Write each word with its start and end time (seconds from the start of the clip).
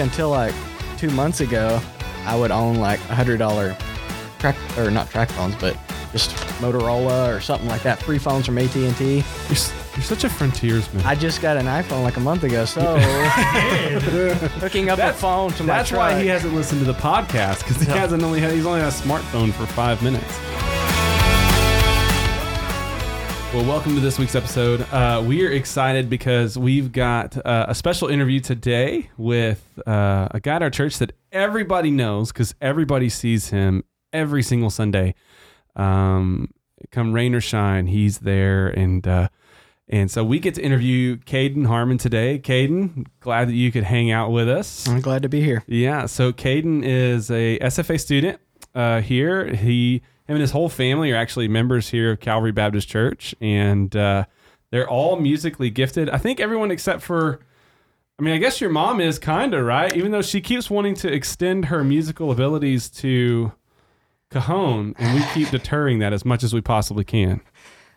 until 0.00 0.30
like 0.30 0.54
two 0.98 1.10
months 1.10 1.40
ago, 1.40 1.80
I 2.24 2.36
would 2.36 2.50
own 2.50 2.76
like 2.76 3.00
a 3.10 3.14
hundred 3.14 3.38
dollar 3.38 3.76
track 4.38 4.56
or 4.78 4.90
not 4.90 5.10
track 5.10 5.30
phones, 5.30 5.54
but 5.56 5.76
just 6.12 6.30
Motorola 6.60 7.36
or 7.36 7.40
something 7.40 7.68
like 7.68 7.82
that. 7.82 8.00
Free 8.02 8.18
phones 8.18 8.46
from 8.46 8.58
AT 8.58 8.74
and 8.76 8.96
T. 8.96 9.16
You're, 9.16 9.22
you're 9.48 10.02
such 10.02 10.24
a 10.24 10.28
frontiersman. 10.28 11.04
I 11.04 11.14
just 11.14 11.40
got 11.42 11.56
an 11.56 11.66
iPhone 11.66 12.02
like 12.02 12.16
a 12.16 12.20
month 12.20 12.44
ago, 12.44 12.64
so 12.64 12.80
hooking 14.60 14.88
up 14.90 14.94
a 14.98 15.02
That's- 15.02 15.20
phone 15.20 15.50
to 15.52 15.62
my 15.64 15.76
That's 15.78 15.88
truck. 15.90 15.98
why 16.00 16.20
he 16.20 16.28
hasn't 16.28 16.54
listened 16.54 16.80
to 16.80 16.86
the 16.86 16.94
podcast 16.98 17.58
because 17.60 17.80
he 17.82 17.86
hasn't 17.90 18.22
only 18.22 18.40
had, 18.40 18.52
he's 18.52 18.66
only 18.66 18.80
had 18.80 18.88
a 18.88 18.92
smartphone 18.92 19.52
for 19.52 19.66
five 19.66 20.02
minutes. 20.02 20.38
Well, 23.54 23.64
welcome 23.64 23.94
to 23.94 24.00
this 24.00 24.18
week's 24.18 24.34
episode. 24.34 24.82
Uh, 24.92 25.22
we 25.24 25.46
are 25.46 25.50
excited 25.50 26.10
because 26.10 26.58
we've 26.58 26.92
got 26.92 27.38
uh, 27.46 27.66
a 27.68 27.74
special 27.74 28.08
interview 28.08 28.38
today 28.40 29.08
with 29.16 29.64
uh, 29.86 30.28
a 30.32 30.40
guy 30.40 30.56
at 30.56 30.62
our 30.62 30.68
church 30.68 30.98
that 30.98 31.12
everybody 31.32 31.90
knows 31.90 32.32
because 32.32 32.54
everybody 32.60 33.08
sees 33.08 33.48
him 33.48 33.84
every 34.12 34.42
single 34.42 34.68
Sunday. 34.68 35.14
Um, 35.74 36.52
come 36.90 37.12
rain 37.14 37.34
or 37.34 37.40
shine, 37.40 37.86
he's 37.86 38.18
there, 38.18 38.66
and 38.68 39.06
uh, 39.08 39.28
and 39.88 40.10
so 40.10 40.22
we 40.22 40.38
get 40.38 40.54
to 40.56 40.62
interview 40.62 41.16
Kaden 41.16 41.66
Harman 41.66 41.96
today. 41.96 42.38
Kaden, 42.38 43.06
glad 43.20 43.48
that 43.48 43.54
you 43.54 43.72
could 43.72 43.84
hang 43.84 44.10
out 44.10 44.32
with 44.32 44.50
us. 44.50 44.86
I'm 44.86 45.00
glad 45.00 45.22
to 45.22 45.30
be 45.30 45.40
here. 45.40 45.62
Yeah, 45.66 46.06
so 46.06 46.30
Kaden 46.32 46.82
is 46.84 47.30
a 47.30 47.58
SFA 47.60 47.98
student 47.98 48.38
uh, 48.74 49.00
here. 49.00 49.54
He, 49.54 50.02
him 50.28 50.34
and 50.36 50.40
his 50.40 50.50
whole 50.50 50.68
family 50.68 51.12
are 51.12 51.16
actually 51.16 51.48
members 51.48 51.88
here 51.88 52.12
of 52.12 52.20
Calvary 52.20 52.52
Baptist 52.52 52.88
Church, 52.88 53.34
and 53.40 53.94
uh, 53.94 54.24
they're 54.70 54.88
all 54.88 55.16
musically 55.16 55.70
gifted. 55.70 56.10
I 56.10 56.18
think 56.18 56.40
everyone 56.40 56.70
except 56.70 57.02
for, 57.02 57.40
I 58.18 58.22
mean, 58.22 58.34
I 58.34 58.38
guess 58.38 58.60
your 58.60 58.70
mom 58.70 59.00
is 59.00 59.18
kind 59.18 59.54
of 59.54 59.64
right, 59.64 59.94
even 59.96 60.10
though 60.10 60.22
she 60.22 60.40
keeps 60.40 60.68
wanting 60.68 60.94
to 60.96 61.12
extend 61.12 61.66
her 61.66 61.84
musical 61.84 62.30
abilities 62.32 62.88
to 62.90 63.52
Cajon, 64.30 64.94
and 64.98 65.14
we 65.20 65.24
keep 65.32 65.50
deterring 65.50 66.00
that 66.00 66.12
as 66.12 66.24
much 66.24 66.42
as 66.42 66.52
we 66.52 66.60
possibly 66.60 67.04
can. 67.04 67.40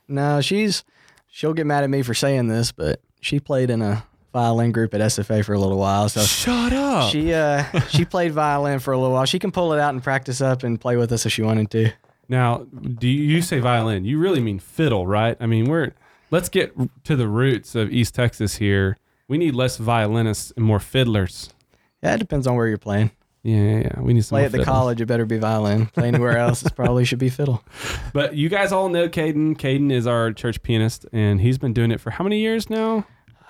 No, 0.07 0.41
she's 0.41 0.83
she'll 1.27 1.53
get 1.53 1.65
mad 1.65 1.83
at 1.83 1.89
me 1.89 2.01
for 2.03 2.13
saying 2.13 2.47
this, 2.47 2.71
but 2.71 3.01
she 3.21 3.39
played 3.39 3.69
in 3.69 3.81
a 3.81 4.03
violin 4.31 4.71
group 4.71 4.93
at 4.93 5.01
SFA 5.01 5.43
for 5.43 5.53
a 5.53 5.59
little 5.59 5.77
while. 5.79 6.07
So 6.09 6.21
Shut 6.21 6.73
up. 6.73 7.11
she 7.11 7.33
uh 7.33 7.63
she 7.89 8.05
played 8.05 8.31
violin 8.31 8.77
for 8.79 8.93
a 8.93 8.97
little 8.99 9.13
while. 9.13 9.25
She 9.25 9.39
can 9.39 9.51
pull 9.51 9.73
it 9.73 9.79
out 9.79 9.93
and 9.95 10.03
practice 10.03 10.39
up 10.41 10.61
and 10.63 10.79
play 10.79 10.97
with 10.97 11.11
us 11.11 11.25
if 11.25 11.31
she 11.31 11.41
wanted 11.41 11.71
to. 11.71 11.91
Now, 12.29 12.67
do 12.79 13.07
you, 13.07 13.23
you 13.35 13.41
say 13.41 13.59
violin? 13.59 14.05
You 14.05 14.19
really 14.19 14.39
mean 14.39 14.59
fiddle, 14.59 15.07
right? 15.07 15.35
I 15.39 15.47
mean, 15.47 15.65
we're 15.65 15.93
let's 16.31 16.47
get 16.47 16.73
to 17.05 17.15
the 17.15 17.27
roots 17.27 17.75
of 17.75 17.91
East 17.91 18.15
Texas 18.15 18.57
here. 18.57 18.97
We 19.27 19.37
need 19.37 19.55
less 19.55 19.77
violinists 19.77 20.51
and 20.55 20.63
more 20.63 20.79
fiddlers. 20.79 21.49
Yeah, 22.01 22.15
it 22.15 22.19
depends 22.19 22.47
on 22.47 22.55
where 22.55 22.67
you're 22.67 22.77
playing. 22.77 23.11
Yeah, 23.43 23.57
yeah, 23.57 23.77
yeah. 23.79 23.99
We 24.01 24.13
need 24.13 24.25
some 24.25 24.35
Play 24.35 24.45
at 24.45 24.51
the 24.51 24.63
college, 24.63 24.99
it 25.01 25.05
better 25.05 25.25
be 25.25 25.37
violin. 25.37 25.87
Play 25.87 26.09
anywhere 26.09 26.37
else, 26.45 26.63
it 26.63 26.75
probably 26.75 27.05
should 27.05 27.19
be 27.19 27.29
fiddle. 27.29 27.63
But 28.13 28.35
you 28.35 28.49
guys 28.49 28.71
all 28.71 28.89
know 28.89 29.07
Kaden. 29.07 29.57
Kaden 29.57 29.91
is 29.91 30.05
our 30.05 30.31
church 30.33 30.61
pianist, 30.61 31.05
and 31.13 31.39
he's 31.41 31.57
been 31.57 31.73
doing 31.73 31.91
it 31.91 32.01
for 32.01 32.11
how 32.11 32.23
many 32.23 32.39
years 32.39 32.69
now? 32.69 33.05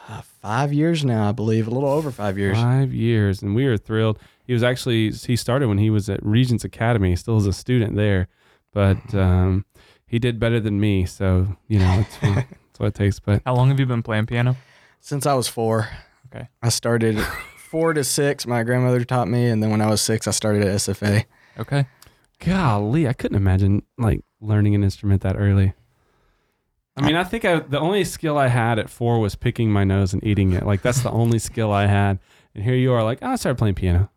Uh, 0.08 0.22
five 0.22 0.74
years 0.74 1.04
now, 1.04 1.30
I 1.30 1.32
believe, 1.32 1.68
a 1.68 1.72
little 1.72 1.90
over 1.90 2.12
five 2.12 2.38
years. 2.38 2.58
Five 2.58 2.94
years, 2.94 3.42
and 3.42 3.56
we 3.56 3.66
are 3.66 3.78
thrilled. 3.78 4.20
He 4.46 4.54
was 4.54 4.64
actually 4.64 5.12
he 5.12 5.36
started 5.36 5.68
when 5.68 5.78
he 5.80 5.90
was 5.90 6.10
at 6.10 6.24
Regents 6.26 6.64
Academy, 6.64 7.12
He 7.12 7.16
still 7.16 7.38
is 7.38 7.46
a 7.46 7.54
student 7.54 7.96
there, 7.96 8.28
but 8.74 9.14
um, 9.16 9.66
he 10.08 10.20
did 10.20 10.40
better 10.40 10.60
than 10.60 10.80
me. 10.80 11.06
So 11.06 11.58
you 11.68 11.80
know, 11.80 12.00
it's, 12.00 12.18
that's 12.20 12.48
what 12.80 12.88
it 12.88 12.96
takes. 12.96 13.20
But 13.20 13.42
How 13.46 13.56
long 13.56 13.70
have 13.70 13.80
you 13.80 13.86
been 13.86 14.04
playing 14.04 14.26
piano? 14.26 14.56
Since 15.00 15.26
I 15.26 15.34
was 15.34 15.48
four. 15.48 15.90
Okay. 16.34 16.48
I 16.62 16.70
started 16.70 17.20
four 17.70 17.94
to 17.94 18.04
six. 18.04 18.46
My 18.46 18.64
grandmother 18.64 19.04
taught 19.06 19.28
me, 19.28 19.48
and 19.48 19.62
then 19.64 19.70
when 19.72 19.82
I 19.82 19.88
was 19.88 20.02
six, 20.02 20.28
I 20.28 20.32
started 20.32 20.64
at 20.64 20.76
SFA. 20.76 21.26
Okay. 21.58 21.86
Golly, 22.46 23.08
I 23.08 23.14
couldn't 23.14 23.38
imagine 23.38 23.84
like 23.98 24.24
learning 24.42 24.76
an 24.76 24.84
instrument 24.84 25.22
that 25.24 25.36
early. 25.38 25.74
I 26.96 27.02
mean, 27.02 27.16
I 27.16 27.24
think 27.24 27.46
I, 27.46 27.60
the 27.60 27.80
only 27.80 28.04
skill 28.04 28.38
I 28.38 28.48
had 28.48 28.78
at 28.78 28.90
four 28.90 29.20
was 29.20 29.36
picking 29.36 29.72
my 29.72 29.86
nose 29.86 30.12
and 30.14 30.22
eating 30.24 30.52
it. 30.54 30.66
Like 30.66 30.82
that's 30.82 31.02
the 31.02 31.12
only 31.12 31.40
skill 31.50 31.72
I 31.72 31.86
had. 31.88 32.20
And 32.56 32.64
here 32.64 32.76
you 32.76 32.92
are, 32.94 33.04
like, 33.04 33.20
oh, 33.22 33.30
I 33.32 33.36
started 33.38 33.58
playing 33.58 33.76
piano. 33.76 34.10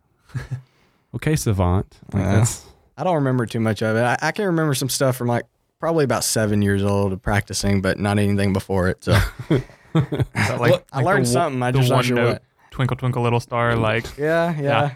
okay, 1.15 1.37
savant. 1.37 1.99
Like 2.13 2.23
Yeah. 2.23 2.35
that's 2.37 2.65
I 2.97 3.05
don't 3.05 3.17
remember 3.17 3.47
too 3.47 3.61
much 3.61 3.83
of 3.83 3.97
it. 3.97 4.03
I, 4.03 4.19
I 4.21 4.33
can 4.33 4.47
remember 4.47 4.75
some 4.75 4.89
stuff 4.89 5.17
from 5.17 5.29
like 5.29 5.45
probably 5.81 6.05
about 6.05 6.25
seven 6.25 6.63
years 6.63 6.83
old 6.83 7.13
of 7.13 7.23
practicing, 7.23 7.81
but 7.83 7.99
not 7.99 8.19
anything 8.19 8.53
before 8.53 8.89
it. 8.89 9.05
So 9.05 9.19
Is 9.51 9.63
that 10.35 10.61
like, 10.61 10.85
I 10.93 11.03
learned 11.03 11.27
the, 11.27 11.31
something. 11.31 11.63
I 11.63 11.71
the 11.71 11.79
just 11.79 11.91
not 11.91 11.97
one 11.97 12.05
sure 12.05 12.17
note, 12.17 12.33
what. 12.33 12.43
Twinkle 12.71 12.97
Twinkle 12.97 13.23
Little 13.23 13.41
Star. 13.41 13.77
Like 13.77 14.07
Yeah, 14.19 14.55
yeah, 14.55 14.63
Yeah. 14.63 14.95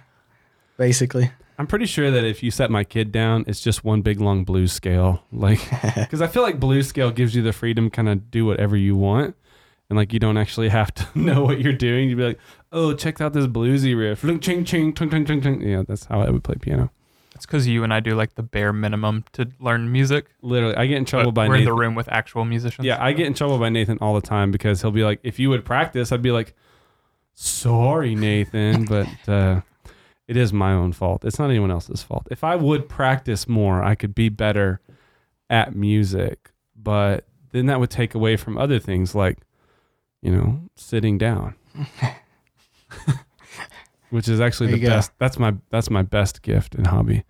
Basically, 0.79 1.31
I'm 1.59 1.67
pretty 1.67 1.87
sure 1.87 2.11
that 2.11 2.25
if 2.25 2.43
you 2.43 2.51
set 2.51 2.71
my 2.71 2.85
kid 2.85 3.11
down, 3.11 3.45
it's 3.47 3.61
just 3.61 3.83
one 3.83 4.03
big 4.03 4.21
long 4.21 4.45
blues 4.45 4.73
scale. 4.73 5.23
Like, 5.33 5.61
because 5.95 6.21
I 6.21 6.27
feel 6.27 6.43
like 6.43 6.61
blues 6.61 6.87
scale 6.87 7.11
gives 7.11 7.35
you 7.35 7.43
the 7.43 7.53
freedom 7.53 7.89
kind 7.89 8.11
of 8.11 8.31
do 8.31 8.45
whatever 8.45 8.77
you 8.77 8.95
want. 8.95 9.35
And 9.89 9.97
like, 9.97 10.13
you 10.13 10.19
don't 10.19 10.37
actually 10.37 10.69
have 10.69 10.93
to 10.95 11.07
know 11.19 11.45
what 11.45 11.61
you're 11.61 11.73
doing. 11.73 12.11
You'd 12.11 12.19
be 12.19 12.25
like, 12.25 12.39
oh, 12.73 12.93
check 12.93 13.21
out 13.23 13.33
this 13.33 13.47
bluesy 13.47 13.99
riff. 13.99 14.23
Link, 14.23 14.43
ching, 14.43 14.65
ching, 14.67 14.93
tung, 14.93 15.09
tung, 15.09 15.25
tung, 15.25 15.41
tung. 15.41 15.63
Yeah, 15.63 15.83
that's 15.87 16.05
how 16.05 16.21
I 16.21 16.29
would 16.29 16.45
play 16.45 16.57
piano. 16.61 16.91
It's 17.37 17.45
because 17.45 17.69
you 17.69 17.85
and 17.85 17.93
I 17.93 18.01
do 18.01 18.15
like 18.15 18.35
the 18.35 18.43
bare 18.43 18.73
minimum 18.73 19.25
to 19.33 19.47
learn 19.61 19.93
music. 19.93 20.27
Literally, 20.41 20.75
I 20.75 20.87
get 20.87 20.97
in 20.97 21.05
trouble 21.05 21.33
by 21.33 21.47
we're 21.47 21.57
in 21.57 21.61
Nathan. 21.61 21.75
the 21.75 21.79
room 21.79 21.95
with 21.95 22.09
actual 22.11 22.47
musicians. 22.47 22.87
Yeah, 22.87 22.97
I 22.99 23.13
get 23.13 23.27
in 23.27 23.35
trouble 23.35 23.59
by 23.59 23.69
Nathan 23.69 23.99
all 24.01 24.15
the 24.15 24.27
time 24.27 24.51
because 24.51 24.81
he'll 24.81 24.91
be 24.91 25.05
like, 25.05 25.21
if 25.23 25.39
you 25.39 25.51
would 25.51 25.63
practice, 25.63 26.13
I'd 26.13 26.23
be 26.23 26.31
like, 26.31 26.55
sorry, 27.35 28.15
Nathan, 28.15 28.85
but 28.89 29.29
uh, 29.29 29.61
it 30.27 30.39
is 30.39 30.51
my 30.55 30.73
own 30.73 30.95
fault. 30.95 31.27
It's 31.27 31.39
not 31.39 31.51
anyone 31.51 31.71
else's 31.71 32.03
fault. 32.03 32.27
If 32.31 32.43
I 32.43 32.57
would 32.57 32.89
practice 32.89 33.47
more, 33.47 33.83
I 33.83 33.95
could 33.97 34.15
be 34.15 34.31
better 34.31 34.81
at 35.51 35.77
music, 35.77 36.53
but 36.75 37.27
then 37.53 37.67
that 37.67 37.79
would 37.79 37.91
take 37.91 38.15
away 38.15 38.37
from 38.37 38.57
other 38.57 38.79
things 38.79 39.15
like, 39.15 39.41
you 40.23 40.35
know, 40.35 40.61
sitting 40.75 41.19
down. 41.19 41.55
Which 44.11 44.29
is 44.29 44.41
actually 44.41 44.69
There 44.69 44.77
the 44.77 44.83
you 44.83 44.89
go. 44.89 44.95
best. 44.95 45.13
That's 45.19 45.39
my 45.39 45.55
that's 45.71 45.91
my 45.91 46.03
best 46.03 46.43
gift 46.43 46.75
and 46.75 46.87
hobby, 46.87 47.25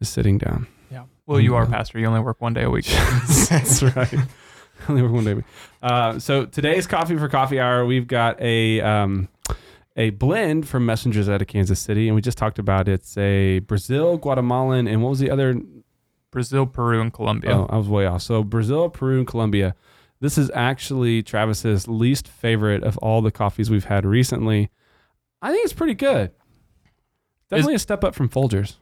is 0.00 0.08
sitting 0.08 0.38
down. 0.38 0.66
Yeah. 0.90 1.04
Well, 1.26 1.40
you 1.40 1.54
are 1.54 1.66
pastor. 1.66 1.98
You 1.98 2.06
only 2.06 2.20
work 2.20 2.40
one 2.40 2.54
day 2.54 2.62
a 2.62 2.70
week. 2.70 2.86
That's 3.48 3.82
right. 3.96 4.14
Only 4.88 5.02
work 5.02 5.12
one 5.12 5.24
day. 5.24 5.32
a 5.32 5.36
week. 5.36 5.44
Uh, 5.82 6.18
so 6.18 6.46
today's 6.46 6.86
coffee 6.86 7.16
for 7.18 7.28
coffee 7.28 7.60
hour, 7.60 7.84
we've 7.84 8.06
got 8.06 8.40
a 8.40 8.80
um, 8.80 9.28
a 9.94 10.08
blend 10.10 10.66
from 10.66 10.86
Messengers 10.86 11.28
out 11.28 11.42
of 11.42 11.48
Kansas 11.48 11.78
City, 11.78 12.08
and 12.08 12.14
we 12.14 12.22
just 12.22 12.38
talked 12.38 12.58
about 12.58 12.88
it. 12.88 12.92
it's 12.92 13.18
a 13.18 13.58
Brazil, 13.58 14.16
Guatemalan, 14.16 14.88
and 14.88 15.02
what 15.02 15.10
was 15.10 15.18
the 15.18 15.30
other? 15.30 15.60
Brazil, 16.30 16.64
Peru, 16.64 17.00
and 17.00 17.12
Colombia. 17.12 17.50
Oh, 17.58 17.66
I 17.68 17.76
was 17.76 17.88
way 17.88 18.06
off. 18.06 18.22
So 18.22 18.42
Brazil, 18.42 18.88
Peru, 18.88 19.18
and 19.18 19.26
Colombia. 19.26 19.74
This 20.20 20.38
is 20.38 20.50
actually 20.54 21.22
Travis's 21.22 21.86
least 21.88 22.26
favorite 22.28 22.82
of 22.82 22.96
all 22.98 23.20
the 23.20 23.30
coffees 23.32 23.68
we've 23.68 23.84
had 23.86 24.04
recently. 24.06 24.70
I 25.42 25.50
think 25.52 25.64
it's 25.64 25.72
pretty 25.72 25.94
good. 25.94 26.32
Definitely 27.48 27.74
a 27.74 27.78
step 27.80 28.04
up 28.04 28.14
from 28.14 28.28
Folgers. 28.28 28.76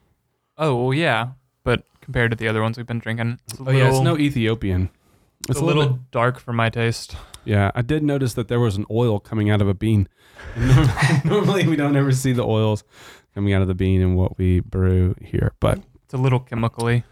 Oh, 0.56 0.84
well, 0.84 0.94
yeah. 0.94 1.30
But 1.64 1.84
compared 2.00 2.30
to 2.32 2.36
the 2.36 2.48
other 2.48 2.60
ones 2.62 2.76
we've 2.76 2.86
been 2.86 2.98
drinking, 2.98 3.38
it's 3.48 3.58
a 3.58 3.62
Oh 3.62 3.64
little, 3.66 3.80
yeah, 3.80 3.88
it's 3.90 4.00
no 4.00 4.18
Ethiopian. 4.18 4.90
it's 5.48 5.60
a 5.60 5.64
little 5.64 6.00
dark 6.10 6.38
for 6.38 6.52
my 6.52 6.68
taste. 6.68 7.16
Yeah, 7.44 7.70
I 7.74 7.82
did 7.82 8.02
notice 8.02 8.34
that 8.34 8.48
there 8.48 8.60
was 8.60 8.76
an 8.76 8.84
oil 8.90 9.20
coming 9.20 9.48
out 9.50 9.62
of 9.62 9.68
a 9.68 9.74
bean. 9.74 10.08
Norm- 10.56 10.88
Normally, 11.24 11.66
we 11.66 11.76
don't 11.76 11.96
ever 11.96 12.12
see 12.12 12.32
the 12.32 12.44
oils 12.44 12.84
coming 13.34 13.52
out 13.54 13.62
of 13.62 13.68
the 13.68 13.74
bean 13.74 14.00
in 14.00 14.14
what 14.16 14.36
we 14.36 14.60
brew 14.60 15.14
here, 15.22 15.52
but 15.60 15.78
It's 16.04 16.14
a 16.14 16.18
little 16.18 16.40
chemically. 16.40 17.04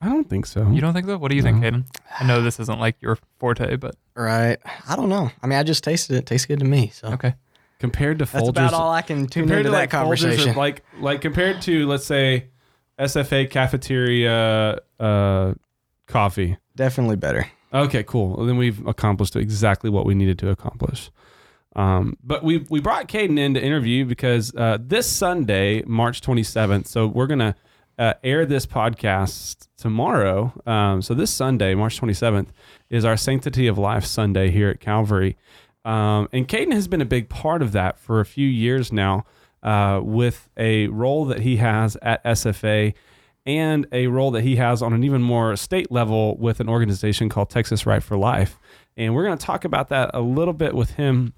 I 0.00 0.06
don't 0.08 0.28
think 0.28 0.46
so. 0.46 0.68
You 0.70 0.80
don't 0.80 0.92
think 0.92 1.06
so? 1.06 1.16
What 1.18 1.30
do 1.30 1.36
you 1.36 1.42
think, 1.42 1.58
No. 1.60 1.70
Kaden? 1.70 1.84
I 2.20 2.24
know 2.24 2.42
this 2.42 2.60
isn't 2.60 2.78
like 2.78 3.00
your 3.00 3.18
forte, 3.38 3.76
but 3.76 3.96
right? 4.14 4.58
I 4.88 4.94
don't 4.96 5.08
know. 5.08 5.30
I 5.42 5.46
mean, 5.46 5.58
I 5.58 5.62
just 5.62 5.82
tasted 5.82 6.14
it. 6.14 6.18
it 6.18 6.26
tastes 6.26 6.46
good 6.46 6.58
to 6.60 6.64
me. 6.64 6.90
So 6.94 7.08
okay. 7.12 7.34
Compared 7.78 8.18
to 8.18 8.24
that's 8.24 8.44
Folgers, 8.44 8.48
about 8.50 8.74
all 8.74 8.90
I 8.90 9.02
can 9.02 9.26
tune 9.26 9.44
compared 9.44 9.60
into 9.60 9.68
to 9.68 9.72
that 9.72 9.78
like 9.78 9.90
Folgers 9.90 9.92
conversation. 9.92 10.56
like 10.56 10.82
like 11.00 11.20
compared 11.20 11.62
to 11.62 11.86
let's 11.86 12.04
say 12.04 12.48
SFA 12.98 13.48
cafeteria 13.48 14.80
uh, 14.98 15.54
coffee. 16.06 16.56
Definitely 16.74 17.16
better. 17.16 17.48
Okay, 17.72 18.02
cool. 18.02 18.36
Well, 18.36 18.46
then 18.46 18.56
we've 18.56 18.84
accomplished 18.86 19.36
exactly 19.36 19.90
what 19.90 20.06
we 20.06 20.14
needed 20.14 20.38
to 20.40 20.50
accomplish. 20.50 21.10
Um, 21.76 22.16
but 22.24 22.42
we 22.42 22.66
we 22.70 22.80
brought 22.80 23.06
Kaden 23.08 23.38
in 23.38 23.54
to 23.54 23.62
interview 23.62 24.04
because 24.04 24.52
uh, 24.56 24.78
this 24.80 25.10
Sunday, 25.10 25.82
March 25.82 26.20
27th. 26.20 26.88
So 26.88 27.06
we're 27.06 27.26
gonna 27.26 27.54
uh, 27.98 28.14
air 28.24 28.46
this 28.46 28.66
podcast 28.66 29.68
tomorrow. 29.76 30.52
Um, 30.66 31.02
so 31.02 31.14
this 31.14 31.30
Sunday, 31.30 31.74
March 31.74 32.00
27th, 32.00 32.48
is 32.90 33.04
our 33.04 33.16
Sanctity 33.16 33.66
of 33.66 33.78
Life 33.78 34.04
Sunday 34.04 34.50
here 34.50 34.68
at 34.70 34.80
Calvary. 34.80 35.36
Um, 35.88 36.28
and 36.34 36.46
Kaden 36.46 36.72
has 36.74 36.86
been 36.86 37.00
a 37.00 37.06
big 37.06 37.30
part 37.30 37.62
of 37.62 37.72
that 37.72 37.98
for 37.98 38.20
a 38.20 38.26
few 38.26 38.46
years 38.46 38.92
now, 38.92 39.24
uh, 39.62 40.00
with 40.02 40.50
a 40.58 40.88
role 40.88 41.24
that 41.24 41.40
he 41.40 41.56
has 41.56 41.96
at 42.02 42.22
SFA 42.24 42.92
and 43.46 43.86
a 43.90 44.08
role 44.08 44.30
that 44.32 44.42
he 44.42 44.56
has 44.56 44.82
on 44.82 44.92
an 44.92 45.02
even 45.02 45.22
more 45.22 45.56
state 45.56 45.90
level 45.90 46.36
with 46.36 46.60
an 46.60 46.68
organization 46.68 47.30
called 47.30 47.48
Texas 47.48 47.86
Right 47.86 48.02
for 48.02 48.18
Life. 48.18 48.60
And 48.98 49.14
we're 49.14 49.24
going 49.24 49.38
to 49.38 49.44
talk 49.46 49.64
about 49.64 49.88
that 49.88 50.10
a 50.12 50.20
little 50.20 50.52
bit 50.52 50.74
with 50.74 50.90
him 50.90 51.32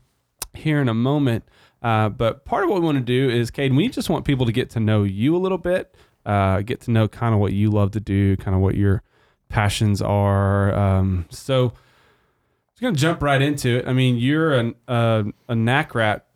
here 0.52 0.80
in 0.80 0.88
a 0.88 0.94
moment. 0.94 1.44
Uh, 1.80 2.08
but 2.08 2.44
part 2.44 2.64
of 2.64 2.70
what 2.70 2.80
we 2.80 2.84
want 2.84 2.98
to 2.98 3.04
do 3.04 3.30
is, 3.30 3.52
Kaden, 3.52 3.76
we 3.76 3.88
just 3.88 4.10
want 4.10 4.24
people 4.24 4.46
to 4.46 4.52
get 4.52 4.68
to 4.70 4.80
know 4.80 5.04
you 5.04 5.36
a 5.36 5.38
little 5.38 5.58
bit, 5.58 5.94
uh, 6.26 6.62
get 6.62 6.80
to 6.82 6.90
know 6.90 7.06
kind 7.06 7.34
of 7.34 7.40
what 7.40 7.52
you 7.52 7.70
love 7.70 7.92
to 7.92 8.00
do, 8.00 8.36
kind 8.36 8.56
of 8.56 8.60
what 8.60 8.74
your 8.74 9.04
passions 9.48 10.02
are. 10.02 10.74
Um, 10.74 11.26
so 11.30 11.72
To 12.80 12.92
jump 12.92 13.22
right 13.22 13.40
into 13.42 13.78
it. 13.78 13.86
I 13.88 13.92
mean, 13.92 14.16
you're 14.16 14.54
an, 14.54 14.74
uh, 14.88 15.24
a 15.48 15.54
Nac 15.54 15.94
rat, 15.94 16.26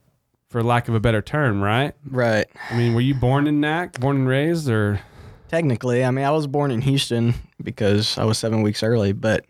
for 0.48 0.62
lack 0.62 0.86
of 0.88 0.94
a 0.94 1.00
better 1.00 1.20
term, 1.20 1.60
right? 1.60 1.94
Right. 2.08 2.46
I 2.70 2.76
mean, 2.76 2.94
were 2.94 3.00
you 3.00 3.14
born 3.16 3.48
in 3.48 3.60
Nac, 3.60 3.98
born 3.98 4.18
and 4.18 4.28
raised, 4.28 4.68
or 4.68 5.00
Technically, 5.48 6.04
I 6.04 6.10
mean, 6.10 6.24
I 6.24 6.30
was 6.30 6.46
born 6.46 6.70
in 6.70 6.80
Houston 6.80 7.34
because 7.62 8.16
I 8.18 8.24
was 8.24 8.38
seven 8.38 8.62
weeks 8.62 8.82
early, 8.82 9.12
but 9.12 9.46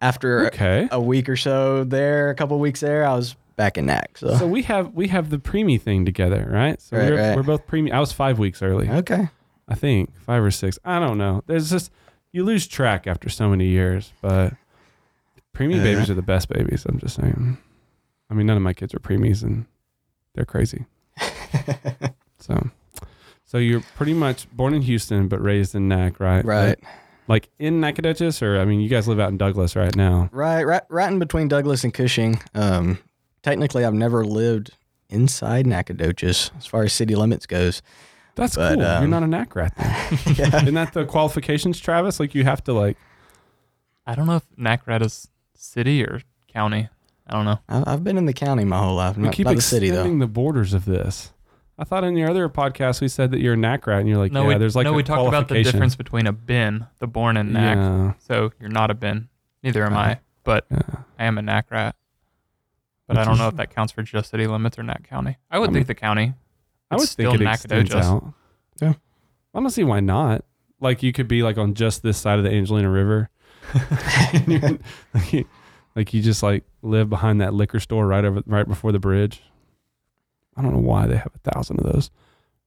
after 0.00 0.46
okay? 0.48 0.88
a 0.90 1.00
week 1.00 1.28
or 1.28 1.36
so 1.36 1.84
there, 1.84 2.30
a 2.30 2.34
couple 2.34 2.58
weeks 2.58 2.80
there, 2.80 3.06
I 3.06 3.14
was 3.14 3.36
back 3.56 3.78
in 3.78 3.86
Nac. 3.86 4.18
So, 4.18 4.36
So 4.36 4.46
we 4.46 4.62
have 4.62 4.92
we 4.92 5.08
have 5.08 5.30
the 5.30 5.38
preemie 5.38 5.80
thing 5.80 6.04
together, 6.04 6.48
right? 6.50 6.80
So 6.82 6.96
Right, 6.96 7.10
we're, 7.10 7.16
right. 7.28 7.36
we're 7.36 7.42
both 7.44 7.66
preemie. 7.66 7.92
I 7.92 8.00
was 8.00 8.12
five 8.12 8.38
weeks 8.38 8.60
early, 8.62 8.88
okay. 8.90 9.28
I 9.68 9.74
think 9.76 10.16
five 10.18 10.42
or 10.42 10.50
six. 10.50 10.78
I 10.84 10.98
don't 10.98 11.16
know. 11.16 11.42
There's 11.46 11.70
just 11.70 11.92
you 12.32 12.44
lose 12.44 12.66
track 12.66 13.06
after 13.06 13.28
so 13.28 13.48
many 13.48 13.68
years, 13.68 14.12
but 14.20 14.54
preemie 15.54 15.76
Yeah. 15.76 15.84
babies 15.84 16.10
are 16.10 16.14
the 16.14 16.22
best 16.22 16.48
babies. 16.48 16.84
I'm 16.86 16.98
just 16.98 17.16
saying. 17.16 17.58
I 18.30 18.34
mean, 18.34 18.46
none 18.46 18.56
of 18.56 18.62
my 18.62 18.72
kids 18.72 18.92
are 18.94 18.98
preemies, 19.00 19.42
and 19.42 19.66
they're 20.34 20.44
crazy. 20.46 20.84
So, 22.38 22.70
so 23.46 23.56
you're 23.56 23.80
pretty 23.96 24.12
much 24.12 24.50
born 24.50 24.74
in 24.74 24.82
Houston 24.82 25.28
but 25.28 25.40
raised 25.40 25.74
in 25.74 25.88
Nac, 25.88 26.20
right? 26.20 26.44
Right. 26.44 26.66
Like, 26.66 26.84
like 27.26 27.48
in 27.58 27.80
Nacogdoches, 27.80 28.42
or 28.42 28.58
I 28.60 28.66
mean, 28.66 28.80
you 28.80 28.88
guys 28.90 29.08
live 29.08 29.18
out 29.18 29.30
in 29.30 29.38
Douglas 29.38 29.74
right 29.76 29.94
now. 29.96 30.28
Right, 30.30 30.64
right, 30.64 30.82
right 30.90 31.10
in 31.10 31.18
between 31.18 31.48
Douglas 31.48 31.82
and 31.84 31.94
Cushing. 31.94 32.38
Um, 32.54 32.98
technically, 33.42 33.82
I've 33.86 33.94
never 33.94 34.26
lived 34.26 34.72
inside 35.08 35.66
Nacogdoches 35.66 36.50
as 36.58 36.66
far 36.66 36.82
as 36.82 36.92
city 36.92 37.14
limits 37.14 37.46
goes. 37.46 37.80
That's 38.34 38.56
But, 38.56 38.74
cool. 38.74 38.82
you're 38.82 38.88
um, 39.04 39.10
not 39.10 39.22
a 39.22 39.26
Nac 39.26 39.54
rat 39.56 39.72
then. 39.78 40.18
yeah. 40.36 40.56
Isn't 40.62 40.74
that 40.74 40.92
the 40.92 41.06
qualifications, 41.06 41.80
Travis? 41.80 42.20
Like 42.20 42.34
you 42.34 42.44
have 42.44 42.62
to 42.64 42.74
like. 42.74 42.98
I 44.06 44.14
don't 44.14 44.26
know 44.26 44.36
if 44.36 44.44
Nac 44.58 44.86
rat 44.86 45.00
is 45.00 45.28
city 45.54 46.02
or 46.04 46.20
county. 46.48 46.88
I 47.26 47.32
don't 47.32 47.44
know. 47.44 47.58
I- 47.68 47.92
I've 47.92 48.04
been 48.04 48.18
in 48.18 48.26
the 48.26 48.32
county 48.32 48.64
my 48.64 48.78
whole 48.78 48.96
life, 48.96 49.16
We 49.16 49.24
not, 49.24 49.32
keep 49.32 49.46
not 49.46 49.56
the 49.56 49.62
city 49.62 49.88
extending 49.88 50.18
though. 50.18 50.26
the 50.26 50.30
borders 50.32 50.74
of 50.74 50.84
this. 50.84 51.32
I 51.78 51.84
thought 51.84 52.04
in 52.04 52.16
your 52.16 52.30
other 52.30 52.48
podcast 52.48 53.00
we 53.00 53.08
said 53.08 53.32
that 53.32 53.40
you're 53.40 53.54
a 53.54 53.56
Nac 53.56 53.86
rat, 53.86 53.98
and 54.00 54.08
you're 54.08 54.18
like, 54.18 54.30
no, 54.30 54.42
yeah, 54.42 54.48
we, 54.48 54.54
there's 54.58 54.76
like 54.76 54.84
no, 54.84 54.92
a 54.92 54.94
we 54.94 55.02
talked 55.02 55.26
about 55.26 55.48
the 55.48 55.54
qualification. 55.54 55.72
difference 55.72 55.96
between 55.96 56.26
a 56.28 56.32
bin, 56.32 56.86
the 57.00 57.06
born 57.08 57.36
and 57.36 57.52
Nac. 57.52 57.76
Yeah, 57.76 58.12
So 58.18 58.52
you're 58.60 58.68
not 58.68 58.90
a 58.90 58.94
bin. 58.94 59.28
Neither 59.64 59.84
am 59.84 59.92
Uh-huh. 59.94 60.02
I, 60.10 60.20
but 60.44 60.66
yeah. 60.70 60.82
I 61.18 61.24
am 61.24 61.38
a 61.38 61.42
Nacrat. 61.42 61.94
But 63.06 63.16
Which 63.16 63.18
I 63.18 63.24
don't 63.24 63.38
know 63.38 63.48
if 63.48 63.56
that 63.56 63.74
counts 63.74 63.92
for 63.92 64.02
just 64.02 64.30
city 64.30 64.46
limits 64.46 64.78
or 64.78 64.82
Nac 64.82 65.08
County. 65.08 65.36
I 65.50 65.58
would 65.58 65.70
I 65.70 65.72
think 65.72 65.74
mean- 65.74 65.86
the 65.86 65.94
county. 65.94 66.34
I 66.90 66.94
would 66.96 67.02
It's 67.04 67.14
think 67.14 67.28
still 67.30 67.42
it 67.42 67.50
extends 67.50 67.90
Nacogdoches. 67.90 68.06
out. 68.06 68.32
Yeah. 68.80 68.92
I 69.54 69.60
don't 69.60 69.70
see 69.70 69.84
why 69.84 70.00
not. 70.00 70.44
Like 70.80 71.02
you 71.02 71.12
could 71.12 71.26
be 71.28 71.42
like 71.42 71.58
on 71.58 71.74
just 71.74 72.02
this 72.02 72.18
side 72.18 72.38
of 72.38 72.44
the 72.44 72.50
Angelina 72.52 72.88
River. 72.90 73.30
And 74.32 74.48
you're- 74.52 74.78
like, 75.14 75.32
you, 75.32 75.44
like 75.96 76.14
you 76.14 76.22
just 76.22 76.42
like 76.42 76.64
live 76.82 77.08
behind 77.08 77.40
that 77.40 77.54
liquor 77.54 77.80
store 77.80 78.06
right 78.06 78.24
over 78.24 78.42
right 78.46 78.66
before 78.68 78.92
the 78.92 78.98
bridge. 78.98 79.42
I 80.56 80.62
don't 80.62 80.72
know 80.72 80.78
why 80.80 81.06
they 81.06 81.16
have 81.16 81.32
a 81.34 81.50
thousand 81.50 81.80
of 81.80 81.92
those 81.92 82.10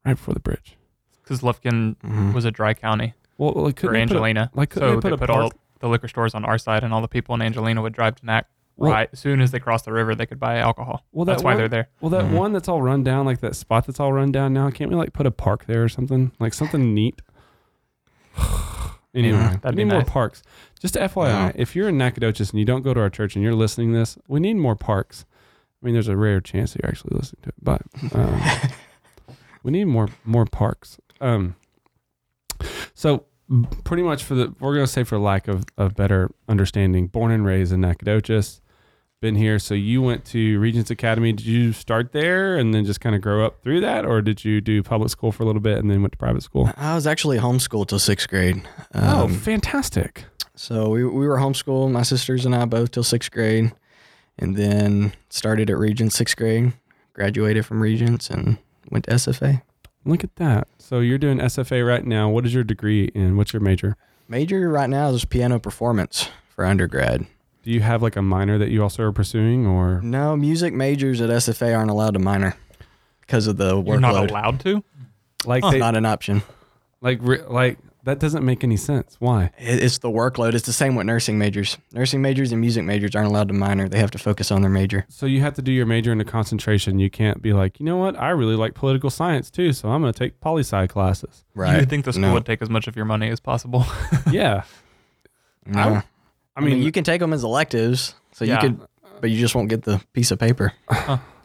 right 0.06 0.14
before 0.16 0.34
the 0.34 0.40
bridge. 0.40 0.78
Because 1.24 1.42
Lufkin 1.42 1.96
Mhm. 1.98 2.34
was 2.34 2.46
a 2.46 2.52
dry 2.52 2.74
county 2.74 3.14
Well, 3.38 3.54
like 3.56 3.80
for 3.80 3.88
couldn't 3.88 4.08
put 4.10 4.16
a- 4.16 4.20
Angelina. 4.20 4.52
like 4.54 4.74
so 4.74 4.80
they 4.80 4.96
put 4.96 5.04
they 5.04 5.10
put 5.18 5.30
park? 5.30 5.42
all 5.44 5.52
the 5.80 5.88
liquor 5.90 6.08
stores 6.08 6.34
on 6.36 6.44
our 6.46 6.58
side, 6.58 6.84
and 6.84 6.94
all 6.94 7.02
the 7.02 7.08
people 7.08 7.36
in 7.36 7.42
Angelina 7.42 7.82
would 7.82 7.94
drive 7.94 8.16
to 8.16 8.26
Nac. 8.26 8.48
Well- 8.78 8.92
right 8.92 9.10
as 9.12 9.20
soon 9.20 9.42
as 9.42 9.52
they 9.52 9.60
crossed 9.60 9.86
the 9.86 9.94
river, 9.94 10.14
they 10.16 10.26
could 10.26 10.40
buy 10.40 10.58
alcohol. 10.58 11.04
Well, 11.12 11.26
that 11.26 11.34
That's 11.34 11.44
why 11.44 11.56
they're 11.56 11.68
there. 11.70 11.88
Well, 12.02 12.10
that 12.12 12.26
Mhm. 12.26 12.32
one 12.34 12.54
that's 12.54 12.68
all 12.70 12.82
run 12.82 13.04
down, 13.04 13.26
like 13.26 13.40
that 13.42 13.56
spot 13.56 13.86
that's 13.88 14.00
all 14.00 14.14
run 14.14 14.32
down 14.32 14.54
now, 14.54 14.70
can't 14.70 14.90
we 14.90 14.96
like 14.96 15.14
put 15.14 15.26
a 15.26 15.32
park 15.32 15.66
there 15.66 15.84
or 15.84 15.90
something? 15.90 16.32
Like 16.40 16.54
something 16.54 16.94
neat. 16.94 17.22
anyway, 19.16 19.38
Yeah, 19.38 19.56
that'd 19.62 19.78
need 19.78 19.86
be 19.86 19.92
more 19.92 20.04
parks. 20.04 20.44
Just 20.80 20.96
FYI, 20.96 21.54
if 21.56 21.76
you're 21.76 21.90
in 21.90 21.98
Nacogdoches 21.98 22.52
and 22.52 22.60
you 22.60 22.66
don't 22.66 22.84
go 22.84 22.94
to 22.94 23.00
our 23.00 23.10
church 23.10 23.36
and 23.36 23.44
you're 23.44 23.56
listening 23.56 23.94
to 23.94 24.00
this, 24.00 24.18
we 24.28 24.40
need 24.40 24.56
more 24.56 24.76
parks. 24.76 25.26
I 25.82 25.86
mean, 25.86 25.94
there's 25.94 26.08
a 26.08 26.18
rare 26.18 26.42
chance 26.42 26.74
that 26.74 26.82
you're 26.84 26.90
actually 26.90 27.16
listening 27.16 27.42
to 27.44 27.50
it, 27.50 27.56
but 27.62 27.82
um, 28.14 28.42
we 29.64 29.72
need 29.72 29.86
more 29.86 30.10
more 30.24 30.46
parks. 30.46 30.98
Um, 31.22 31.56
so 32.94 33.26
pretty 33.84 34.04
much 34.04 34.24
for 34.24 34.36
the 34.36 34.54
we're 34.60 34.74
gonna 34.74 34.88
say 34.88 35.04
for 35.04 35.18
lack 35.18 35.48
of, 35.48 35.66
of 35.78 35.96
better 35.96 36.32
understanding, 36.48 37.08
born 37.08 37.32
and 37.32 37.46
raised 37.46 37.72
in 37.72 37.82
Nacogdoches, 37.82 38.62
been 39.20 39.36
here. 39.36 39.58
So 39.60 39.74
you 39.74 40.02
went 40.02 40.26
to 40.26 40.60
Regents 40.60 40.92
Academy. 40.92 41.34
Did 41.34 41.46
you 41.46 41.74
start 41.74 42.12
there 42.12 42.58
and 42.58 42.74
then 42.74 42.86
just 42.86 43.02
kind 43.02 43.16
of 43.16 43.22
grow 43.22 43.46
up 43.46 43.62
through 43.64 43.82
that, 43.82 44.06
or 44.06 44.22
did 44.22 44.46
you 44.46 44.62
do 44.62 44.84
public 44.84 45.10
school 45.10 45.32
for 45.32 45.44
a 45.44 45.46
little 45.46 45.62
bit 45.62 45.80
and 45.80 45.90
then 45.90 46.02
went 46.02 46.12
to 46.12 46.18
private 46.18 46.44
school? 46.44 46.70
I 46.78 46.94
was 46.96 47.08
actually 47.08 47.40
homeschooled 47.40 47.88
till 47.88 48.00
sixth 48.00 48.28
grade. 48.30 48.62
oh, 48.94 49.26
Um, 49.26 49.34
fantastic! 49.34 50.26
So 50.56 50.90
we, 50.90 51.04
we 51.04 51.28
were 51.28 51.38
homeschooled, 51.38 51.92
my 51.92 52.04
sisters 52.04 52.46
and 52.46 52.56
I 52.56 52.66
both 52.66 52.92
till 52.92 53.04
sixth 53.04 53.32
grade, 53.32 53.72
and 54.38 54.56
then 54.56 55.14
started 55.30 55.70
at 55.70 55.78
Regents 55.78 56.16
sixth 56.16 56.38
grade, 56.38 56.74
graduated 57.14 57.66
from 57.66 57.82
Regents, 57.82 58.30
and 58.30 58.58
went 58.92 59.06
to 59.06 59.12
SFA. 59.12 59.62
Look 60.06 60.24
at 60.24 60.36
that. 60.38 60.68
So 60.78 61.00
you're 61.00 61.18
doing 61.18 61.40
SFA 61.40 61.86
right 61.86 62.06
now. 62.06 62.30
What 62.30 62.46
is 62.46 62.54
your 62.54 62.64
degree 62.64 63.12
and 63.14 63.36
What's 63.36 63.52
your 63.52 63.62
major? 63.62 63.98
Major 64.30 64.70
right 64.70 64.90
now 64.90 65.10
is 65.10 65.26
piano 65.26 65.60
performance 65.60 66.30
for 66.50 66.66
undergrad. 66.66 67.26
Do 67.68 67.74
you 67.74 67.82
have 67.82 68.02
like 68.02 68.16
a 68.16 68.22
minor 68.22 68.58
that 68.60 68.70
you 68.70 68.82
also 68.82 69.04
are 69.04 69.12
pursuing, 69.12 69.68
or 69.68 70.00
No, 70.02 70.38
music 70.38 70.74
majors 70.74 71.20
at 71.20 71.30
SFA 71.30 71.78
aren't 71.78 71.92
allowed 71.92 72.14
to 72.14 72.20
minor 72.20 72.56
because 73.20 73.46
of 73.46 73.58
the 73.58 73.74
workload. 73.76 73.88
You're 73.88 74.00
not 74.00 74.30
allowed 74.30 74.60
to. 74.62 74.84
like 75.44 75.64
It's 75.66 75.74
they, 75.74 75.80
not 75.80 75.98
an 75.98 76.06
option. 76.06 76.44
like 77.02 77.20
re- 77.22 77.42
like 77.46 77.78
that 78.06 78.20
doesn't 78.20 78.46
make 78.46 78.64
any 78.64 78.78
sense? 78.78 79.18
Why? 79.20 79.52
It- 79.58 79.84
It's 79.84 79.98
the 79.98 80.10
workload. 80.10 80.54
It's 80.54 80.66
the 80.66 80.72
same 80.72 80.96
with 80.96 81.06
nursing 81.08 81.38
majors. 81.38 81.78
Nursing 81.92 82.22
majors 82.22 82.54
and 82.54 82.62
music 82.62 82.86
majors 82.86 83.14
aren't 83.18 83.28
allowed 83.28 83.50
to 83.50 83.54
minor. 83.54 83.90
They 83.90 84.00
have 84.00 84.12
to 84.12 84.18
focus 84.18 84.50
on 84.50 84.62
their 84.62 84.72
major. 84.72 85.06
So 85.10 85.26
you 85.26 85.42
have 85.42 85.56
to 85.56 85.62
do 85.62 85.74
your 85.74 85.86
major 85.86 86.14
in 86.14 86.22
a 86.22 86.26
concentration. 86.26 87.00
You 87.00 87.10
can't 87.10 87.42
be 87.42 87.52
like, 87.52 87.82
you 87.82 87.86
know 87.86 87.98
what? 87.98 88.18
I 88.18 88.30
really 88.30 88.56
like 88.56 88.76
political 88.76 89.10
science 89.10 89.50
too, 89.52 89.74
so 89.74 89.90
I'm 89.90 90.00
going 90.02 90.14
to 90.14 90.18
take 90.18 90.40
poli 90.40 90.62
sci 90.64 90.88
classes. 90.88 91.44
Right. 91.54 91.74
You 91.74 91.80
would 91.82 91.90
think 91.90 92.06
the 92.06 92.14
school 92.14 92.22
No. 92.30 92.34
would 92.36 92.46
take 92.46 92.62
as 92.62 92.70
much 92.70 92.88
of 92.88 92.96
your 92.96 93.04
money 93.04 93.30
as 93.30 93.42
possible. 93.42 93.86
yeah, 94.32 94.64
No. 95.66 96.02
I- 96.58 96.62
I 96.62 96.64
mean, 96.64 96.82
you 96.82 96.92
can 96.92 97.04
take 97.04 97.20
them 97.22 97.34
as 97.34 97.44
electives, 97.44 98.16
so 98.34 98.44
Yeah. 98.46 98.56
you 98.56 98.70
could, 98.70 98.88
but 99.22 99.30
you 99.30 99.40
just 99.40 99.54
won't 99.56 99.70
get 99.70 99.84
the 99.84 100.02
piece 100.14 100.32
of 100.32 100.40
paper. 100.40 100.74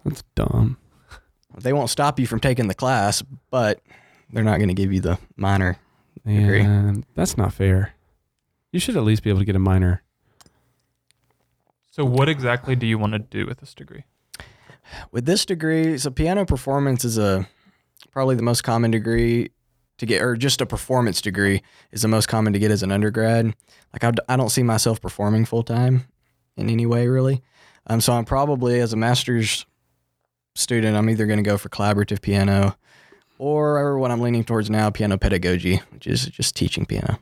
that's 0.05 0.23
dumb. 0.35 0.79
They 1.61 1.73
won't 1.75 1.91
stop 1.91 2.19
you 2.19 2.27
from 2.27 2.41
taking 2.41 2.67
the 2.69 2.75
class, 2.75 3.23
but 3.51 3.81
they're 4.33 4.43
not 4.43 4.57
going 4.57 4.69
to 4.69 4.75
give 4.75 4.93
you 4.93 5.01
the 5.01 5.19
minor. 5.37 5.77
Agree. 6.25 6.63
And 6.63 7.05
that's 7.15 7.37
not 7.37 7.53
fair. 7.53 7.93
You 8.73 8.81
should 8.81 8.97
at 8.97 9.03
least 9.05 9.23
be 9.23 9.29
able 9.31 9.41
to 9.41 9.45
get 9.45 9.55
a 9.57 9.59
minor. 9.61 10.03
so, 11.91 12.05
what 12.07 12.29
exactly 12.29 12.75
do 12.75 12.87
you 12.87 12.97
want 12.99 13.13
to 13.13 13.19
do 13.19 13.45
with 13.47 13.59
this 13.59 13.75
degree? 13.75 14.05
With 15.11 15.27
this 15.27 15.45
degree, 15.45 15.99
so 15.99 16.11
piano 16.11 16.45
performance 16.47 17.05
is 17.05 17.19
a 17.19 17.47
probably 18.13 18.35
the 18.35 18.43
most 18.43 18.63
common 18.65 18.91
degree 18.91 19.51
to 19.99 20.07
get, 20.07 20.23
or 20.23 20.37
just 20.37 20.61
a 20.61 20.67
performance 20.67 21.21
degree 21.21 21.63
is 21.93 22.03
the 22.03 22.09
most 22.09 22.27
common 22.27 22.53
to 22.53 22.59
get 22.59 22.71
as 22.71 22.83
an 22.83 22.91
undergrad. 22.93 23.55
Like 23.93 24.05
I, 24.05 24.13
I 24.33 24.37
don't 24.37 24.49
see 24.51 24.63
myself 24.63 25.01
performing 25.01 25.45
full 25.45 25.63
time 25.63 26.07
in 26.57 26.69
any 26.71 26.87
way 26.87 27.07
really. 27.09 27.43
Um, 27.87 28.01
so 28.01 28.13
I'm 28.13 28.25
probably 28.25 28.81
as 28.81 28.93
a 28.93 28.97
master's 28.97 29.67
student, 30.55 30.97
I'm 30.97 31.09
either 31.11 31.27
going 31.27 31.43
to 31.43 31.49
go 31.49 31.59
for 31.59 31.69
collaborative 31.69 32.21
piano, 32.23 32.77
or 33.39 33.99
what 33.99 34.11
I'm 34.11 34.21
leaning 34.21 34.45
towards 34.45 34.71
now, 34.71 34.91
piano 34.91 35.19
pedagogy, 35.19 35.81
which 35.91 36.07
is 36.07 36.27
just 36.27 36.55
teaching 36.55 36.87
piano. 36.87 37.19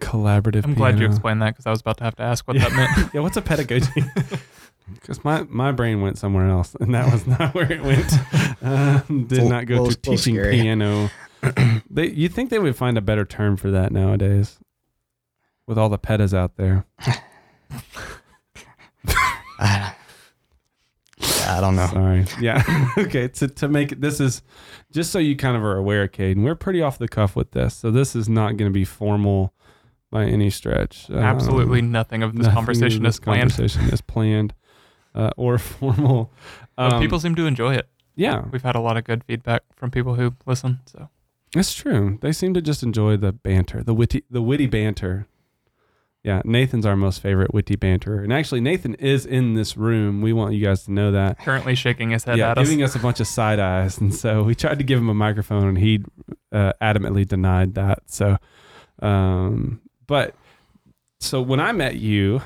Collaborative. 0.00 0.64
I'm 0.64 0.74
glad 0.74 0.98
you 0.98 1.06
explained 1.06 1.40
that 1.42 1.50
because 1.54 1.66
I 1.66 1.70
was 1.70 1.80
about 1.80 1.96
to 1.98 2.04
have 2.04 2.16
to 2.16 2.22
ask 2.22 2.46
what 2.48 2.56
Yeah. 2.56 2.68
that 2.68 2.72
meant. 2.96 3.10
yeah, 3.14 3.20
what's 3.20 3.36
a 3.36 3.42
pedagogy? 3.42 4.04
Because 4.94 5.22
my, 5.24 5.44
my 5.44 5.70
brain 5.70 6.02
went 6.02 6.18
somewhere 6.18 6.48
else, 6.50 6.74
and 6.80 6.92
that 6.92 7.10
was 7.10 7.24
not 7.24 7.54
where 7.54 7.70
it 7.72 7.82
went. 7.84 8.12
Um, 8.60 9.26
did 9.28 9.30
Little- 9.38 9.48
not 9.48 9.66
go 9.66 9.74
little- 9.74 9.90
to 9.92 9.96
teaching 9.96 10.34
scary. 10.34 10.56
piano. 10.60 11.08
they, 11.90 12.08
you 12.08 12.28
think 12.28 12.50
they 12.50 12.58
would 12.58 12.76
find 12.76 12.96
a 12.96 13.00
better 13.02 13.24
term 13.24 13.56
for 13.56 13.70
that 13.70 13.92
nowadays? 13.92 14.58
With 15.66 15.78
all 15.78 15.88
the 15.88 15.98
pedas 15.98 16.34
out 16.34 16.56
there. 16.56 16.84
I, 19.58 19.94
I 21.46 21.60
don't 21.60 21.76
know. 21.76 21.86
Sorry. 21.86 22.24
Yeah. 22.40 22.88
okay. 22.98 23.28
To, 23.28 23.48
to 23.48 23.68
make 23.68 23.92
it, 23.92 24.00
this 24.00 24.20
is 24.20 24.42
just 24.92 25.12
so 25.12 25.18
you 25.18 25.36
kind 25.36 25.56
of 25.56 25.62
are 25.62 25.76
aware, 25.76 26.08
Kaden, 26.08 26.42
we're 26.42 26.54
pretty 26.54 26.82
off 26.82 26.98
the 26.98 27.08
cuff 27.08 27.36
with 27.36 27.52
this. 27.52 27.74
So 27.74 27.90
this 27.90 28.16
is 28.16 28.28
not 28.28 28.56
going 28.56 28.70
to 28.70 28.74
be 28.74 28.84
formal 28.84 29.52
by 30.10 30.24
any 30.24 30.50
stretch. 30.50 31.08
Um, 31.10 31.18
Absolutely 31.18 31.80
nothing 31.82 32.22
of 32.22 32.32
this 32.34 32.42
nothing 32.46 32.54
conversation 32.54 32.98
in 32.98 33.02
this 33.04 33.14
is 33.16 33.20
planned. 33.20 33.50
Conversation 33.52 33.88
is 33.90 34.00
planned 34.00 34.54
uh, 35.14 35.30
or 35.36 35.58
formal. 35.58 36.32
But 36.76 36.94
Um, 36.94 37.00
people 37.02 37.20
seem 37.20 37.34
to 37.36 37.46
enjoy 37.46 37.74
it. 37.74 37.88
yeah, 38.16 38.44
We've 38.50 38.62
had 38.62 38.74
a 38.74 38.80
lot 38.80 38.96
of 38.96 39.04
good 39.04 39.22
feedback 39.24 39.62
from 39.76 39.90
people 39.90 40.14
who 40.16 40.34
listen. 40.44 40.80
So 40.86 41.08
it's 41.54 41.74
true. 41.74 42.18
They 42.20 42.32
seem 42.32 42.54
to 42.54 42.62
just 42.62 42.82
enjoy 42.82 43.16
the 43.16 43.32
banter, 43.32 43.82
the 43.82 43.94
witty, 43.94 44.24
the 44.30 44.42
witty 44.42 44.66
banter. 44.66 45.26
Yeah, 46.24 46.40
Nathan's 46.44 46.86
our 46.86 46.94
most 46.94 47.20
favorite 47.20 47.52
witty 47.52 47.76
banterer. 47.76 48.22
And 48.22 48.32
actually, 48.32 48.60
Nathan 48.60 48.94
is 48.94 49.26
in 49.26 49.54
this 49.54 49.76
room. 49.76 50.22
We 50.22 50.32
want 50.32 50.54
you 50.54 50.64
guys 50.64 50.84
to 50.84 50.92
know 50.92 51.10
that. 51.10 51.40
Currently 51.40 51.74
shaking 51.74 52.10
his 52.10 52.22
head 52.22 52.38
yeah, 52.38 52.52
at 52.52 52.58
us. 52.58 52.68
giving 52.68 52.84
us 52.84 52.94
a 52.94 53.00
bunch 53.00 53.18
of 53.18 53.26
side 53.26 53.58
eyes. 53.58 53.98
And 53.98 54.14
so 54.14 54.44
we 54.44 54.54
tried 54.54 54.78
to 54.78 54.84
give 54.84 55.00
him 55.00 55.08
a 55.08 55.14
microphone 55.14 55.66
and 55.66 55.78
he 55.78 56.04
uh, 56.52 56.74
adamantly 56.80 57.26
denied 57.26 57.74
that. 57.74 58.04
So, 58.06 58.38
um, 59.00 59.80
but 60.06 60.36
so 61.18 61.42
when 61.42 61.58
I 61.58 61.72
met 61.72 61.96
you, 61.96 62.40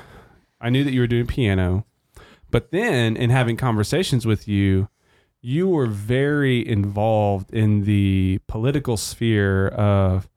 I 0.59 0.71
knew 0.71 0.83
that 0.83 0.91
you 0.91 1.01
were 1.01 1.07
doing 1.07 1.27
piano. 1.27 1.85
But 2.49 2.71
then 2.71 3.15
in 3.15 3.29
having 3.29 3.57
conversations 3.57 4.25
with 4.25 4.47
you, 4.47 4.89
you 5.47 5.69
were 5.69 5.87
very 5.87 6.67
involved 6.67 7.53
in 7.53 7.85
the 7.85 8.37
political 8.47 8.97
sphere 8.97 9.69
of 9.69 10.27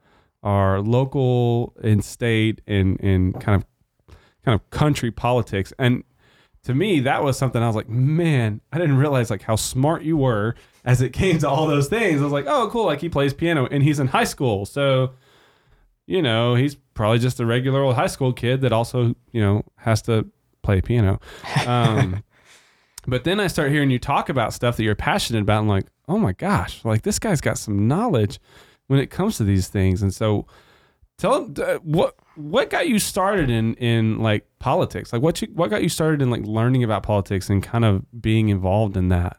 our 0.44 0.80
local 0.80 1.74
and 1.82 2.04
state 2.04 2.60
and, 2.68 2.96
and 3.00 3.40
kind 3.40 3.60
of 3.60 4.14
kind 4.44 4.54
of 4.54 4.70
country 4.70 5.10
politics. 5.10 5.72
And 5.80 6.04
to 6.62 6.76
me, 6.76 7.00
that 7.00 7.24
was 7.24 7.36
something 7.36 7.60
I 7.60 7.66
was 7.66 7.74
like, 7.74 7.88
man, 7.88 8.60
I 8.72 8.78
didn't 8.78 8.98
realize 8.98 9.30
like 9.30 9.42
how 9.42 9.56
smart 9.56 10.02
you 10.02 10.16
were 10.16 10.54
as 10.84 11.02
it 11.02 11.12
came 11.12 11.38
to 11.38 11.48
all 11.48 11.66
those 11.66 11.88
things. 11.88 12.20
I 12.20 12.24
was 12.24 12.32
like, 12.32 12.46
oh, 12.46 12.68
cool. 12.70 12.86
Like 12.86 13.00
he 13.00 13.08
plays 13.08 13.34
piano 13.34 13.66
and 13.68 13.82
he's 13.82 13.98
in 13.98 14.06
high 14.06 14.22
school. 14.22 14.64
So, 14.64 15.14
you 16.06 16.22
know, 16.22 16.54
he's 16.54 16.76
probably 16.94 17.18
just 17.18 17.40
a 17.40 17.46
regular 17.46 17.82
old 17.82 17.96
high 17.96 18.06
school 18.06 18.32
kid 18.32 18.60
that 18.60 18.72
also, 18.72 19.16
you 19.32 19.40
know, 19.40 19.64
has 19.78 20.02
to 20.02 20.30
play 20.62 20.80
piano. 20.80 21.18
Um, 21.66 22.22
but 23.06 23.24
then 23.24 23.40
I 23.40 23.46
start 23.46 23.70
hearing 23.70 23.90
you 23.90 23.98
talk 23.98 24.28
about 24.28 24.52
stuff 24.52 24.76
that 24.76 24.84
you're 24.84 24.94
passionate 24.94 25.42
about. 25.42 25.60
I'm 25.60 25.68
like, 25.68 25.86
oh 26.08 26.18
my 26.18 26.32
gosh, 26.32 26.84
like 26.84 27.02
this 27.02 27.18
guy's 27.18 27.40
got 27.40 27.58
some 27.58 27.88
knowledge 27.88 28.38
when 28.86 28.98
it 28.98 29.10
comes 29.10 29.36
to 29.38 29.44
these 29.44 29.68
things. 29.68 30.02
And 30.02 30.12
so 30.12 30.46
tell 31.18 31.50
uh, 31.62 31.78
what 31.78 32.16
what 32.34 32.70
got 32.70 32.88
you 32.88 32.98
started 32.98 33.50
in 33.50 33.74
in 33.74 34.18
like 34.20 34.46
politics 34.58 35.12
like 35.12 35.20
what 35.20 35.42
you 35.42 35.48
what 35.52 35.68
got 35.68 35.82
you 35.82 35.88
started 35.90 36.22
in 36.22 36.30
like 36.30 36.42
learning 36.44 36.82
about 36.82 37.02
politics 37.02 37.50
and 37.50 37.62
kind 37.62 37.84
of 37.84 38.02
being 38.22 38.48
involved 38.48 38.96
in 38.96 39.10
that 39.10 39.36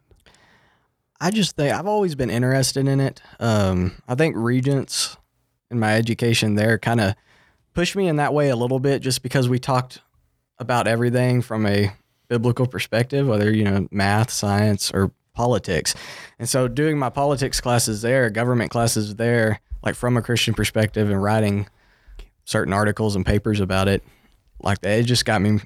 I 1.22 1.30
just 1.30 1.56
think 1.56 1.72
I've 1.72 1.86
always 1.86 2.15
been 2.15 2.32
interested 2.32 2.88
in 2.88 3.00
it. 3.00 3.22
Um, 3.39 3.91
I 4.08 4.15
think 4.15 4.36
Regents 4.36 5.15
and 5.70 5.80
my 5.80 5.94
education 5.96 6.56
there 6.56 6.80
kind 6.80 7.00
of 7.00 7.13
pushed 7.75 7.96
me 7.96 8.08
in 8.08 8.15
that 8.15 8.34
way 8.34 8.50
a 8.50 8.56
little 8.56 8.80
bit, 8.80 9.03
just 9.03 9.22
because 9.22 9.48
we 9.48 9.60
talked 9.60 10.01
about 10.58 10.88
everything 10.88 11.44
from 11.44 11.68
a 11.68 11.94
biblical 12.31 12.65
perspective, 12.65 13.27
whether 13.27 13.51
you 13.51 13.65
know 13.65 13.89
math, 13.91 14.31
science, 14.31 14.89
or 14.93 15.11
politics. 15.33 15.93
And 16.39 16.47
so, 16.47 16.69
doing 16.69 16.97
my 16.97 17.09
politics 17.09 17.59
classes 17.59 18.01
there, 18.01 18.29
government 18.29 18.71
classes 18.71 19.17
there, 19.17 19.59
like 19.83 19.95
from 19.95 20.15
a 20.15 20.21
Christian 20.21 20.53
perspective, 20.53 21.09
and 21.09 21.21
writing 21.21 21.67
certain 22.45 22.71
articles 22.71 23.17
and 23.17 23.25
papers 23.25 23.59
about 23.59 23.89
it, 23.89 24.01
like 24.61 24.79
that, 24.79 25.00
it 25.00 25.03
just 25.03 25.25
got 25.25 25.41
me 25.41 25.59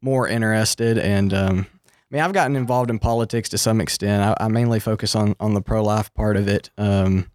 more 0.00 0.26
interested 0.26 0.98
and. 0.98 1.32
Um, 1.32 1.66
I 2.08 2.14
mean, 2.14 2.22
I've 2.22 2.32
gotten 2.32 2.54
involved 2.54 2.88
in 2.88 3.00
politics 3.00 3.48
to 3.48 3.58
some 3.58 3.80
extent. 3.80 4.22
I, 4.22 4.44
I 4.44 4.46
mainly 4.46 4.78
focus 4.78 5.16
on 5.16 5.34
on 5.40 5.54
the 5.54 5.60
pro 5.60 5.82
life 5.82 6.14
part 6.14 6.36
of 6.36 6.46
it, 6.46 6.70
um, 6.78 7.28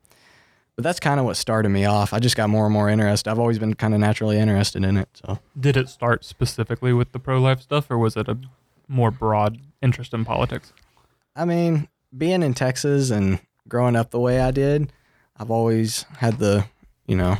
but 0.77 0.83
that's 0.85 1.01
kind 1.01 1.19
of 1.19 1.25
what 1.25 1.35
started 1.35 1.67
me 1.67 1.83
off. 1.83 2.13
I 2.13 2.19
just 2.19 2.37
got 2.37 2.49
more 2.49 2.67
and 2.67 2.73
more 2.73 2.87
interested. 2.87 3.29
I've 3.29 3.37
always 3.37 3.59
been 3.59 3.73
kind 3.73 3.93
of 3.93 3.99
naturally 3.99 4.37
interested 4.39 4.85
in 4.85 4.95
it. 4.95 5.09
So 5.13 5.39
Did 5.59 5.75
it 5.75 5.89
start 5.89 6.23
specifically 6.23 6.93
with 6.93 7.11
the 7.11 7.19
pro 7.19 7.41
life 7.41 7.59
stuff, 7.59 7.91
or 7.91 7.97
was 7.97 8.15
it 8.15 8.29
a 8.29 8.37
more 8.91 9.09
broad 9.09 9.57
interest 9.81 10.13
in 10.13 10.25
politics? 10.25 10.73
I 11.35 11.45
mean, 11.45 11.87
being 12.15 12.43
in 12.43 12.53
Texas 12.53 13.09
and 13.09 13.39
growing 13.67 13.95
up 13.95 14.11
the 14.11 14.19
way 14.19 14.39
I 14.39 14.51
did, 14.51 14.91
I've 15.37 15.49
always 15.49 16.03
had 16.17 16.37
the, 16.37 16.65
you 17.07 17.15
know, 17.15 17.37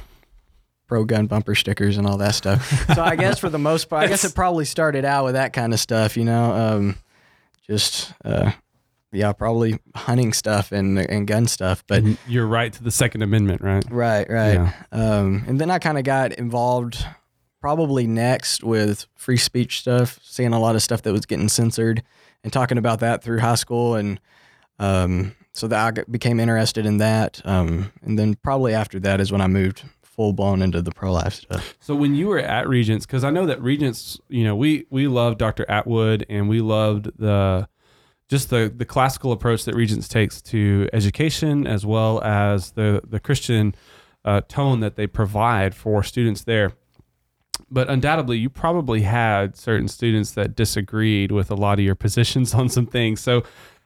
pro 0.88 1.04
gun 1.04 1.28
bumper 1.28 1.56
stickers 1.56 1.98
and 1.98 2.08
all 2.08 2.18
that 2.18 2.36
stuff. 2.36 2.88
so 2.96 3.04
I 3.04 3.16
guess 3.16 3.40
for 3.40 3.50
the 3.50 3.60
most 3.60 3.86
part, 3.90 4.04
I 4.04 4.08
guess 4.08 4.24
it 4.24 4.34
probably 4.34 4.66
started 4.66 5.06
out 5.06 5.26
with 5.26 5.34
that 5.34 5.54
kind 5.54 5.74
of 5.74 5.80
stuff, 5.80 6.18
you 6.18 6.26
know, 6.26 6.52
um, 6.52 6.98
just, 7.68 8.14
uh, 8.26 8.52
yeah, 9.12 9.34
probably 9.34 9.78
hunting 9.94 10.32
stuff 10.32 10.72
and 10.72 10.98
and 10.98 11.28
gun 11.28 11.46
stuff. 11.48 11.84
But 11.86 12.04
And 12.04 12.18
you're 12.28 12.48
right 12.48 12.72
to 12.72 12.82
the 12.82 12.92
second 12.92 13.24
amendment 13.24 13.62
right 13.62 13.84
right, 13.92 14.30
right. 14.30 14.54
Yeah. 14.54 14.74
Um, 14.92 15.44
and 15.48 15.60
then 15.60 15.70
I 15.70 15.80
kind 15.80 15.98
of 15.98 16.06
got 16.06 16.32
involved 16.34 17.06
probably 17.62 18.08
next 18.08 18.64
with 18.64 19.06
free 19.16 19.38
speech 19.38 19.80
stuff, 19.80 20.20
seeing 20.24 20.52
a 20.52 20.60
lot 20.60 20.76
of 20.76 20.82
stuff 20.82 21.04
that 21.04 21.14
was 21.14 21.26
getting 21.26 21.48
censored 21.48 22.04
and 22.44 22.52
talking 22.52 22.78
about 22.78 23.00
that 23.00 23.24
through 23.24 23.40
high 23.40 23.56
school. 23.56 23.96
And 23.96 24.20
um, 24.80 25.36
so 25.54 25.68
that 25.68 26.00
I 26.00 26.04
became 26.10 26.40
interested 26.40 26.86
in 26.86 26.98
that. 26.98 27.42
Um, 27.46 27.94
and 28.02 28.18
then 28.18 28.36
probably 28.36 28.74
after 28.74 29.00
that 29.02 29.22
is 29.22 29.32
when 29.32 29.42
I 29.42 29.48
moved 29.48 29.84
full 30.02 30.34
blown 30.34 30.62
into 30.62 30.82
the 30.82 30.92
pro 30.92 31.14
life 31.14 31.34
stuff. 31.34 31.76
So 31.80 31.96
when 31.96 32.16
you 32.16 32.28
were 32.28 32.40
at 32.40 32.68
Regents, 32.68 33.06
because 33.06 33.24
I 33.24 33.30
know 33.30 33.46
that 33.46 33.62
Regents, 33.62 34.20
you 34.28 34.44
know, 34.44 34.56
we 34.56 34.86
we 34.90 35.08
loved 35.08 35.38
Dr. 35.38 35.70
Atwood 35.70 36.26
and 36.30 36.50
we 36.50 36.62
loved 36.62 37.12
the 37.18 37.68
just 38.28 38.50
the 38.50 38.74
the 38.76 38.86
classical 38.86 39.32
approach 39.32 39.66
that 39.66 39.76
Regents 39.76 40.08
takes 40.08 40.42
to 40.44 40.90
education 40.94 41.68
as 41.68 41.86
well 41.86 42.22
as 42.24 42.72
the 42.72 43.02
the 43.08 43.20
Christian 43.20 43.76
uh, 44.26 44.42
tone 44.48 44.80
that 44.82 44.96
they 44.96 45.08
provide 45.08 45.76
for 45.76 46.04
students 46.04 46.44
there. 46.44 46.74
But 47.72 47.90
undoubtedly, 47.90 48.38
you 48.38 48.50
probably 48.50 49.02
had 49.02 49.56
certain 49.56 49.88
students 49.88 50.32
that 50.32 50.56
disagreed 50.56 51.32
with 51.32 51.50
a 51.50 51.56
lot 51.56 51.80
of 51.80 51.86
your 51.86 51.96
positions 51.96 52.54
on 52.54 52.70
some 52.70 52.86
things. 52.86 53.22
So 53.22 53.44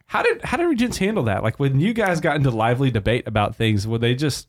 how 0.07 0.23
did 0.23 0.43
how 0.43 0.57
did 0.57 0.65
Regents 0.65 0.97
handle 0.97 1.23
that? 1.23 1.43
Like 1.43 1.59
when 1.59 1.79
you 1.79 1.93
guys 1.93 2.19
got 2.19 2.35
into 2.35 2.51
lively 2.51 2.91
debate 2.91 3.27
about 3.27 3.55
things, 3.55 3.87
would 3.87 4.01
they 4.01 4.15
just 4.15 4.47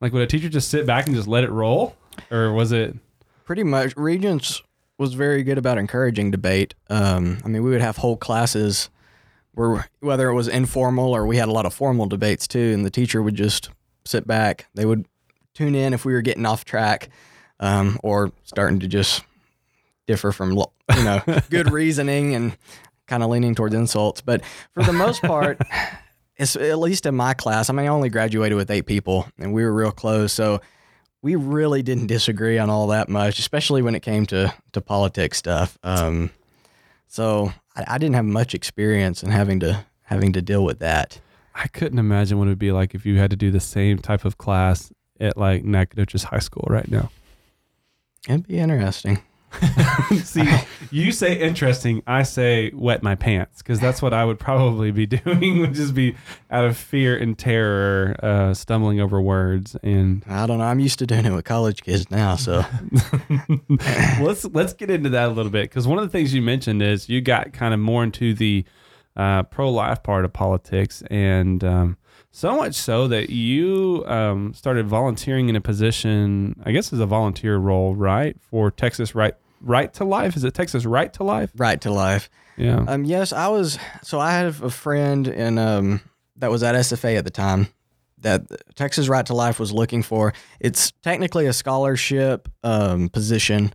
like 0.00 0.12
would 0.12 0.22
a 0.22 0.26
teacher 0.26 0.48
just 0.48 0.68
sit 0.68 0.86
back 0.86 1.06
and 1.06 1.14
just 1.14 1.28
let 1.28 1.44
it 1.44 1.50
roll, 1.50 1.96
or 2.30 2.52
was 2.52 2.72
it? 2.72 2.96
Pretty 3.44 3.62
much, 3.62 3.94
Regents 3.96 4.62
was 4.98 5.14
very 5.14 5.42
good 5.42 5.58
about 5.58 5.76
encouraging 5.76 6.30
debate. 6.30 6.74
Um, 6.88 7.38
I 7.44 7.48
mean, 7.48 7.62
we 7.62 7.70
would 7.70 7.80
have 7.80 7.98
whole 7.98 8.16
classes 8.16 8.90
where 9.52 9.86
whether 10.00 10.28
it 10.28 10.34
was 10.34 10.48
informal 10.48 11.14
or 11.14 11.26
we 11.26 11.36
had 11.36 11.48
a 11.48 11.52
lot 11.52 11.66
of 11.66 11.74
formal 11.74 12.06
debates 12.06 12.48
too, 12.48 12.72
and 12.72 12.84
the 12.84 12.90
teacher 12.90 13.22
would 13.22 13.34
just 13.34 13.70
sit 14.04 14.26
back. 14.26 14.66
They 14.74 14.84
would 14.84 15.06
tune 15.54 15.74
in 15.74 15.92
if 15.92 16.04
we 16.04 16.12
were 16.12 16.22
getting 16.22 16.46
off 16.46 16.64
track 16.64 17.08
um, 17.60 17.98
or 18.02 18.32
starting 18.44 18.80
to 18.80 18.88
just 18.88 19.22
differ 20.06 20.32
from 20.32 20.52
you 20.52 21.04
know 21.04 21.22
good 21.50 21.72
reasoning 21.72 22.34
and 22.34 22.56
kind 23.06 23.22
of 23.22 23.30
leaning 23.30 23.54
towards 23.54 23.74
insults. 23.74 24.20
But 24.20 24.42
for 24.72 24.82
the 24.82 24.92
most 24.92 25.22
part, 25.22 25.60
it's 26.36 26.56
at 26.56 26.78
least 26.78 27.06
in 27.06 27.14
my 27.14 27.34
class. 27.34 27.70
I 27.70 27.72
mean, 27.72 27.86
I 27.86 27.88
only 27.88 28.08
graduated 28.08 28.56
with 28.56 28.70
eight 28.70 28.86
people, 28.86 29.26
and 29.38 29.52
we 29.52 29.62
were 29.64 29.72
real 29.72 29.92
close, 29.92 30.32
so 30.32 30.60
we 31.22 31.36
really 31.36 31.82
didn't 31.82 32.06
disagree 32.06 32.58
on 32.58 32.68
all 32.70 32.88
that 32.88 33.08
much, 33.08 33.38
especially 33.38 33.82
when 33.82 33.94
it 33.94 34.00
came 34.00 34.26
to 34.26 34.52
to 34.72 34.80
politics 34.80 35.38
stuff. 35.38 35.78
Um, 35.82 36.30
so 37.06 37.52
I, 37.76 37.84
I 37.88 37.98
didn't 37.98 38.16
have 38.16 38.24
much 38.24 38.54
experience 38.54 39.22
in 39.22 39.30
having 39.30 39.60
to 39.60 39.84
having 40.02 40.32
to 40.34 40.42
deal 40.42 40.64
with 40.64 40.80
that. 40.80 41.20
I 41.54 41.68
couldn't 41.68 41.98
imagine 41.98 42.38
what 42.38 42.46
it 42.46 42.50
would 42.50 42.58
be 42.58 42.72
like 42.72 42.94
if 42.94 43.06
you 43.06 43.18
had 43.18 43.30
to 43.30 43.36
do 43.36 43.50
the 43.50 43.60
same 43.60 43.98
type 43.98 44.24
of 44.24 44.38
class 44.38 44.92
at 45.20 45.36
like 45.36 45.64
Nacogdoches 45.64 46.24
High 46.24 46.40
School 46.40 46.66
right 46.68 46.90
now. 46.90 47.10
It'd 48.28 48.46
be 48.46 48.58
interesting. 48.58 49.20
See, 50.24 50.48
you 50.90 51.12
say 51.12 51.38
interesting, 51.38 52.02
I 52.06 52.22
say 52.22 52.70
wet 52.74 53.02
my 53.02 53.14
pants 53.14 53.62
because 53.62 53.80
that's 53.80 54.02
what 54.02 54.12
I 54.12 54.24
would 54.24 54.38
probably 54.38 54.90
be 54.90 55.06
doing. 55.06 55.60
would 55.60 55.74
just 55.74 55.94
be 55.94 56.16
out 56.50 56.64
of 56.64 56.76
fear 56.76 57.16
and 57.16 57.38
terror, 57.38 58.16
uh, 58.22 58.54
stumbling 58.54 59.00
over 59.00 59.20
words. 59.20 59.76
And 59.82 60.24
I 60.28 60.46
don't 60.46 60.58
know. 60.58 60.64
I'm 60.64 60.80
used 60.80 60.98
to 61.00 61.06
doing 61.06 61.24
it 61.24 61.32
with 61.32 61.44
college 61.44 61.82
kids 61.82 62.10
now, 62.10 62.36
so 62.36 62.64
let's 64.20 64.44
let's 64.46 64.72
get 64.72 64.90
into 64.90 65.10
that 65.10 65.28
a 65.28 65.32
little 65.32 65.52
bit 65.52 65.70
because 65.70 65.86
one 65.86 65.98
of 65.98 66.04
the 66.04 66.10
things 66.10 66.34
you 66.34 66.42
mentioned 66.42 66.82
is 66.82 67.08
you 67.08 67.20
got 67.20 67.52
kind 67.52 67.74
of 67.74 67.80
more 67.80 68.02
into 68.02 68.34
the 68.34 68.64
uh, 69.16 69.44
pro 69.44 69.70
life 69.70 70.02
part 70.02 70.24
of 70.24 70.32
politics, 70.32 71.02
and 71.10 71.62
um, 71.62 71.96
so 72.34 72.56
much 72.56 72.74
so 72.74 73.06
that 73.06 73.30
you 73.30 74.02
um, 74.08 74.52
started 74.54 74.88
volunteering 74.88 75.48
in 75.48 75.54
a 75.54 75.60
position, 75.60 76.60
I 76.64 76.72
guess, 76.72 76.92
as 76.92 76.98
a 76.98 77.06
volunteer 77.06 77.56
role, 77.58 77.94
right, 77.94 78.36
for 78.40 78.72
Texas 78.72 79.14
Right 79.14 79.34
Right 79.60 79.94
to 79.94 80.04
Life. 80.04 80.36
Is 80.36 80.42
it 80.42 80.52
Texas 80.52 80.84
Right 80.84 81.12
to 81.14 81.22
Life? 81.22 81.52
right 81.56 81.80
to 81.82 81.92
life. 81.92 82.28
Yeah. 82.56 82.84
Um, 82.88 83.04
yes, 83.04 83.32
I 83.32 83.46
was. 83.48 83.78
So 84.02 84.18
I 84.18 84.32
had 84.32 84.46
a 84.46 84.70
friend 84.70 85.28
in 85.28 85.58
um 85.58 86.00
that 86.36 86.50
was 86.50 86.64
at 86.64 86.74
SFA 86.74 87.16
at 87.16 87.24
the 87.24 87.30
time 87.30 87.68
that 88.18 88.42
Texas 88.74 89.06
Right 89.08 89.24
to 89.26 89.34
Life 89.34 89.60
was 89.60 89.72
looking 89.72 90.02
for. 90.02 90.34
It's 90.58 90.90
technically 91.02 91.46
a 91.46 91.52
scholarship 91.52 92.48
um, 92.64 93.10
position, 93.10 93.72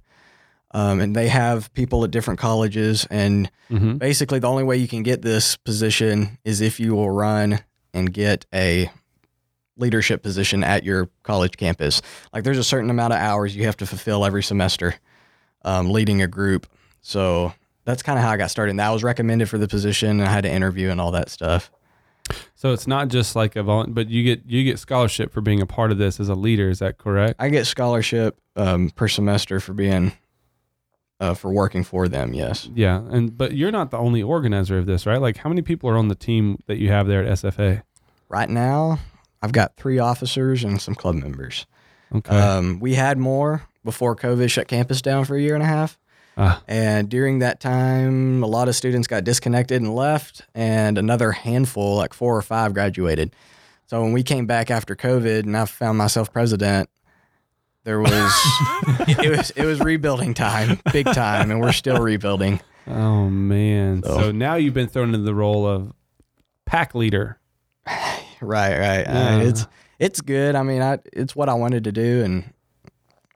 um, 0.72 1.00
and 1.00 1.16
they 1.16 1.30
have 1.30 1.74
people 1.74 2.04
at 2.04 2.12
different 2.12 2.42
colleges. 2.42 3.08
And 3.10 3.50
hmm 3.70 3.94
basically, 3.94 4.40
the 4.40 4.50
only 4.50 4.64
way 4.64 4.76
you 4.76 4.88
can 4.90 5.04
get 5.04 5.22
this 5.22 5.56
position 5.56 6.38
is 6.44 6.60
if 6.60 6.78
you 6.82 6.94
will 6.94 7.10
run 7.10 7.60
and 7.94 8.14
get 8.14 8.46
a 8.54 8.92
leadership 9.78 10.22
position 10.22 10.64
at 10.64 10.84
your 10.84 11.10
college 11.24 11.58
campus. 11.58 12.02
Like, 12.34 12.44
there's 12.44 12.58
a 12.58 12.64
certain 12.64 12.90
amount 12.90 13.14
of 13.14 13.20
hours 13.20 13.56
you 13.56 13.66
have 13.66 13.78
to 13.78 13.86
fulfill 13.86 14.26
every 14.26 14.44
semester, 14.44 14.96
um, 15.64 15.90
leading 15.90 16.22
a 16.22 16.28
group. 16.28 16.68
So 17.02 17.54
that's 17.86 18.04
kind 18.04 18.20
of 18.20 18.26
how 18.26 18.32
I 18.32 18.38
got 18.38 18.52
started. 18.52 18.72
And 18.72 18.80
that 18.80 18.90
was 18.90 19.04
recommended 19.04 19.50
for 19.50 19.58
the 19.58 19.68
position, 19.68 20.10
and 20.20 20.24
I 20.24 20.32
had 20.32 20.44
to 20.44 20.52
interview 20.52 20.90
and 20.90 21.00
all 21.00 21.12
that 21.12 21.30
stuff. 21.30 21.72
So 22.56 22.74
it's 22.74 22.88
not 22.88 23.08
just 23.08 23.36
like 23.36 23.56
a 23.56 23.64
vol, 23.64 23.88
but 23.88 24.10
you 24.10 24.24
get 24.24 24.46
you 24.46 24.64
get 24.64 24.78
scholarship 24.78 25.32
for 25.32 25.42
being 25.42 25.62
a 25.62 25.66
part 25.66 25.92
of 25.92 25.98
this 25.98 26.20
as 26.20 26.30
a 26.30 26.36
leader. 26.36 26.70
Is 26.70 26.80
that 26.80 26.98
correct? 26.98 27.36
I 27.40 27.50
get 27.50 27.66
scholarship 27.66 28.40
um, 28.56 28.92
per 28.92 29.08
semester 29.08 29.60
for 29.60 29.74
being 29.74 30.12
uh, 31.20 31.34
for 31.34 31.52
working 31.52 31.84
for 31.84 32.08
them. 32.08 32.34
Yes. 32.34 32.70
Yeah, 32.74 33.02
and 33.10 33.38
but 33.38 33.54
you're 33.54 33.72
not 33.72 33.92
the 33.92 33.98
only 33.98 34.24
organizer 34.24 34.78
of 34.78 34.86
this, 34.86 35.06
right? 35.06 35.22
Like, 35.22 35.38
how 35.38 35.50
many 35.50 35.62
people 35.62 35.90
are 35.90 35.98
on 35.98 36.08
the 36.08 36.16
team 36.16 36.60
that 36.68 36.78
you 36.78 36.90
have 36.90 37.08
there 37.08 37.26
at 37.26 37.40
SFA? 37.40 37.84
Right 38.30 38.50
now, 38.50 39.00
I've 39.42 39.52
got 39.52 39.76
three 39.78 40.00
officers 40.00 40.64
and 40.64 40.82
some 40.82 40.96
club 40.96 41.16
members. 41.16 41.66
Okay. 42.14 42.36
Um, 42.36 42.80
we 42.80 42.96
had 42.96 43.18
more 43.18 43.64
before 43.84 44.16
COVID 44.16 44.50
shut 44.50 44.68
campus 44.68 45.02
down 45.02 45.26
for 45.26 45.36
a 45.36 45.42
year 45.42 45.54
and 45.54 45.64
a 45.64 45.68
half. 45.68 45.98
Ah. 46.38 46.64
And 46.68 47.10
during 47.10 47.40
that 47.40 47.60
time, 47.60 48.44
a 48.44 48.48
lot 48.48 48.70
of 48.70 48.76
students 48.76 49.08
got 49.08 49.26
disconnected 49.26 49.82
and 49.82 49.94
left, 49.94 50.44
and 50.56 50.98
another 50.98 51.32
handful, 51.32 51.98
like 51.98 52.14
four 52.14 52.38
or 52.38 52.42
five, 52.42 52.74
graduated. 52.74 53.36
So 53.88 54.02
when 54.02 54.14
we 54.14 54.24
came 54.24 54.46
back 54.46 54.72
after 54.72 54.96
COVID, 54.96 55.40
and 55.40 55.58
I 55.58 55.66
found 55.66 55.98
myself 55.98 56.32
president, 56.32 56.90
there 57.90 58.00
was 58.00 58.12
it 59.08 59.30
was 59.36 59.50
it 59.56 59.66
was 59.66 59.80
rebuilding 59.80 60.36
time, 60.36 60.80
big 60.94 61.08
time, 61.08 61.50
and 61.50 61.60
we're 61.60 61.72
still 61.72 62.00
rebuilding. 62.00 62.62
oh 62.86 63.28
man. 63.30 64.04
So- 64.04 64.22
So 64.22 64.32
now 64.32 64.56
you've 64.56 64.76
been 64.76 64.88
thrown 64.88 65.08
into 65.10 65.20
the 65.26 65.34
role 65.34 65.66
of 65.66 65.92
pack 66.66 66.94
leader. 66.94 67.40
Right, 68.42 68.78
right. 68.80 69.04
Uh, 69.04 69.40
it's 69.44 69.68
it's 70.00 70.22
good. 70.22 70.56
I 70.56 70.64
mean, 70.64 70.82
I 70.82 71.00
it's 71.12 71.36
what 71.36 71.50
I 71.50 71.56
wanted 71.56 71.84
to 71.86 71.92
do, 71.92 72.24
and 72.24 72.54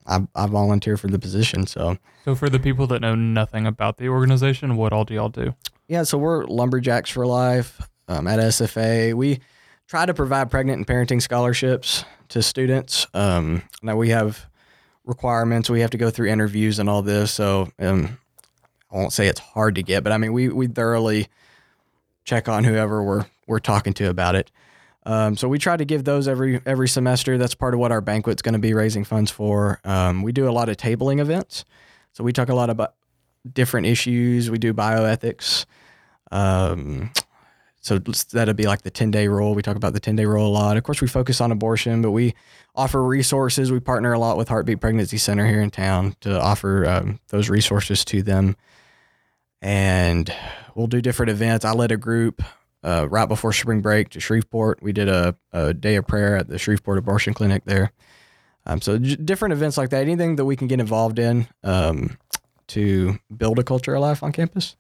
I 0.08 0.26
I 0.34 0.48
volunteer 0.48 0.96
for 0.96 1.08
the 1.08 1.20
position. 1.20 1.68
So 1.68 1.98
So 2.24 2.36
for 2.36 2.48
the 2.50 2.58
people 2.60 2.88
that 2.88 3.02
know 3.02 3.14
nothing 3.14 3.68
about 3.68 3.98
the 3.98 4.08
organization, 4.08 4.78
what 4.78 4.94
all 4.94 5.04
do 5.04 5.14
y'all 5.16 5.28
do? 5.28 5.56
yeah, 5.90 6.04
so 6.04 6.18
we're 6.18 6.46
lumberjacks 6.46 7.10
for 7.10 7.26
life 7.28 7.82
um, 8.08 8.28
at 8.28 8.40
SFA. 8.40 9.14
We 9.14 9.40
try 9.88 10.06
to 10.06 10.14
provide 10.14 10.50
pregnant 10.50 10.78
and 10.78 10.88
parenting 10.88 11.22
scholarships 11.22 12.06
to 12.34 12.42
students. 12.42 13.06
Um, 13.14 13.62
now 13.84 13.96
we 13.96 14.10
have 14.10 14.48
requirements. 15.06 15.70
We 15.70 15.82
have 15.82 15.92
to 15.92 16.00
go 16.00 16.10
through 16.10 16.30
interviews 16.30 16.80
and 16.80 16.90
all 16.90 17.04
this. 17.04 17.32
So 17.32 17.70
um, 17.78 18.18
I 18.92 18.98
won't 18.98 19.14
say 19.14 19.28
it's 19.28 19.40
hard 19.40 19.76
to 19.76 19.84
get, 19.84 20.04
but 20.04 20.12
I 20.12 20.18
mean 20.18 20.34
we 20.34 20.50
we 20.50 20.66
thoroughly 20.66 21.28
check 22.26 22.50
on 22.50 22.64
whoever 22.64 23.04
we're 23.04 23.26
we're 23.46 23.60
talking 23.60 23.94
to 23.94 24.10
about 24.10 24.34
it. 24.34 24.52
Um, 25.06 25.38
so 25.38 25.48
we 25.48 25.60
try 25.60 25.78
to 25.78 25.86
give 25.86 26.06
those 26.06 26.28
every 26.28 26.60
every 26.66 26.88
semester. 26.88 27.38
That's 27.38 27.54
part 27.54 27.76
of 27.76 27.80
what 27.80 27.92
our 27.92 28.02
banquet's 28.02 28.42
going 28.42 28.54
to 28.54 28.60
be 28.60 28.74
raising 28.74 29.04
funds 29.04 29.30
for. 29.30 29.80
Um, 29.84 30.24
we 30.24 30.32
do 30.32 30.50
a 30.50 30.52
lot 30.52 30.70
of 30.70 30.78
tabling 30.78 31.20
events. 31.20 31.66
So 32.14 32.24
we 32.24 32.34
talk 32.34 32.50
a 32.50 32.56
lot 32.56 32.72
about 32.72 32.96
different 33.52 33.86
issues. 33.86 34.50
We 34.50 34.58
do 34.58 34.74
bioethics. 34.74 35.66
Um, 36.32 37.12
so 37.84 38.00
that'd 38.00 38.56
be 38.56 38.66
like 38.66 38.84
the 38.84 38.90
10 38.90 39.12
day 39.12 39.28
rule. 39.28 39.54
We 39.54 39.62
talk 39.62 39.76
about 39.76 39.92
the 39.92 40.00
10 40.00 40.16
day 40.16 40.26
rule 40.26 40.48
a 40.48 40.50
lot. 40.50 40.78
Of 40.78 40.84
course, 40.84 41.02
we 41.02 41.08
focus 41.10 41.42
on 41.42 41.52
abortion, 41.52 42.02
but 42.02 42.12
we 42.12 42.34
offer 42.76 43.04
resources. 43.04 43.74
We 43.74 43.82
partner 43.82 44.14
a 44.14 44.20
lot 44.20 44.38
with 44.38 44.48
Heartbeat 44.48 44.80
Pregnancy 44.80 45.18
Center 45.18 45.46
here 45.46 45.62
in 45.62 45.70
town 45.70 46.16
to 46.22 46.42
offer 46.42 46.86
um, 46.88 47.20
those 47.28 47.50
resources 47.50 48.06
to 48.06 48.22
them. 48.24 48.56
And 49.62 50.34
we'll 50.76 50.88
do 50.88 51.02
different 51.02 51.30
events. 51.30 51.66
I 51.66 51.74
led 51.74 51.92
a 51.92 51.98
group 51.98 52.42
uh, 52.84 53.08
right 53.10 53.28
before 53.28 53.52
spring 53.52 53.82
break 53.82 54.10
to 54.12 54.22
Shreveport. 54.22 54.82
We 54.82 54.94
did 54.94 55.10
a, 55.10 55.36
a 55.52 55.74
day 55.74 55.96
of 55.96 56.08
prayer 56.08 56.38
at 56.38 56.48
the 56.48 56.58
Shreveport 56.58 56.98
Abortion 56.98 57.34
Clinic 57.34 57.66
there. 57.66 57.92
Um, 58.66 58.80
so 58.80 58.98
j- 58.98 59.18
different 59.18 59.52
events 59.52 59.78
like 59.78 59.90
that, 59.90 60.04
anything 60.04 60.38
that 60.38 60.46
we 60.46 60.56
can 60.56 60.68
get 60.68 60.80
involved 60.80 61.20
in 61.20 61.48
um, 61.66 62.18
to 62.68 63.20
build 63.36 63.60
a 63.60 63.64
culture 63.64 63.94
of 63.94 64.02
life 64.02 64.24
on 64.24 64.32
campus 64.32 64.78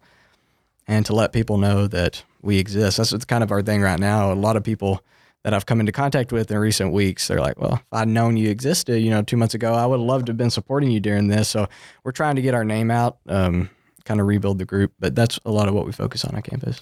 and 0.88 1.06
to 1.06 1.16
let 1.16 1.34
people 1.34 1.58
know 1.58 1.88
that 1.88 2.24
we 2.42 2.58
exist. 2.58 2.98
That's 2.98 3.26
kind 3.26 3.44
of 3.44 3.52
our 3.52 3.62
thing 3.62 3.82
right 3.82 4.00
now. 4.00 4.32
A 4.32 4.36
lot 4.36 4.56
of 4.56 4.64
people 4.64 5.02
that 5.44 5.54
I've 5.54 5.66
come 5.66 5.80
into 5.80 5.92
contact 5.92 6.32
with 6.32 6.50
in 6.52 6.58
recent 6.58 6.94
weeks, 6.94 7.28
they're 7.28 7.40
like, 7.40 7.60
well, 7.60 7.74
if 7.74 7.84
I'd 7.92 8.08
known 8.08 8.38
you 8.38 8.50
existed, 8.50 9.00
you 9.00 9.10
know, 9.10 9.22
two 9.22 9.38
months 9.38 9.54
ago, 9.54 9.74
I 9.74 9.86
would 9.86 10.00
have 10.00 10.06
loved 10.06 10.26
to 10.28 10.30
have 10.32 10.38
been 10.38 10.50
supporting 10.50 10.92
you 10.92 11.00
during 11.00 11.28
this. 11.28 11.50
So 11.50 11.68
we're 12.04 12.12
trying 12.12 12.36
to 12.38 12.42
get 12.42 12.54
our 12.54 12.64
name 12.64 12.90
out, 12.90 13.18
um, 13.28 13.70
kind 14.06 14.20
of 14.20 14.28
rebuild 14.28 14.58
the 14.60 14.66
group. 14.66 14.94
But 15.00 15.16
that's 15.16 15.40
a 15.46 15.52
lot 15.52 15.68
of 15.68 15.74
what 15.74 15.86
we 15.86 15.92
focus 15.92 16.24
on 16.26 16.36
on 16.36 16.42
campus. 16.42 16.80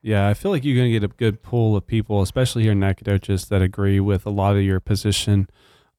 Yeah, 0.00 0.28
I 0.28 0.34
feel 0.34 0.50
like 0.50 0.64
you're 0.64 0.76
going 0.76 0.92
to 0.92 1.00
get 1.00 1.04
a 1.04 1.14
good 1.14 1.42
pool 1.42 1.76
of 1.76 1.86
people, 1.86 2.22
especially 2.22 2.64
here 2.64 2.72
in 2.72 2.80
Nacogdoches, 2.80 3.46
that 3.48 3.62
agree 3.62 4.00
with 4.00 4.26
a 4.26 4.30
lot 4.30 4.56
of 4.56 4.62
your 4.62 4.80
position 4.80 5.48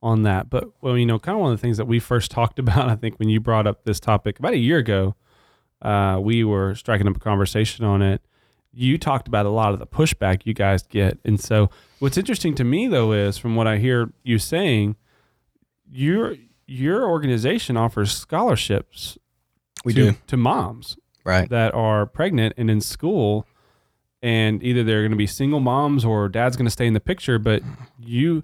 on 0.02 0.24
that. 0.24 0.50
But 0.50 0.66
well, 0.82 0.98
you 0.98 1.06
know, 1.06 1.20
kind 1.20 1.36
of 1.36 1.42
one 1.42 1.54
of 1.54 1.60
the 1.60 1.62
things 1.62 1.78
that 1.78 1.86
we 1.86 2.00
first 2.00 2.30
talked 2.30 2.60
about, 2.60 2.90
I 2.90 2.96
think, 2.96 3.18
when 3.18 3.30
you 3.30 3.40
brought 3.40 3.68
up 3.68 3.86
this 3.86 4.00
topic 4.00 4.40
about 4.40 4.54
a 4.54 4.58
year 4.58 4.80
ago, 4.80 5.16
uh, 5.84 6.18
we 6.20 6.44
were 6.44 6.74
striking 6.76 7.08
up 7.08 7.16
a 7.16 7.20
conversation 7.20 7.86
on 7.86 8.02
it. 8.02 8.22
You 8.74 8.98
talked 8.98 9.28
about 9.28 9.46
a 9.46 9.50
lot 9.50 9.74
of 9.74 9.80
the 9.80 9.86
pushback 9.86 10.42
you 10.46 10.54
guys 10.56 10.82
get, 10.84 11.20
and 11.24 11.40
so 11.40 11.70
what's 12.00 12.18
interesting 12.18 12.56
to 12.56 12.64
me 12.64 12.88
though 12.88 13.12
is 13.12 13.38
from 13.38 13.56
what 13.56 13.68
I 13.68 13.78
hear 13.78 14.12
you 14.24 14.40
saying, 14.40 14.96
your 15.92 16.36
your 16.66 17.08
organization 17.08 17.78
offers 17.78 18.12
scholarships 18.16 19.18
We 19.86 19.94
to, 19.94 20.12
do. 20.12 20.18
to 20.28 20.38
moms 20.38 20.98
Right. 21.26 21.50
that 21.50 21.74
are 21.74 22.06
pregnant 22.06 22.54
and 22.58 22.70
in 22.70 22.82
school 22.82 23.46
and 24.22 24.62
either 24.64 24.84
they're 24.84 25.02
going 25.02 25.12
to 25.12 25.18
be 25.18 25.28
single 25.28 25.60
moms 25.60 26.04
or 26.04 26.28
dad's 26.30 26.56
going 26.58 26.66
to 26.66 26.72
stay 26.72 26.88
in 26.88 26.94
the 26.94 27.00
picture 27.00 27.38
but 27.40 27.62
you 28.00 28.44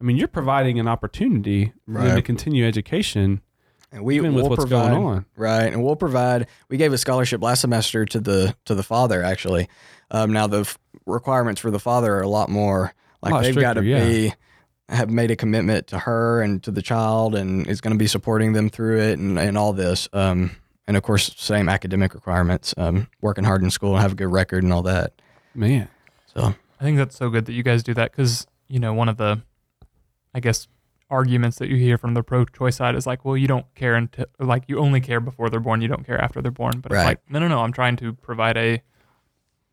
i 0.00 0.04
mean 0.04 0.16
you're 0.16 0.28
providing 0.28 0.78
an 0.78 0.88
opportunity 0.88 1.72
them 1.86 2.16
to 2.16 2.22
continue 2.22 2.66
education 2.66 3.40
And 3.92 4.04
we 4.04 4.16
even 4.16 4.34
with 4.34 4.42
we'll 4.42 4.50
what's 4.50 4.64
provide, 4.64 4.90
going 4.90 5.04
on. 5.04 5.26
right? 5.36 5.72
And 5.72 5.82
we'll 5.82 5.96
provide. 5.96 6.48
We 6.68 6.76
gave 6.76 6.92
a 6.92 6.98
scholarship 6.98 7.42
last 7.42 7.60
semester 7.60 8.04
to 8.06 8.20
the 8.20 8.54
to 8.64 8.74
the 8.74 8.82
father 8.82 9.22
actually. 9.22 9.68
Um, 10.10 10.32
now 10.32 10.46
the 10.46 10.60
f- 10.60 10.78
requirements 11.06 11.60
for 11.60 11.70
the 11.70 11.78
father 11.78 12.14
are 12.14 12.22
a 12.22 12.28
lot 12.28 12.48
more. 12.48 12.92
Like 13.22 13.32
lot 13.32 13.42
they've 13.44 13.54
got 13.54 13.74
to 13.74 13.80
stricter, 13.80 14.06
be 14.06 14.34
have 14.88 15.10
made 15.10 15.30
a 15.30 15.36
commitment 15.36 15.88
to 15.88 15.98
her 15.98 16.42
and 16.42 16.62
to 16.62 16.70
the 16.70 16.82
child, 16.82 17.34
and 17.34 17.66
is 17.66 17.80
going 17.80 17.94
to 17.94 17.98
be 17.98 18.06
supporting 18.06 18.52
them 18.52 18.68
through 18.68 19.00
it 19.00 19.18
and 19.18 19.38
and 19.38 19.56
all 19.56 19.72
this. 19.72 20.08
Um, 20.12 20.56
and 20.86 20.96
of 20.96 21.02
course, 21.02 21.34
same 21.36 21.68
academic 21.68 22.14
requirements. 22.14 22.74
Um, 22.76 23.08
working 23.20 23.44
hard 23.44 23.62
in 23.62 23.70
school, 23.70 23.94
and 23.94 24.02
have 24.02 24.12
a 24.12 24.16
good 24.16 24.30
record, 24.30 24.62
and 24.62 24.72
all 24.72 24.82
that. 24.82 25.12
man 25.54 25.88
So 26.26 26.54
I 26.80 26.84
think 26.84 26.98
that's 26.98 27.16
so 27.16 27.30
good 27.30 27.46
that 27.46 27.52
you 27.52 27.62
guys 27.62 27.82
do 27.82 27.94
that 27.94 28.12
because 28.12 28.46
you 28.68 28.78
know 28.78 28.92
one 28.92 29.08
of 29.08 29.16
the, 29.16 29.40
I 30.34 30.40
guess, 30.40 30.68
arguments 31.10 31.58
that 31.58 31.68
you 31.68 31.76
hear 31.76 31.96
from 31.98 32.14
the 32.14 32.22
pro-choice 32.22 32.76
side 32.76 32.94
is 32.96 33.06
like, 33.06 33.24
well, 33.24 33.36
you 33.36 33.46
don't 33.46 33.66
care 33.74 33.94
until 33.94 34.26
like 34.40 34.64
you 34.66 34.78
only 34.78 35.00
care 35.00 35.20
before 35.20 35.48
they're 35.50 35.60
born, 35.60 35.80
you 35.80 35.88
don't 35.88 36.04
care 36.06 36.20
after 36.20 36.42
they're 36.42 36.50
born. 36.50 36.80
But 36.80 36.92
Right. 36.92 37.00
it's 37.00 37.06
like, 37.06 37.20
no, 37.30 37.38
no, 37.38 37.48
no. 37.48 37.60
I'm 37.60 37.72
trying 37.72 37.96
to 37.96 38.12
provide 38.14 38.56
a 38.56 38.82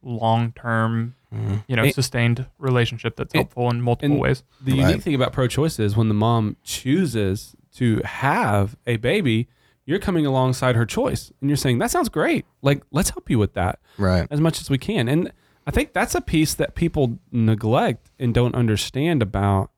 long-term, 0.02 1.16
mhm. 1.34 1.64
you 1.68 1.76
know, 1.76 1.84
And- 1.84 1.94
sustained 1.94 2.46
relationship 2.60 3.16
that's 3.16 3.34
and- 3.34 3.40
helpful 3.42 3.70
in 3.70 3.82
multiple 3.82 4.12
and- 4.16 4.22
ways. 4.22 4.44
the 4.62 4.74
Right. 4.74 4.90
unique 4.90 5.02
thing 5.02 5.16
about 5.16 5.34
pro-choice 5.34 5.80
is 5.80 5.96
when 5.96 6.08
the 6.08 6.14
mom 6.14 6.58
chooses 6.64 7.56
to 7.76 8.02
have 8.06 8.76
a 8.86 8.98
baby 8.98 9.48
you're 9.86 10.00
coming 10.00 10.26
alongside 10.26 10.78
her 10.78 10.86
choice 10.86 11.34
and 11.42 11.50
you're 11.50 11.58
saying 11.58 11.78
that 11.80 11.92
sounds 11.92 12.08
great 12.08 12.46
like 12.62 12.82
let's 12.92 13.10
help 13.10 13.30
you 13.30 13.38
with 13.38 13.54
that 13.54 13.80
right, 13.98 14.26
as 14.32 14.40
much 14.40 14.62
as 14.62 14.70
we 14.70 14.78
can. 14.78 15.10
And 15.10 15.32
I 15.68 15.72
think 15.72 15.92
that's 15.92 16.16
a 16.16 16.22
piece 16.22 16.54
that 16.54 16.74
people 16.76 17.20
neglect 17.34 18.10
and 18.18 18.34
don't 18.34 18.56
understand 18.56 19.22
about 19.22 19.72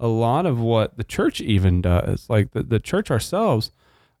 a 0.00 0.08
lot 0.08 0.46
of 0.46 0.58
what 0.58 0.96
the 0.96 1.04
church 1.04 1.40
even 1.40 1.82
does. 1.82 2.28
Like 2.28 2.52
the, 2.52 2.62
the 2.62 2.80
church 2.80 3.10
ourselves, 3.10 3.70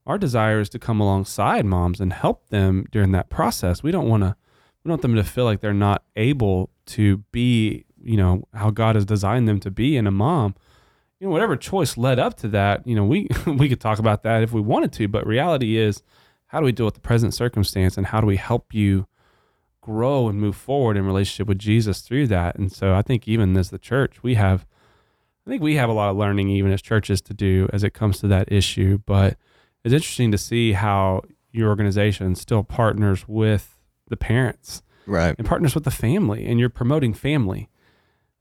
our 0.06 0.18
desire 0.18 0.60
is 0.60 0.68
to 0.70 0.78
come 0.78 1.00
alongside 1.00 1.64
moms 1.64 2.00
and 2.00 2.12
help 2.12 2.48
them 2.48 2.86
during 2.92 3.12
that 3.12 3.30
process. 3.30 3.82
We 3.82 3.90
don't 3.90 4.08
want 4.08 4.22
to, 4.22 4.36
we 4.84 4.88
don't 4.88 4.92
want 4.92 5.02
them 5.02 5.16
to 5.16 5.24
feel 5.24 5.44
like 5.46 5.60
they're 5.60 5.72
not 5.72 6.04
able 6.16 6.70
to 6.86 7.18
be, 7.32 7.86
you 8.00 8.18
know, 8.18 8.46
how 8.52 8.70
God 8.70 8.94
has 8.94 9.06
designed 9.06 9.48
them 9.48 9.58
to 9.60 9.70
be 9.70 9.96
in 9.96 10.06
a 10.06 10.10
mom. 10.10 10.54
You 11.18 11.26
know, 11.26 11.32
whatever 11.32 11.56
choice 11.56 11.96
led 11.96 12.18
up 12.18 12.36
to 12.38 12.48
that, 12.48 12.86
you 12.86 12.94
know, 12.94 13.04
we 13.04 13.28
we 13.46 13.68
could 13.68 13.80
talk 13.80 13.98
about 13.98 14.22
that 14.22 14.42
if 14.42 14.52
we 14.52 14.60
wanted 14.60 14.92
to, 14.94 15.08
but 15.08 15.26
reality 15.26 15.76
is 15.78 16.02
how 16.46 16.60
do 16.60 16.66
we 16.66 16.72
deal 16.72 16.86
with 16.86 16.94
the 16.94 17.00
present 17.00 17.32
circumstance 17.32 17.96
and 17.96 18.08
how 18.08 18.20
do 18.20 18.26
we 18.26 18.36
help 18.36 18.74
you 18.74 19.06
grow 19.80 20.28
and 20.28 20.38
move 20.40 20.56
forward 20.56 20.96
in 20.96 21.06
relationship 21.06 21.46
with 21.46 21.58
Jesus 21.58 22.00
through 22.00 22.26
that. 22.26 22.56
And 22.56 22.70
so 22.70 22.94
I 22.94 23.02
think 23.02 23.26
even 23.26 23.56
as 23.56 23.70
the 23.70 23.78
church, 23.78 24.22
we 24.22 24.34
have 24.34 24.66
I 25.50 25.52
think 25.54 25.64
we 25.64 25.74
have 25.74 25.90
a 25.90 25.92
lot 25.92 26.10
of 26.10 26.16
learning 26.16 26.48
even 26.48 26.70
as 26.70 26.80
churches 26.80 27.20
to 27.22 27.34
do 27.34 27.68
as 27.72 27.82
it 27.82 27.92
comes 27.92 28.20
to 28.20 28.28
that 28.28 28.52
issue, 28.52 29.00
but 29.04 29.36
it's 29.82 29.92
interesting 29.92 30.30
to 30.30 30.38
see 30.38 30.74
how 30.74 31.22
your 31.50 31.70
organization 31.70 32.36
still 32.36 32.62
partners 32.62 33.26
with 33.26 33.76
the 34.06 34.16
parents 34.16 34.84
right. 35.06 35.34
and 35.36 35.44
partners 35.44 35.74
with 35.74 35.82
the 35.82 35.90
family 35.90 36.46
and 36.46 36.60
you're 36.60 36.68
promoting 36.68 37.12
family. 37.12 37.68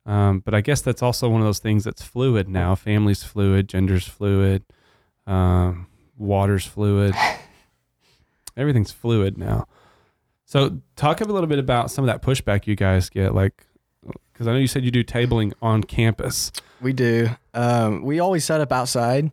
Um, 0.06 0.42
but 0.42 0.54
I 0.54 0.62
guess 0.62 0.82
that's 0.82 1.02
also 1.02 1.28
one 1.28 1.42
of 1.42 1.48
those 1.48 1.58
things 1.58 1.84
that's 1.84 2.04
fluid 2.04 2.48
now. 2.48 2.76
Family's 2.76 3.24
fluid, 3.24 3.68
gender's 3.68 4.08
fluid, 4.08 4.64
um, 5.26 5.88
water's 6.16 6.68
fluid. 6.68 7.16
Everything's 8.56 8.92
fluid 8.92 9.36
now. 9.36 9.66
So 10.46 10.80
talk 10.96 11.22
a 11.22 11.26
little 11.26 11.48
bit 11.48 11.58
about 11.58 11.90
some 11.90 12.08
of 12.08 12.08
that 12.08 12.22
pushback 12.22 12.68
you 12.68 12.76
guys 12.76 13.10
get, 13.10 13.34
like, 13.34 13.66
because 14.34 14.48
I 14.48 14.54
know 14.54 14.58
you 14.58 14.68
said 14.68 14.86
you 14.86 14.92
do 14.92 15.04
tabling 15.04 15.54
on 15.62 15.84
campus. 15.84 16.52
We 16.82 16.94
do. 16.94 17.30
Um, 17.54 18.04
we 18.04 18.20
always 18.20 18.46
set 18.46 18.62
up 18.62 18.72
outside. 18.72 19.32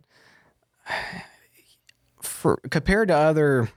For 2.21 2.57
compared 2.69 3.07
to 3.07 3.15
other 3.15 3.69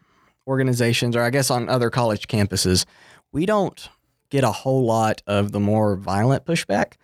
organizations, 0.46 1.14
or 1.14 1.22
I 1.22 1.30
guess 1.30 1.50
on 1.50 1.68
other 1.68 1.90
college 1.90 2.26
campuses, 2.26 2.84
we 3.32 3.46
don't 3.46 3.88
get 4.30 4.44
a 4.44 4.50
whole 4.50 4.84
lot 4.84 5.22
of 5.26 5.52
the 5.52 5.60
more 5.60 5.96
violent 5.96 6.44
pushback. 6.44 6.94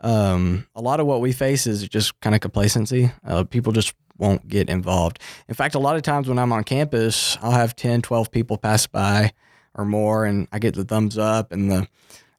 Um, 0.00 0.66
a 0.74 0.82
lot 0.82 1.00
of 1.00 1.06
what 1.06 1.20
we 1.20 1.32
face 1.32 1.66
is 1.66 1.88
just 1.88 2.18
kind 2.20 2.34
of 2.34 2.40
complacency. 2.40 3.10
Uh, 3.26 3.44
people 3.44 3.72
just 3.72 3.94
won't 4.18 4.48
get 4.48 4.68
involved. 4.68 5.18
In 5.48 5.54
fact, 5.54 5.74
a 5.74 5.78
lot 5.78 5.96
of 5.96 6.02
times 6.02 6.28
when 6.28 6.38
I'm 6.38 6.52
on 6.52 6.64
campus, 6.64 7.38
I'll 7.40 7.52
have 7.52 7.76
10, 7.76 8.02
12 8.02 8.30
people 8.30 8.58
pass 8.58 8.86
by 8.86 9.32
or 9.74 9.84
more, 9.84 10.24
and 10.24 10.48
I 10.52 10.58
get 10.58 10.74
the 10.74 10.84
thumbs 10.84 11.16
up 11.16 11.52
and 11.52 11.70
the 11.70 11.88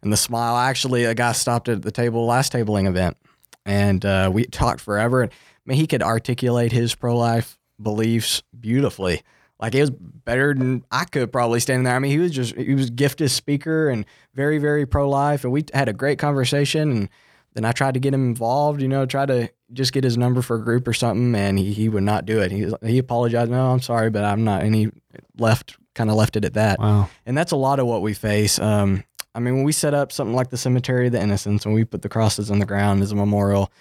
and 0.04 0.14
the 0.14 0.18
smile. 0.18 0.58
Actually, 0.58 1.06
a 1.06 1.16
guy 1.16 1.32
stopped 1.32 1.70
at 1.70 1.82
the 1.82 1.92
table 1.92 2.26
last 2.26 2.54
tabling 2.54 2.88
event, 2.88 3.18
and 3.66 4.06
uh, 4.06 4.30
we 4.34 4.46
talked 4.46 4.82
forever. 4.82 5.22
And 5.22 5.32
I 5.32 5.36
mean, 5.66 5.78
he 5.78 5.88
could 5.88 6.04
articulate 6.04 6.72
his 6.72 6.96
pro 6.96 7.18
life 7.18 7.58
beliefs 7.82 8.44
beautifully. 8.60 9.22
Like 9.60 9.76
it 9.76 9.82
was 9.82 9.92
better 9.92 10.54
than 10.54 10.84
I 10.92 11.06
could 11.06 11.32
probably 11.32 11.60
stand 11.60 11.86
there. 11.86 11.96
I 11.96 12.00
mean, 12.00 12.12
he 12.12 12.20
was 12.20 12.32
just 12.32 12.56
he 12.56 12.76
was 12.76 12.90
gifted 12.90 13.32
speaker 13.32 13.90
and 13.90 14.06
very 14.34 14.58
very 14.58 14.86
pro 14.86 15.10
life, 15.10 15.44
and 15.44 15.54
we 15.54 15.64
had 15.74 15.88
a 15.88 15.94
great 15.94 16.20
conversation. 16.20 16.92
And 16.92 17.10
then 17.54 17.66
I 17.66 17.72
tried 17.72 17.94
to 17.94 18.00
get 18.00 18.14
him 18.14 18.26
involved, 18.28 18.82
you 18.82 18.88
know, 18.88 19.06
try 19.06 19.26
to 19.26 19.50
just 19.72 19.94
get 19.94 20.04
his 20.04 20.18
number 20.18 20.42
for 20.42 20.58
a 20.58 20.64
group 20.64 20.88
or 20.88 20.94
something, 20.94 21.34
and 21.36 21.58
he, 21.58 21.72
he 21.72 21.88
would 21.88 22.04
not 22.04 22.26
do 22.26 22.42
it. 22.42 22.52
He 22.52 22.72
he 22.86 22.98
apologized. 22.98 23.52
No, 23.52 23.72
I'm 23.72 23.80
sorry, 23.80 24.10
but 24.10 24.24
I'm 24.24 24.44
not. 24.44 24.64
And 24.64 24.76
he 24.76 24.90
left, 25.38 25.78
kind 25.96 26.10
of 26.10 26.16
left 26.16 26.36
it 26.36 26.46
at 26.46 26.56
that. 26.56 26.80
Wow. 26.80 27.10
And 27.26 27.38
that's 27.38 27.52
a 27.52 27.56
lot 27.56 27.80
of 27.80 27.88
what 27.88 28.02
we 28.02 28.14
face. 28.14 28.60
Um, 28.60 29.04
I 29.36 29.40
mean, 29.40 29.56
when 29.56 29.64
we 29.64 29.72
set 29.72 29.94
up 29.94 30.12
something 30.12 30.36
like 30.36 30.50
the 30.50 30.58
Cemetery 30.58 31.08
of 31.08 31.12
the 31.14 31.22
Innocents, 31.22 31.66
when 31.66 31.74
we 31.74 31.84
put 31.86 32.02
the 32.02 32.10
crosses 32.10 32.52
on 32.52 32.60
the 32.60 32.66
ground 32.66 33.02
as 33.02 33.12
a 33.12 33.16
memorial, 33.16 33.72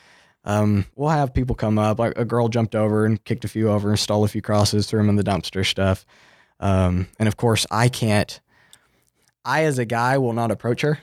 um, 0.45 0.87
we'll 0.97 1.11
have 1.11 1.35
people 1.35 1.55
come 1.55 1.79
up. 1.79 1.99
Like 1.99 2.15
a 2.17 2.25
girl 2.25 2.49
jumped 2.49 2.75
over 2.75 3.05
and 3.05 3.23
kicked 3.25 3.45
a 3.45 3.49
few 3.49 3.71
over 3.71 3.91
and 3.91 3.99
stole 3.99 4.25
a 4.25 4.29
few 4.29 4.43
crosses, 4.43 4.87
threw 4.87 4.99
them 5.01 5.09
in 5.11 5.17
the 5.17 5.23
dumpster 5.25 5.65
stuff. 5.65 6.07
Um, 6.59 7.09
and 7.19 7.29
of 7.29 7.37
course, 7.37 7.67
I 7.71 7.89
can't. 7.89 8.41
I, 9.45 9.65
as 9.65 9.79
a 9.79 9.85
guy, 9.85 10.19
will 10.19 10.33
not 10.33 10.51
approach 10.51 10.81
her 10.83 11.01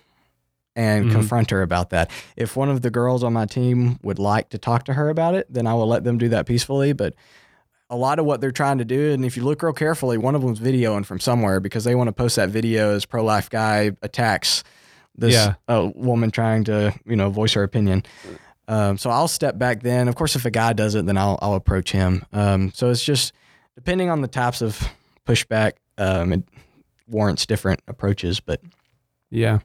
and 0.76 1.08
Mhm. 1.08 1.12
confront 1.12 1.50
her 1.52 1.62
about 1.62 1.90
that. 1.92 2.10
If 2.38 2.56
one 2.56 2.70
of 2.70 2.82
the 2.82 2.90
girls 2.90 3.24
on 3.24 3.34
my 3.34 3.46
team 3.46 4.00
would 4.02 4.20
like 4.20 4.50
to 4.50 4.58
talk 4.58 4.86
to 4.86 4.94
her 4.94 5.10
about 5.10 5.36
it, 5.36 5.46
then 5.54 5.68
I 5.68 5.74
will 5.74 5.88
let 5.88 6.04
them 6.06 6.18
do 6.18 6.30
that 6.30 6.46
peacefully. 6.46 6.94
But 6.94 7.14
a 7.90 7.96
lot 7.96 8.20
of 8.20 8.26
what 8.26 8.40
they're 8.42 8.52
trying 8.52 8.78
to 8.78 8.86
do, 8.86 9.12
and 9.12 9.26
if 9.26 9.36
you 9.36 9.44
look 9.44 9.64
real 9.64 9.74
carefully, 9.74 10.18
one 10.18 10.36
of 10.36 10.42
them's 10.42 10.60
videoing 10.60 11.06
from 11.06 11.20
somewhere 11.20 11.60
because 11.60 11.84
they 11.84 11.96
want 11.96 12.08
to 12.08 12.12
post 12.12 12.36
that 12.36 12.50
video 12.50 12.94
as 12.94 13.06
pro 13.06 13.24
life 13.24 13.50
guy 13.50 13.92
attacks 14.02 14.64
this 15.18 15.34
Yeah. 15.34 15.56
uh, 15.68 15.90
woman 15.96 16.32
trying 16.32 16.64
to 16.66 16.94
you 17.06 17.16
know 17.16 17.30
voice 17.30 17.54
her 17.54 17.64
opinion. 17.64 18.04
Um, 18.68 18.98
so 19.00 19.10
I'll 19.10 19.28
step 19.28 19.58
back 19.58 19.82
then. 19.82 20.08
Of 20.08 20.16
course, 20.16 20.36
if 20.36 20.46
a 20.46 20.52
guy 20.52 20.74
does 20.74 20.94
it, 20.96 21.06
then 21.08 21.18
I'll 21.18 21.40
I'll 21.42 21.56
approach 21.56 21.92
him. 21.92 22.24
Um, 22.32 22.72
so 22.74 22.90
it's 22.92 23.04
just 23.04 23.34
depending 23.76 24.10
on 24.10 24.22
the 24.22 24.28
types 24.28 24.62
of 24.62 24.88
pushback, 25.26 25.74
um, 25.98 26.34
it 26.34 26.44
warrants 27.08 27.46
different 27.48 27.82
approaches. 27.88 28.40
But 28.40 28.62
Yeah. 29.32 29.60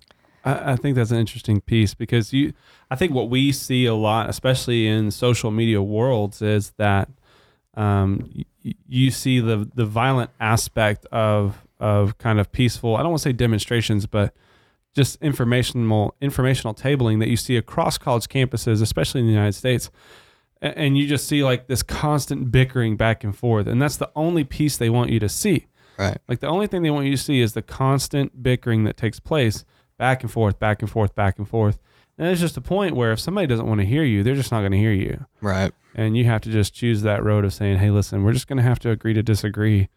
I, 0.47 0.73
I 0.73 0.77
think 0.77 0.97
that's 0.97 1.11
an 1.11 1.19
interesting 1.19 1.61
piece 1.61 1.93
because 1.95 2.33
you 2.33 2.55
I 2.91 2.97
think 2.97 3.13
what 3.13 3.29
we 3.29 3.53
see 3.53 3.85
a 3.87 3.95
lot, 3.95 4.31
especially 4.31 4.87
in 4.87 5.11
social 5.11 5.51
media 5.51 5.83
worlds, 5.83 6.41
is 6.41 6.73
that 6.79 7.11
um, 7.77 8.31
y- 8.65 8.75
you 8.89 9.11
see 9.11 9.41
the 9.41 9.69
the 9.75 9.85
violent 9.85 10.31
aspect 10.41 11.07
of 11.07 11.67
of 11.81 12.17
kind 12.19 12.39
of 12.41 12.51
peaceful, 12.53 12.97
I 12.97 13.01
don't 13.03 13.11
want 13.11 13.21
to 13.23 13.29
say 13.29 13.33
demonstrations, 13.33 14.07
but 14.07 14.35
just 14.95 15.21
informational 15.23 16.15
informational 16.21 16.73
tabling 16.75 17.19
that 17.21 17.29
you 17.29 17.37
see 17.37 17.57
across 17.57 17.99
college 17.99 18.27
campuses, 18.29 18.81
especially 18.81 19.21
in 19.21 19.27
the 19.27 19.33
United 19.33 19.55
States. 19.55 19.91
And 20.63 20.97
you 20.97 21.07
just 21.07 21.27
see 21.29 21.45
like 21.45 21.67
this 21.67 21.83
constant 21.83 22.51
bickering 22.51 22.97
back 22.97 23.23
and 23.23 23.37
forth. 23.37 23.67
And 23.67 23.83
that's 23.83 23.97
the 23.99 24.11
only 24.17 24.45
piece 24.45 24.79
they 24.79 24.89
want 24.89 25.11
you 25.11 25.21
to 25.21 25.29
see. 25.29 25.67
right, 25.99 26.17
Like 26.27 26.41
the 26.41 26.47
only 26.47 26.67
thing 26.69 26.83
they 26.83 26.91
want 26.91 27.05
you 27.05 27.13
to 27.13 27.23
see 27.23 27.41
is 27.41 27.53
the 27.53 27.61
constant 27.61 28.43
bickering 28.43 28.85
that 28.85 28.97
takes 28.97 29.21
place 29.21 29.65
back 29.99 30.23
and 30.23 30.33
forth, 30.33 30.59
back 30.59 30.81
and 30.81 30.91
forth, 30.91 31.15
back 31.15 31.39
and 31.39 31.47
forth. 31.47 31.81
And 32.17 32.29
it's 32.29 32.41
just 32.41 32.57
a 32.57 32.63
point 32.63 32.97
where 32.97 33.13
if 33.13 33.21
somebody 33.21 33.47
doesn't 33.47 33.67
want 33.67 33.81
to 33.81 33.87
hear 33.87 34.05
you, 34.05 34.23
they're 34.23 34.37
just 34.37 34.53
not 34.53 34.61
going 34.61 34.73
to 34.73 34.79
hear 34.79 34.93
you. 34.93 35.27
right, 35.43 35.73
And 35.95 36.17
you 36.17 36.25
have 36.25 36.41
to 36.43 36.51
just 36.51 36.75
choose 36.75 37.03
that 37.03 37.23
road 37.23 37.45
of 37.45 37.55
saying, 37.55 37.79
hey, 37.79 37.91
listen, 37.91 38.25
we're 38.25 38.33
just 38.33 38.49
going 38.49 38.57
to 38.57 38.63
have 38.63 38.81
to 38.81 38.91
agree 38.91 39.15
to 39.15 39.23
disagree 39.23 39.89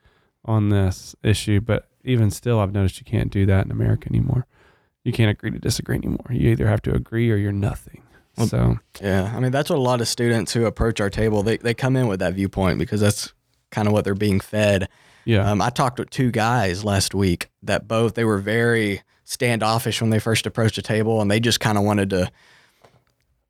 on 0.45 0.69
this 0.69 1.15
issue. 1.23 1.60
But 1.60 1.88
even 2.03 2.29
still, 2.29 2.60
I've 2.60 2.71
noticed 2.71 2.99
you 2.99 3.05
can't 3.05 3.31
do 3.31 3.45
that 3.47 3.65
in 3.65 3.71
America 3.71 4.07
anymore. 4.10 4.45
You 5.03 5.12
can't 5.12 5.31
agree 5.31 5.51
to 5.51 5.60
disagree 5.60 5.95
anymore. 5.95 6.27
You 6.29 6.49
either 6.49 6.67
have 6.67 6.81
to 6.83 6.93
agree 6.93 7.31
or 7.31 7.36
you're 7.36 7.51
nothing. 7.51 8.03
So, 8.45 8.77
yeah. 9.01 9.33
I 9.36 9.39
mean, 9.39 9.51
that's 9.51 9.69
what 9.69 9.79
a 9.79 9.81
lot 9.81 9.99
of 9.99 10.07
students 10.07 10.53
who 10.53 10.65
approach 10.67 11.01
our 11.01 11.10
table 11.10 11.41
they 11.41 11.57
they 11.57 11.73
come 11.73 11.95
in 11.95 12.05
with 12.07 12.19
that 12.19 12.36
viewpoint 12.36 12.77
because 12.77 13.01
that's 13.01 13.33
kind 13.71 13.88
of 13.88 13.93
what 13.93 14.03
they're 14.03 14.13
being 14.13 14.39
fed. 14.39 14.89
yeah. 15.25 15.49
Um, 15.49 15.60
I 15.60 15.71
talked 15.71 15.97
with 15.97 16.12
two 16.12 16.29
guys 16.29 16.83
last 16.83 17.15
week 17.15 17.49
that 17.63 17.88
both 17.88 18.13
they 18.13 18.23
were 18.23 18.38
very 18.38 19.01
standoffish 19.23 20.01
when 20.01 20.12
they 20.12 20.19
first 20.19 20.45
approached 20.45 20.75
the 20.75 20.83
table, 20.83 21.19
and 21.19 21.31
they 21.31 21.39
just 21.39 21.60
kind 21.60 21.79
of 21.79 21.83
wanted 21.83 22.12
to 22.12 22.29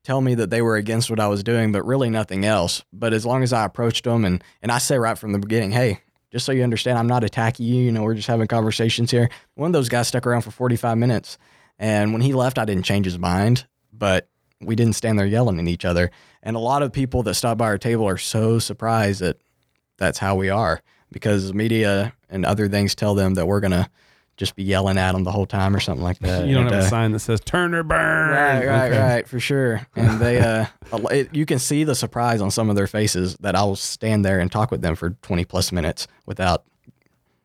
tell 0.04 0.20
me 0.20 0.34
that 0.34 0.50
they 0.50 0.62
were 0.62 0.76
against 0.76 1.10
what 1.10 1.20
I 1.20 1.28
was 1.28 1.42
doing, 1.42 1.72
but 1.72 1.84
really 1.84 2.10
nothing 2.10 2.44
else. 2.44 2.84
But 2.92 3.12
as 3.12 3.26
long 3.26 3.42
as 3.42 3.52
I 3.52 3.64
approached 3.64 4.04
them 4.04 4.24
and 4.24 4.42
and 4.62 4.72
I 4.72 4.78
say 4.78 4.98
right 4.98 5.18
from 5.18 5.32
the 5.32 5.38
beginning, 5.38 5.72
hey, 5.72 6.00
just 6.30 6.44
so 6.44 6.52
you 6.52 6.62
understand, 6.62 6.98
I'm 6.98 7.06
not 7.06 7.24
attacking 7.24 7.66
you. 7.66 7.82
You 7.82 7.92
know, 7.92 8.02
we're 8.02 8.14
just 8.14 8.28
having 8.28 8.46
conversations 8.46 9.10
here. 9.10 9.30
One 9.54 9.68
of 9.68 9.72
those 9.72 9.88
guys 9.88 10.08
stuck 10.08 10.26
around 10.26 10.42
for 10.42 10.50
45 10.50 10.98
minutes, 10.98 11.38
and 11.78 12.12
when 12.12 12.22
he 12.22 12.32
left, 12.32 12.58
I 12.58 12.64
didn't 12.64 12.84
change 12.84 13.06
his 13.06 13.18
mind, 13.18 13.66
but 13.92 14.28
we 14.60 14.74
didn't 14.74 14.94
stand 14.94 15.18
there 15.18 15.26
yelling 15.26 15.58
at 15.58 15.68
each 15.68 15.84
other. 15.84 16.10
And 16.42 16.56
a 16.56 16.60
lot 16.60 16.82
of 16.82 16.92
people 16.92 17.22
that 17.24 17.34
stop 17.34 17.58
by 17.58 17.66
our 17.66 17.78
table 17.78 18.06
are 18.08 18.18
so 18.18 18.58
surprised 18.58 19.20
that 19.20 19.40
that's 19.96 20.18
how 20.18 20.34
we 20.36 20.48
are 20.50 20.80
because 21.10 21.54
media 21.54 22.14
and 22.28 22.44
other 22.44 22.68
things 22.68 22.94
tell 22.94 23.14
them 23.14 23.34
that 23.34 23.46
we're 23.46 23.60
gonna 23.60 23.90
just 24.38 24.56
be 24.56 24.62
yelling 24.62 24.96
at 24.96 25.12
them 25.12 25.24
the 25.24 25.30
whole 25.32 25.44
time 25.44 25.76
or 25.76 25.80
something 25.80 26.02
like 26.02 26.18
that. 26.20 26.46
you 26.46 26.54
don't 26.54 26.64
And, 26.66 26.74
have 26.74 26.84
a 26.84 26.86
uh, 26.86 26.88
sign 26.88 27.12
that 27.12 27.18
says 27.18 27.40
Turner 27.40 27.82
burn. 27.82 28.30
Right, 28.30 28.66
right, 28.66 28.90
Okay. 28.92 28.98
right, 28.98 29.28
for 29.28 29.38
sure. 29.38 29.86
And 29.96 30.18
they, 30.18 30.38
uh, 30.40 30.64
it, 31.10 31.34
you 31.34 31.44
can 31.44 31.58
see 31.58 31.84
the 31.84 31.94
surprise 31.94 32.40
on 32.40 32.50
some 32.50 32.70
of 32.70 32.76
their 32.76 32.86
faces 32.86 33.36
that 33.40 33.54
I'll 33.54 33.76
stand 33.76 34.24
there 34.24 34.38
and 34.40 34.50
talk 34.50 34.70
with 34.70 34.80
them 34.80 34.94
for 34.94 35.10
20 35.10 35.44
plus 35.44 35.72
minutes 35.72 36.06
without, 36.24 36.64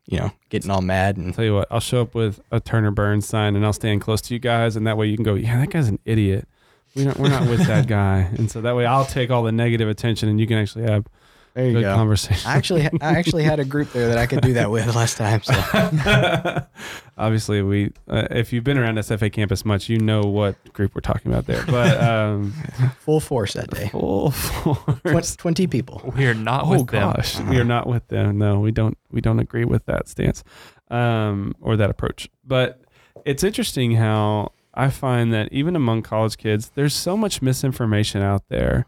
you 0.06 0.20
know, 0.20 0.32
getting 0.50 0.70
all 0.72 0.82
mad 0.82 1.18
and 1.18 1.34
Tell 1.34 1.44
you 1.44 1.56
what, 1.56 1.68
I'll 1.72 1.80
show 1.80 2.02
up 2.02 2.14
with 2.16 2.40
a 2.52 2.60
Turner 2.60 2.92
Burns 2.92 3.28
sign 3.28 3.56
and 3.56 3.66
I'll 3.66 3.74
stand 3.74 4.02
close 4.02 4.22
to 4.22 4.34
you 4.34 4.40
guys, 4.40 4.76
and 4.76 4.86
that 4.88 4.96
way 4.98 5.08
you 5.08 5.18
can 5.18 5.24
go, 5.24 5.34
yeah, 5.36 5.60
that 5.60 5.72
guy's 5.72 5.88
an 5.90 6.00
idiot. 6.06 6.48
We 6.96 7.06
don't, 7.06 7.18
we're 7.18 7.30
not 7.30 7.50
with 7.50 7.66
that 7.66 7.88
guy, 7.88 8.30
and 8.38 8.52
so 8.52 8.62
that 8.62 8.76
way 8.76 8.86
I'll 8.86 9.06
take 9.06 9.32
all 9.32 9.42
the 9.42 9.52
negative 9.52 9.90
attention, 9.90 10.30
and 10.30 10.40
you 10.40 10.46
can 10.46 10.60
actually 10.60 10.84
have 10.84 11.08
there 11.54 11.68
you 11.68 11.74
good 11.74 11.82
go. 11.82 11.96
conversation. 11.96 12.50
I 12.50 12.56
actually, 12.56 12.86
I 13.02 13.18
actually 13.18 13.44
had 13.44 13.60
a 13.60 13.66
group 13.66 13.92
there 13.92 14.08
that 14.10 14.18
I 14.18 14.26
could 14.26 14.42
do 14.42 14.54
that 14.54 14.72
with 14.72 14.88
last 14.96 15.18
time. 15.18 15.42
So 15.44 15.54
Obviously, 17.18 17.62
we 17.62 17.92
uh, 18.08 18.28
if 18.32 18.52
you've 18.52 18.64
been 18.64 18.78
around 18.78 18.98
SFA 18.98 19.32
campus 19.32 19.64
much, 19.66 19.88
you 19.88 20.00
know 20.00 20.22
what 20.22 20.56
group 20.74 20.96
we're 20.96 21.02
talking 21.02 21.32
about 21.32 21.46
there. 21.46 21.64
But 21.68 22.02
um, 22.10 22.54
full 23.00 23.20
force 23.20 23.54
that 23.54 23.70
day, 23.70 23.90
full 23.90 24.32
Twen- 24.32 24.98
force. 25.14 25.36
20 25.36 25.68
people. 25.68 26.14
We 26.18 26.26
are 26.26 26.34
not 26.34 26.66
Oh 26.66 26.70
with 26.72 26.88
them. 26.88 27.14
gosh, 27.14 27.40
we 27.42 27.58
are 27.60 27.64
not 27.64 27.86
with 27.88 28.08
them. 28.08 28.40
No, 28.40 28.60
we 28.60 28.72
don't. 28.72 28.98
We 29.12 29.22
don't 29.22 29.40
agree 29.40 29.66
with 29.66 29.86
that 29.86 30.08
stance 30.08 30.44
um, 30.90 31.56
or 31.62 31.78
that 31.78 31.90
approach. 31.92 32.30
But 32.44 32.82
it's 33.26 33.44
interesting 33.44 33.92
how 33.96 34.54
I 34.74 34.90
find 34.90 35.32
that 35.34 35.54
even 35.54 35.76
among 35.76 36.02
college 36.02 36.38
kids, 36.38 36.72
there's 36.74 36.96
so 36.96 37.16
much 37.16 37.44
misinformation 37.44 38.24
out 38.24 38.50
there 38.50 38.88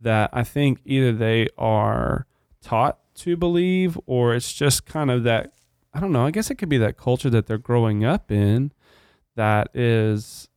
that 0.00 0.30
I 0.32 0.44
think 0.44 0.80
either 0.84 1.12
they 1.12 1.48
are 1.58 2.26
taught 2.62 2.98
to 3.16 3.36
believe 3.36 3.98
or 4.06 4.34
it's 4.34 4.52
just 4.52 4.86
kind 4.86 5.10
of 5.10 5.24
that. 5.24 5.52
I 5.92 6.00
don't 6.00 6.12
know. 6.12 6.24
I 6.24 6.30
guess 6.30 6.50
it 6.50 6.56
could 6.56 6.68
be 6.68 6.78
that 6.78 6.96
culture 6.96 7.30
that 7.30 7.46
they're 7.46 7.58
growing 7.58 8.04
up 8.04 8.30
in 8.30 8.72
that 9.36 9.68
is 9.74 10.48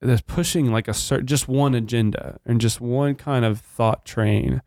that's 0.00 0.22
pushing 0.22 0.70
like 0.70 0.88
a 0.88 0.94
certain 0.94 1.26
just 1.26 1.48
one 1.48 1.74
agenda 1.74 2.38
and 2.46 2.60
just 2.60 2.80
one 2.80 3.14
kind 3.14 3.44
of 3.44 3.60
thought 3.60 4.04
train. 4.04 4.62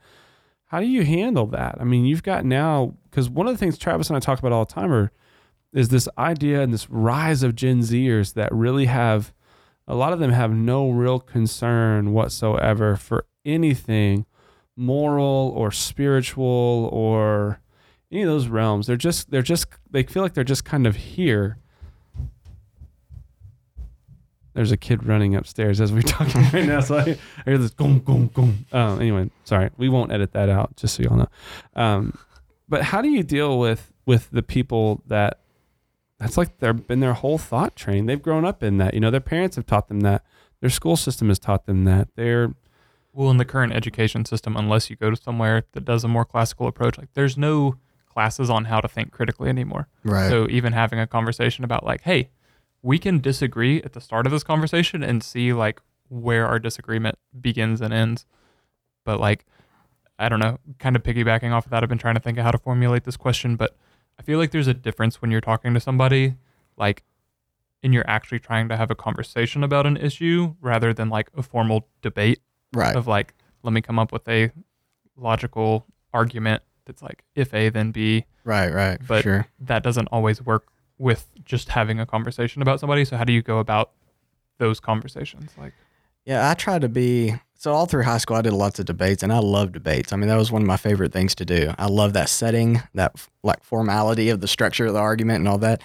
How 0.68 0.80
do 0.80 0.86
you 0.86 1.04
handle 1.04 1.48
that? 1.48 1.78
I 1.80 1.84
mean, 1.84 2.06
you've 2.06 2.24
got 2.24 2.46
now 2.46 2.96
because 3.10 3.30
one 3.30 3.48
of 3.48 3.54
the 3.54 3.58
things 3.58 3.78
Travis 3.78 4.10
and 4.10 4.18
I 4.18 4.20
talk 4.20 4.40
about 4.40 4.52
all 4.52 4.66
the 4.66 4.74
time 4.74 4.92
are 4.92 5.12
is 5.74 5.90
this 5.90 6.08
idea 6.18 6.62
and 6.62 6.74
this 6.74 6.90
rise 6.90 7.44
of 7.44 7.56
Gen 7.56 7.80
Zers 7.80 8.34
that 8.34 8.54
really 8.54 8.86
have 8.86 9.34
a 9.88 9.96
lot 9.96 10.14
of 10.14 10.20
them 10.20 10.32
have 10.32 10.52
no 10.52 10.90
real 10.90 11.20
concern 11.20 12.14
whatsoever 12.14 12.96
for 12.96 13.26
anything 13.46 14.26
moral 14.76 15.54
or 15.56 15.72
spiritual 15.72 16.90
or 16.92 17.60
any 18.12 18.24
of 18.24 18.28
those 18.28 18.48
realms. 18.48 18.88
They're 18.88 18.98
just 18.98 19.32
they're 19.32 19.42
just 19.42 19.68
they 19.90 20.04
feel 20.04 20.24
like 20.24 20.34
they're 20.34 20.44
just 20.44 20.66
kind 20.66 20.86
of 20.88 20.96
here. 20.96 21.58
There's 24.54 24.72
a 24.72 24.78
kid 24.78 25.06
running 25.06 25.34
upstairs 25.34 25.80
as 25.80 25.94
we're 25.94 26.02
talking 26.02 26.42
right 26.52 26.66
now, 26.66 26.82
so 26.82 26.98
I, 26.98 27.02
I 27.02 27.18
hear 27.46 27.58
this 27.58 27.72
gong 27.72 28.00
gong 28.00 28.30
gong. 28.34 28.66
Oh, 28.74 28.98
anyway, 28.98 29.30
sorry, 29.46 29.70
we 29.78 29.88
won't 29.88 30.12
edit 30.12 30.34
that 30.34 30.50
out, 30.50 30.76
just 30.76 30.96
so 30.96 31.04
y'all 31.04 31.18
know. 31.18 31.30
Um, 31.76 32.18
but 32.68 32.84
how 32.84 33.02
do 33.02 33.10
you 33.10 33.24
deal 33.24 33.60
with 33.60 33.94
with 34.06 34.30
the 34.32 34.44
people 34.44 35.02
that 35.08 35.40
that's 36.20 36.38
like 36.38 36.60
they've 36.60 36.88
been 36.88 37.00
their 37.00 37.14
whole 37.14 37.38
thought 37.38 37.76
train? 37.76 38.08
They've 38.08 38.22
grown 38.22 38.44
up 38.44 38.62
in 38.62 38.78
that. 38.78 38.94
You 38.94 39.00
know, 39.00 39.12
their 39.12 39.22
parents 39.22 39.56
have 39.56 39.66
taught 39.66 39.88
them 39.88 40.02
that. 40.02 40.24
Their 40.60 40.70
school 40.70 40.96
system 40.96 41.30
has 41.30 41.40
taught 41.40 41.66
them 41.66 41.86
that. 41.86 42.10
They're 42.16 42.54
Well, 43.14 43.30
in 43.30 43.38
the 43.38 43.46
current 43.46 43.74
education 43.74 44.26
system, 44.26 44.56
unless 44.56 44.90
you 44.90 44.96
go 44.96 45.10
to 45.10 45.16
somewhere 45.16 45.64
that 45.74 45.84
does 45.84 46.04
a 46.04 46.08
more 46.08 46.26
classical 46.26 46.68
approach, 46.68 46.98
like 46.98 47.14
there's 47.14 47.38
no 47.38 47.76
classes 48.08 48.50
on 48.50 48.66
how 48.66 48.80
to 48.82 48.88
think 48.88 49.12
critically 49.12 49.50
anymore. 49.50 49.88
Right. 50.04 50.30
So 50.30 50.48
even 50.50 50.74
having 50.74 51.00
a 51.00 51.08
conversation 51.08 51.64
about 51.64 51.86
like, 51.86 52.02
hey, 52.02 52.30
we 52.82 52.98
can 52.98 53.20
disagree 53.20 53.82
at 53.84 53.94
the 53.94 54.02
start 54.02 54.26
of 54.26 54.32
this 54.32 54.44
conversation 54.44 55.04
and 55.04 55.24
see 55.24 55.54
like 55.54 55.82
where 56.10 56.48
our 56.48 56.60
disagreement 56.60 57.18
begins 57.40 57.82
and 57.82 57.94
ends. 57.94 58.26
But 59.04 59.20
like 59.20 59.46
I 60.22 60.30
don't 60.30 60.40
know, 60.40 60.60
kind 60.78 60.96
of 60.96 61.02
piggybacking 61.02 61.52
off 61.52 61.66
of 61.66 61.72
that, 61.72 61.82
I've 61.82 61.90
been 61.90 61.98
trying 61.98 62.14
to 62.14 62.22
think 62.22 62.38
of 62.38 62.44
how 62.44 62.52
to 62.52 62.60
formulate 62.60 63.06
this 63.06 63.18
question, 63.18 63.56
but 63.56 63.76
I 64.20 64.22
feel 64.22 64.38
like 64.38 64.52
there's 64.52 64.68
a 64.68 64.74
difference 64.74 65.20
when 65.20 65.32
you're 65.32 65.42
talking 65.42 65.74
to 65.74 65.80
somebody, 65.80 66.36
like, 66.78 67.02
and 67.82 67.92
you're 67.92 68.08
actually 68.08 68.38
trying 68.38 68.70
to 68.70 68.78
have 68.78 68.92
a 68.92 68.96
conversation 68.96 69.64
about 69.64 69.88
an 69.88 69.98
issue 69.98 70.54
rather 70.62 70.94
than 70.94 71.10
like 71.10 71.32
a 71.36 71.42
formal 71.42 71.88
debate 72.04 72.40
Right. 72.74 72.96
of 72.96 73.08
like, 73.08 73.34
let 73.64 73.74
me 73.74 73.82
come 73.82 74.00
up 74.00 74.12
with 74.12 74.28
a 74.28 74.52
logical 75.18 75.86
argument 76.14 76.64
that's 76.86 77.02
like, 77.02 77.24
if 77.36 77.54
A, 77.54 77.70
then 77.70 77.92
B. 77.92 78.26
Right. 78.44 78.74
Right. 78.74 79.00
But- 79.06 79.24
sure. 79.24 79.48
That 79.60 79.84
doesn't 79.84 80.08
always 80.08 80.42
work 80.42 80.68
with 80.98 81.28
just 81.46 81.70
having 81.70 82.00
a 82.00 82.06
conversation 82.06 82.62
about 82.62 82.80
somebody. 82.80 83.06
So, 83.06 83.18
how 83.18 83.24
do 83.24 83.34
you 83.34 83.42
go 83.42 83.58
about 83.60 83.92
those 84.60 84.80
conversations? 84.80 85.52
Like, 85.58 85.74
Yeah, 86.26 86.50
I 86.50 86.54
try 86.54 86.78
to 86.80 86.88
be 86.90 87.36
so 87.56 87.74
all 87.74 87.86
through 87.86 88.04
high 88.04 88.18
school 88.18 88.38
I 88.38 88.42
did 88.42 88.54
lots 88.54 88.80
of 88.80 88.86
debates 88.86 89.22
and 89.22 89.32
I 89.32 89.38
love 89.40 89.72
debates. 89.72 90.14
I 90.14 90.16
mean, 90.16 90.30
that 90.30 90.38
was 90.38 90.52
one 90.52 90.62
of 90.64 90.68
my 90.68 90.78
favorite 90.78 91.12
things 91.14 91.36
to 91.36 91.46
do. 91.46 91.74
I 91.78 91.88
love 91.88 92.14
that 92.14 92.30
setting, 92.30 92.82
that 92.96 93.28
like 93.44 93.64
formality 93.64 94.30
of 94.30 94.42
the 94.42 94.48
structure 94.48 94.86
of 94.88 94.94
the 94.94 95.00
argument 95.00 95.40
and 95.40 95.48
all 95.48 95.60
that. 95.60 95.82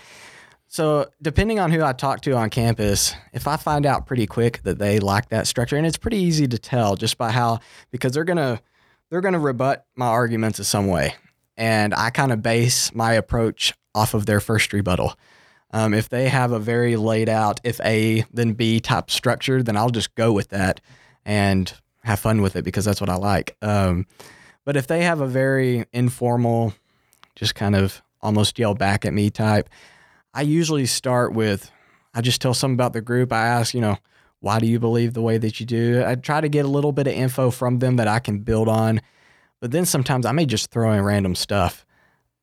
So, 0.76 1.06
depending 1.22 1.58
on 1.58 1.70
who 1.70 1.82
I 1.82 1.94
talk 1.94 2.20
to 2.20 2.32
on 2.32 2.50
campus, 2.50 3.14
if 3.32 3.48
I 3.48 3.56
find 3.56 3.86
out 3.86 4.04
pretty 4.04 4.26
quick 4.26 4.60
that 4.64 4.78
they 4.78 4.98
like 4.98 5.30
that 5.30 5.46
structure 5.46 5.78
and 5.78 5.86
it's 5.86 5.96
pretty 5.96 6.18
easy 6.18 6.46
to 6.48 6.58
tell 6.58 6.96
just 6.96 7.16
by 7.16 7.30
how 7.30 7.60
because 7.90 8.12
they're 8.12 8.26
to 8.26 8.60
they're 9.08 9.22
to 9.22 9.38
rebut 9.38 9.86
my 9.94 10.08
arguments 10.08 10.58
in 10.58 10.66
some 10.66 10.86
way. 10.86 11.14
And 11.56 11.94
I 11.94 12.10
kind 12.10 12.30
of 12.30 12.42
base 12.42 12.94
my 12.94 13.14
approach 13.14 13.72
off 13.94 14.12
of 14.12 14.26
their 14.26 14.38
first 14.38 14.74
rebuttal. 14.74 15.16
Um, 15.70 15.94
if 15.94 16.10
they 16.10 16.28
have 16.28 16.52
a 16.52 16.58
very 16.58 16.96
laid 16.96 17.30
out, 17.30 17.58
if 17.64 17.80
A, 17.80 18.26
then 18.30 18.52
B 18.52 18.78
type 18.78 19.10
structure, 19.10 19.62
then 19.62 19.78
I'll 19.78 19.88
just 19.88 20.14
go 20.14 20.30
with 20.30 20.50
that 20.50 20.82
and 21.24 21.72
have 22.04 22.20
fun 22.20 22.42
with 22.42 22.54
it 22.54 22.64
because 22.64 22.84
that's 22.84 23.00
what 23.00 23.08
I 23.08 23.16
like. 23.16 23.56
Um, 23.62 24.06
but 24.66 24.76
if 24.76 24.86
they 24.88 25.04
have 25.04 25.22
a 25.22 25.26
very 25.26 25.86
informal, 25.94 26.74
just 27.34 27.54
kind 27.54 27.74
of 27.74 28.02
almost 28.20 28.58
yell 28.58 28.74
back 28.74 29.06
at 29.06 29.14
me 29.14 29.30
type, 29.30 29.70
I 30.36 30.42
usually 30.42 30.84
start 30.84 31.32
with, 31.32 31.70
I 32.12 32.20
just 32.20 32.42
tell 32.42 32.52
something 32.52 32.74
about 32.74 32.92
the 32.92 33.00
group. 33.00 33.32
I 33.32 33.46
ask, 33.46 33.72
you 33.72 33.80
know, 33.80 33.96
why 34.40 34.58
do 34.58 34.66
you 34.66 34.78
believe 34.78 35.14
the 35.14 35.22
way 35.22 35.38
that 35.38 35.60
you 35.60 35.64
do? 35.64 36.04
I 36.06 36.14
try 36.14 36.42
to 36.42 36.50
get 36.50 36.66
a 36.66 36.68
little 36.68 36.92
bit 36.92 37.06
of 37.06 37.14
info 37.14 37.50
from 37.50 37.78
them 37.78 37.96
that 37.96 38.06
I 38.06 38.18
can 38.18 38.40
build 38.40 38.68
on. 38.68 39.00
But 39.62 39.70
then 39.70 39.86
sometimes 39.86 40.26
I 40.26 40.32
may 40.32 40.44
just 40.44 40.70
throw 40.70 40.92
in 40.92 41.02
random 41.02 41.34
stuff. 41.34 41.86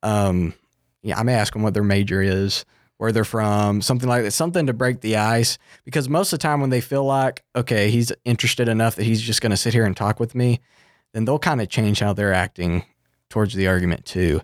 Um, 0.02 0.56
yeah, 1.04 1.20
I 1.20 1.24
may 1.24 1.36
ask 1.36 1.54
them 1.54 1.62
what 1.62 1.76
their 1.76 1.84
major 1.84 2.20
is, 2.20 2.66
where 2.98 3.12
they're 3.12 3.24
from, 3.24 3.84
something 3.84 4.10
like 4.10 4.24
that, 4.24 4.32
something 4.32 4.66
to 4.66 4.74
break 4.74 5.02
the 5.02 5.18
ice. 5.18 5.60
Because 5.86 6.10
most 6.10 6.34
of 6.34 6.40
the 6.40 6.44
time, 6.44 6.62
when 6.62 6.72
they 6.72 6.82
feel 6.82 7.06
like, 7.06 7.44
okay, 7.56 7.92
he's 7.92 8.12
interested 8.26 8.68
enough 8.68 8.96
that 8.96 9.04
he's 9.04 9.22
just 9.22 9.40
going 9.40 9.52
to 9.52 9.58
sit 9.58 9.72
here 9.72 9.86
and 9.86 9.96
talk 9.96 10.20
with 10.20 10.34
me, 10.34 10.62
then 11.14 11.26
they'll 11.26 11.38
kind 11.38 11.62
of 11.62 11.70
change 11.70 12.00
how 12.00 12.14
they're 12.14 12.34
acting 12.34 12.86
towards 13.30 13.54
the 13.54 13.68
argument 13.68 14.04
too. 14.04 14.42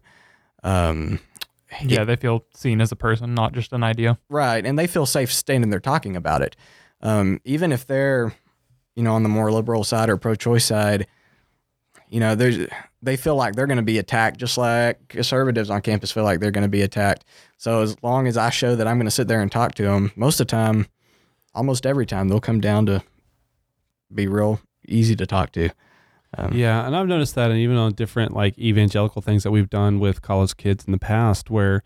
Um, 0.64 1.20
yeah, 1.82 2.04
they 2.04 2.16
feel 2.16 2.46
seen 2.54 2.82
as 2.82 2.92
a 2.92 2.96
person, 2.96 3.34
not 3.34 3.54
just 3.54 3.74
an 3.74 3.84
idea. 3.84 4.18
Right. 4.30 4.66
And 4.66 4.78
they 4.78 4.88
feel 4.88 5.06
safe 5.06 5.32
standing 5.32 5.70
there 5.70 5.80
talking 5.80 6.16
about 6.16 6.42
it. 6.42 6.56
Um, 7.02 7.40
even 7.46 7.72
if 7.72 7.86
they're, 7.86 8.34
you 8.96 9.04
know, 9.04 9.14
on 9.14 9.24
the 9.24 9.30
more 9.30 9.52
liberal 9.52 9.84
side 9.84 10.10
or 10.10 10.18
pro 10.18 10.36
choice 10.36 10.66
side, 10.66 11.08
you 12.10 12.20
know, 12.20 12.36
there's, 12.36 12.68
they 13.02 13.16
feel 13.16 13.36
like 13.36 13.56
they're 13.56 13.68
going 13.68 13.78
to 13.78 13.84
be 13.84 14.00
attacked 14.00 14.38
just 14.38 14.58
like 14.58 15.08
conservatives 15.10 15.70
on 15.70 15.82
campus 15.82 16.12
feel 16.12 16.24
like 16.24 16.40
they're 16.40 16.52
going 16.52 16.64
to 16.64 16.68
be 16.68 16.82
attacked. 16.82 17.24
So 17.58 17.82
as 17.82 17.96
long 18.02 18.28
as 18.28 18.36
I 18.36 18.50
show 18.50 18.76
that 18.76 18.88
I'm 18.88 18.98
going 18.98 19.06
to 19.06 19.12
sit 19.12 19.28
there 19.28 19.42
and 19.42 19.52
talk 19.52 19.76
to 19.76 19.84
them, 19.84 20.12
most 20.16 20.40
of 20.40 20.48
the 20.48 20.52
time, 20.52 20.88
almost 21.54 21.86
every 21.86 22.06
time, 22.06 22.28
they'll 22.28 22.40
come 22.40 22.62
down 22.62 22.86
to 22.88 23.04
be 24.14 24.28
real 24.28 24.60
easy 24.88 25.16
to 25.16 25.26
talk 25.26 25.52
to. 25.54 25.70
Um, 26.38 26.54
Yeah, 26.54 26.86
and 26.86 26.96
I've 26.96 27.08
noticed 27.08 27.36
that, 27.36 27.52
and 27.52 27.60
even 27.60 27.78
on 27.78 27.94
different 27.94 28.34
like 28.34 28.58
evangelical 28.58 29.22
things 29.22 29.44
that 29.44 29.52
we've 29.52 29.70
done 29.70 30.00
with 30.00 30.22
college 30.22 30.58
kids 30.58 30.86
in 30.86 30.92
the 30.92 31.00
past, 31.00 31.50
where 31.50 31.84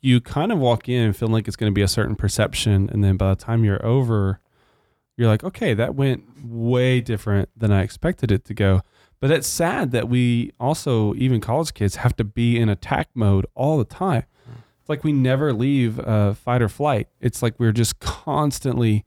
you 0.00 0.20
kind 0.20 0.52
of 0.52 0.58
walk 0.58 0.88
in 0.88 1.12
feeling 1.12 1.32
like 1.32 1.46
it's 1.46 1.56
going 1.56 1.70
to 1.70 1.74
be 1.74 1.82
a 1.82 1.88
certain 1.88 2.16
perception, 2.16 2.88
and 2.92 3.02
then 3.02 3.16
by 3.16 3.30
the 3.30 3.36
time 3.36 3.64
you're 3.64 3.84
over, 3.84 4.40
you're 5.16 5.28
like, 5.28 5.44
okay, 5.44 5.74
that 5.74 5.94
went 5.94 6.24
way 6.44 7.00
different 7.00 7.48
than 7.56 7.70
I 7.70 7.82
expected 7.82 8.30
it 8.32 8.44
to 8.46 8.54
go. 8.54 8.82
But 9.20 9.30
it's 9.30 9.46
sad 9.46 9.92
that 9.92 10.08
we 10.08 10.52
also, 10.58 11.14
even 11.14 11.40
college 11.40 11.74
kids, 11.74 11.96
have 11.96 12.16
to 12.16 12.24
be 12.24 12.58
in 12.58 12.68
attack 12.68 13.10
mode 13.14 13.46
all 13.54 13.78
the 13.78 13.84
time. 13.84 14.24
It's 14.80 14.88
like 14.88 15.04
we 15.04 15.12
never 15.12 15.52
leave 15.52 16.00
uh, 16.00 16.34
fight 16.34 16.60
or 16.60 16.68
flight. 16.68 17.06
It's 17.20 17.40
like 17.40 17.54
we're 17.60 17.70
just 17.70 18.00
constantly 18.00 19.04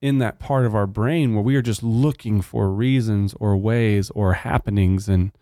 in 0.00 0.18
that 0.18 0.38
part 0.38 0.66
of 0.66 0.74
our 0.74 0.86
brain 0.86 1.34
where 1.34 1.42
we 1.42 1.56
are 1.56 1.62
just 1.62 1.82
looking 1.82 2.42
for 2.42 2.70
reasons 2.70 3.34
or 3.40 3.56
ways 3.56 4.10
or 4.10 4.34
happenings. 4.34 5.08
And 5.08 5.32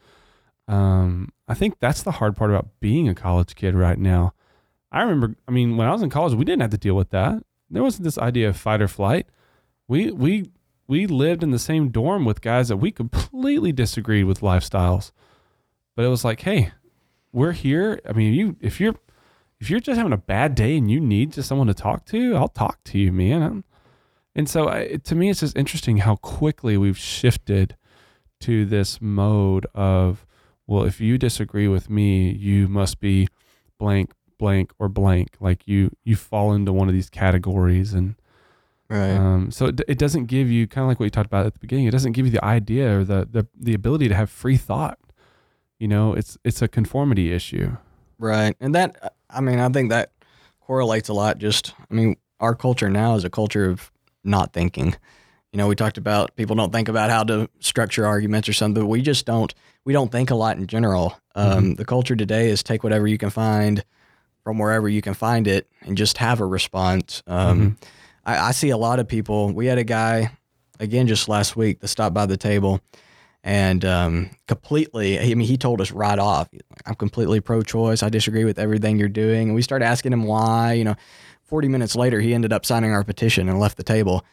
um, 0.68 1.30
i 1.46 1.54
think 1.54 1.78
that's 1.78 2.02
the 2.02 2.12
hard 2.12 2.36
part 2.36 2.50
about 2.50 2.68
being 2.80 3.08
a 3.08 3.14
college 3.14 3.54
kid 3.54 3.74
right 3.74 3.98
now. 3.98 4.32
I 4.90 5.02
remember 5.02 5.34
i 5.48 5.50
mean 5.50 5.76
when 5.76 5.86
i 5.88 5.92
was 5.92 6.02
in 6.02 6.10
college 6.10 6.34
we 6.34 6.44
didn't 6.44 6.62
have 6.62 6.70
to 6.70 6.78
deal 6.78 6.94
with 6.94 7.10
that. 7.10 7.42
There 7.70 7.82
wasn't 7.82 8.04
this 8.04 8.18
idea 8.18 8.48
of 8.48 8.56
fight 8.56 8.80
or 8.80 8.88
flight. 8.88 9.26
We 9.88 10.10
we 10.10 10.50
we 10.86 11.06
lived 11.06 11.42
in 11.42 11.50
the 11.50 11.58
same 11.58 11.90
dorm 11.90 12.24
with 12.24 12.40
guys 12.40 12.68
that 12.68 12.76
we 12.76 12.90
completely 12.92 13.72
disagreed 13.72 14.26
with 14.26 14.40
lifestyles. 14.40 15.12
But 15.96 16.04
it 16.04 16.08
was 16.08 16.24
like 16.24 16.42
hey 16.42 16.72
we're 17.32 17.52
here. 17.52 18.00
I 18.08 18.12
mean 18.12 18.32
you 18.32 18.56
if 18.60 18.80
you're 18.80 18.94
if 19.60 19.68
you're 19.68 19.80
just 19.80 19.98
having 19.98 20.12
a 20.12 20.18
bad 20.18 20.54
day 20.54 20.76
and 20.76 20.90
you 20.90 21.00
need 21.00 21.32
just 21.32 21.48
someone 21.48 21.68
to 21.68 21.74
talk 21.74 22.04
to 22.06 22.36
i'll 22.36 22.48
talk 22.48 22.82
to 22.84 22.98
you 22.98 23.12
man. 23.12 23.42
I'm, 23.42 23.64
and 24.35 24.49
so 24.49 24.68
I, 24.68 24.97
to 25.05 25.14
me, 25.14 25.31
it's 25.31 25.40
just 25.40 25.57
interesting 25.57 25.99
how 25.99 26.16
quickly 26.16 26.77
we've 26.77 26.99
shifted 26.99 27.77
to 28.40 28.64
this 28.64 29.01
mode 29.01 29.66
of, 29.75 30.27
well, 30.66 30.85
if 30.85 31.01
you 31.01 31.18
disagree 31.18 31.68
with 31.68 31.88
me, 31.88 32.31
you 32.33 32.68
must 32.68 33.01
be 33.01 33.29
blank, 33.79 34.12
blank, 34.38 34.73
or 34.79 34.88
blank. 34.88 35.37
Like 35.40 35.66
you, 35.66 35.90
you 36.05 36.16
fall 36.16 36.53
into 36.53 36.73
one 36.73 36.88
of 36.88 36.94
these 36.94 37.11
categories. 37.11 37.92
And 37.94 38.16
Right. 38.90 39.12
um, 39.12 39.51
so 39.51 39.66
it, 39.66 39.81
it 39.88 39.99
doesn't 39.99 40.27
give 40.27 40.51
you 40.51 40.66
kind 40.66 40.83
of 40.85 40.88
like 40.88 41.01
what 41.01 41.05
you 41.07 41.11
talked 41.11 41.27
about 41.27 41.47
at 41.47 41.55
the 41.55 41.59
beginning. 41.59 41.87
It 41.87 41.90
doesn't 41.92 42.12
give 42.12 42.27
you 42.27 42.33
the 42.33 42.44
idea 42.44 42.99
or 42.99 43.05
the, 43.05 43.27
the, 43.31 43.47
the 43.59 43.73
ability 43.73 44.09
to 44.09 44.14
have 44.14 44.29
free 44.29 44.59
thought. 44.59 44.99
You 45.79 45.88
know, 45.88 46.12
it's, 46.12 46.37
it's 46.44 46.61
a 46.61 46.68
conformity 46.68 47.33
issue. 47.33 47.77
Right. 48.18 48.55
And 48.61 48.75
that, 48.75 49.14
I 49.31 49.40
mean, 49.40 49.59
I 49.59 49.68
think 49.70 49.90
that 49.90 50.12
correlates 50.61 51.09
a 51.09 51.14
lot. 51.14 51.38
Just, 51.38 51.75
I 51.90 51.94
mean, 51.94 52.16
our 52.40 52.55
culture 52.55 52.90
now 52.90 53.14
is 53.14 53.25
a 53.25 53.31
culture 53.31 53.68
of 53.70 53.90
not 54.24 54.52
thinking. 54.52 54.94
You 55.52 55.58
know, 55.58 55.68
we 55.68 55.76
talked 55.76 55.98
about 55.98 56.34
people 56.34 56.56
don't 56.56 56.72
think 56.72 56.88
about 56.88 57.10
how 57.10 57.22
to 57.24 57.48
structure 57.60 58.06
arguments 58.06 58.48
or 58.48 58.52
something, 58.52 58.82
but 58.82 58.88
we 58.88 59.02
just 59.02 59.24
don't, 59.24 59.54
we 59.84 59.92
don't 59.92 60.10
think 60.10 60.30
a 60.30 60.34
lot 60.34 60.56
in 60.56 60.66
general. 60.66 61.16
Um, 61.34 61.74
The 61.76 61.84
culture 61.84 62.16
today 62.16 62.48
is 62.48 62.62
take 62.62 62.82
whatever 62.82 63.06
you 63.06 63.18
can 63.18 63.30
find 63.30 63.84
from 64.42 64.58
wherever 64.58 64.88
you 64.88 65.00
can 65.00 65.14
find 65.14 65.46
it 65.46 65.68
and 65.82 65.96
just 65.96 66.18
have 66.18 66.40
a 66.40 66.46
response. 66.46 67.22
Um, 67.26 67.78
I, 68.24 68.48
I 68.48 68.50
see 68.50 68.70
a 68.70 68.76
lot 68.76 68.98
of 68.98 69.06
people. 69.06 69.52
We 69.52 69.66
had 69.66 69.78
a 69.78 69.84
guy, 69.84 70.32
again, 70.80 71.06
just 71.06 71.28
last 71.28 71.56
week 71.56 71.80
that 71.80 71.88
stopped 71.88 72.14
by 72.14 72.26
the 72.26 72.37
table 72.37 72.80
and 73.44 73.84
um, 73.84 74.30
completely, 74.48 75.20
I 75.20 75.34
mean, 75.34 75.46
he 75.46 75.58
told 75.58 75.80
us 75.82 75.92
right 75.92 76.18
off, 76.18 76.48
I'm 76.87 76.94
completely 76.94 77.40
pro 77.40 77.60
choice. 77.62 78.02
I 78.02 78.08
disagree 78.08 78.44
with 78.44 78.58
everything 78.58 78.98
you're 78.98 79.08
doing. 79.08 79.48
And 79.48 79.54
we 79.54 79.60
started 79.60 79.84
asking 79.84 80.14
him 80.14 80.24
why. 80.24 80.72
You 80.72 80.84
know, 80.84 80.94
40 81.54 81.68
minutes 81.68 81.94
later, 81.94 82.18
he 82.20 82.34
ended 82.34 82.52
up 82.52 82.66
signing 82.66 82.90
our 82.90 83.04
petition 83.04 83.48
and 83.48 83.60
left 83.60 83.76
the 83.76 83.84
table. 83.84 84.24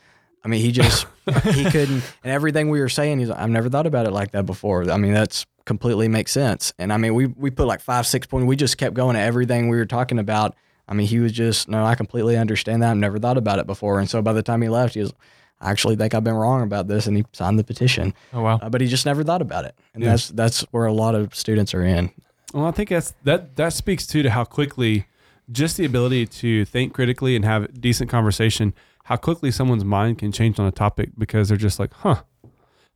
I 0.43 0.47
mean, 0.47 0.59
he 0.59 0.71
just, 0.71 1.05
he 1.53 1.65
couldn't, 1.69 2.01
and 2.23 2.31
everything 2.33 2.71
we 2.71 2.79
were 2.79 2.89
saying, 2.89 3.19
he's 3.19 3.29
like, 3.29 3.37
I've 3.37 3.51
never 3.51 3.69
thought 3.69 3.85
about 3.85 4.07
it 4.07 4.11
like 4.11 4.31
that 4.31 4.47
before. 4.47 4.89
I 4.89 4.97
mean, 4.97 5.13
that's 5.13 5.45
completely 5.65 6.07
makes 6.07 6.31
sense. 6.31 6.73
And 6.79 6.91
I 6.91 6.97
mean, 6.97 7.13
we, 7.13 7.27
we 7.27 7.51
put 7.51 7.67
like 7.67 7.79
five, 7.79 8.07
six 8.07 8.25
points, 8.25 8.47
we 8.47 8.55
just 8.55 8.79
kept 8.79 8.95
going 8.95 9.15
at 9.15 9.21
everything 9.27 9.69
we 9.69 9.77
were 9.77 9.85
talking 9.85 10.17
about. 10.17 10.55
I 10.87 10.95
mean, 10.95 11.05
he 11.05 11.19
was 11.19 11.31
just, 11.31 11.69
no, 11.69 11.85
I 11.85 11.93
completely 11.93 12.37
understand 12.37 12.81
that. 12.81 12.89
I've 12.89 12.97
never 12.97 13.19
thought 13.19 13.37
about 13.37 13.59
it 13.59 13.67
before. 13.67 13.99
And 13.99 14.09
so 14.09 14.19
by 14.23 14.33
the 14.33 14.41
time 14.41 14.63
he 14.63 14.67
left, 14.69 14.95
he 14.95 15.01
was, 15.01 15.13
I 15.59 15.69
actually 15.69 15.97
think 15.97 16.15
I've 16.15 16.23
been 16.23 16.33
wrong 16.33 16.63
about 16.63 16.87
this. 16.87 17.05
And 17.05 17.15
he 17.15 17.23
signed 17.33 17.59
the 17.59 17.63
petition, 17.63 18.15
Oh 18.33 18.41
wow. 18.41 18.57
uh, 18.63 18.69
but 18.69 18.81
he 18.81 18.87
just 18.87 19.05
never 19.05 19.23
thought 19.23 19.43
about 19.43 19.65
it. 19.65 19.75
And 19.93 20.01
Yeah. 20.03 20.09
that's, 20.09 20.29
that's 20.29 20.61
where 20.71 20.87
a 20.87 20.91
lot 20.93 21.13
of 21.13 21.35
students 21.35 21.75
are 21.75 21.83
in. 21.85 22.09
Well, 22.51 22.65
I 22.65 22.71
think 22.71 22.89
that's 22.89 23.13
that 23.25 23.55
that 23.57 23.73
speaks 23.73 24.07
too 24.07 24.23
to 24.23 24.31
how 24.31 24.43
quickly 24.43 25.05
just 25.51 25.77
the 25.77 25.85
ability 25.85 26.25
to 26.27 26.65
think 26.65 26.93
critically 26.93 27.35
and 27.35 27.43
have 27.45 27.79
decent 27.79 28.09
conversation, 28.09 28.73
how 29.05 29.15
quickly 29.17 29.51
someone's 29.51 29.83
mind 29.85 30.19
can 30.19 30.31
change 30.31 30.59
on 30.59 30.65
a 30.65 30.71
topic 30.71 31.09
because 31.17 31.49
they're 31.49 31.57
just 31.57 31.79
like, 31.79 31.93
huh. 31.93 32.23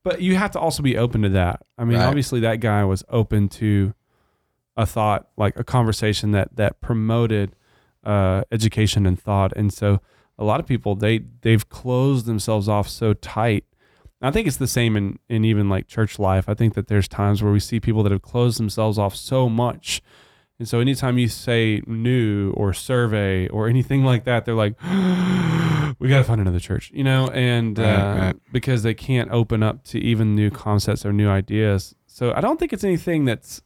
But 0.03 0.21
you 0.21 0.35
have 0.35 0.51
to 0.51 0.59
also 0.59 0.83
be 0.83 0.97
open 0.97 1.23
to 1.23 1.29
that. 1.29 1.61
I 1.77 1.83
mean, 1.83 1.97
Right. 1.97 2.05
obviously 2.05 2.39
that 2.41 2.59
guy 2.59 2.83
was 2.83 3.03
open 3.09 3.49
to 3.49 3.93
a 4.77 4.85
thought, 4.85 5.27
like 5.37 5.57
a 5.57 5.63
conversation 5.63 6.31
that 6.31 6.55
that 6.57 6.79
promoted 6.81 7.55
uh, 8.03 8.43
education 8.51 9.05
and 9.07 9.19
thought. 9.19 9.51
And 9.55 9.73
so 9.73 10.01
a 10.37 10.43
lot 10.43 10.59
of 10.59 10.67
people 10.67 10.95
they 10.95 11.21
they've 11.41 11.67
closed 11.69 12.25
themselves 12.27 12.69
off 12.69 12.87
so 12.87 13.13
tight. 13.13 13.63
I 14.21 14.31
think 14.31 14.47
it's 14.47 14.57
the 14.57 14.67
same 14.67 14.95
in, 14.95 15.19
in 15.27 15.43
even 15.45 15.69
like 15.69 15.87
church 15.87 16.19
life. 16.19 16.47
I 16.47 16.53
think 16.53 16.73
that 16.75 16.87
there's 16.87 17.07
times 17.07 17.41
where 17.41 17.51
we 17.51 17.59
see 17.59 17.79
people 17.79 18.03
that 18.03 18.11
have 18.11 18.21
closed 18.21 18.59
themselves 18.59 18.97
off 18.99 19.15
so 19.15 19.49
much. 19.49 20.01
And 20.57 20.67
so 20.67 20.79
anytime 20.79 21.17
you 21.17 21.27
say 21.27 21.81
new 21.85 22.51
or 22.51 22.73
survey 22.73 23.47
or 23.49 23.67
anything 23.67 24.05
like 24.05 24.23
that, 24.23 24.45
they're 24.45 24.55
like, 24.55 24.73
we 25.99 26.07
got 26.09 26.19
to 26.19 26.23
find 26.23 26.39
another 26.39 26.59
church, 26.59 26.91
you 26.93 27.03
know, 27.03 27.27
and 27.29 27.77
Right, 27.77 27.85
uh, 27.93 28.17
right. 28.17 28.35
because 28.53 28.83
they 28.83 28.93
can't 28.93 29.29
open 29.31 29.63
up 29.63 29.83
to 29.85 29.99
even 29.99 30.33
new 30.35 30.49
concepts 30.49 31.05
or 31.05 31.11
new 31.11 31.27
ideas. 31.29 31.93
So 32.07 32.31
I 32.33 32.39
don't 32.41 32.57
think 32.59 32.71
it's 32.73 32.83
anything 32.85 33.25
that's. 33.25 33.61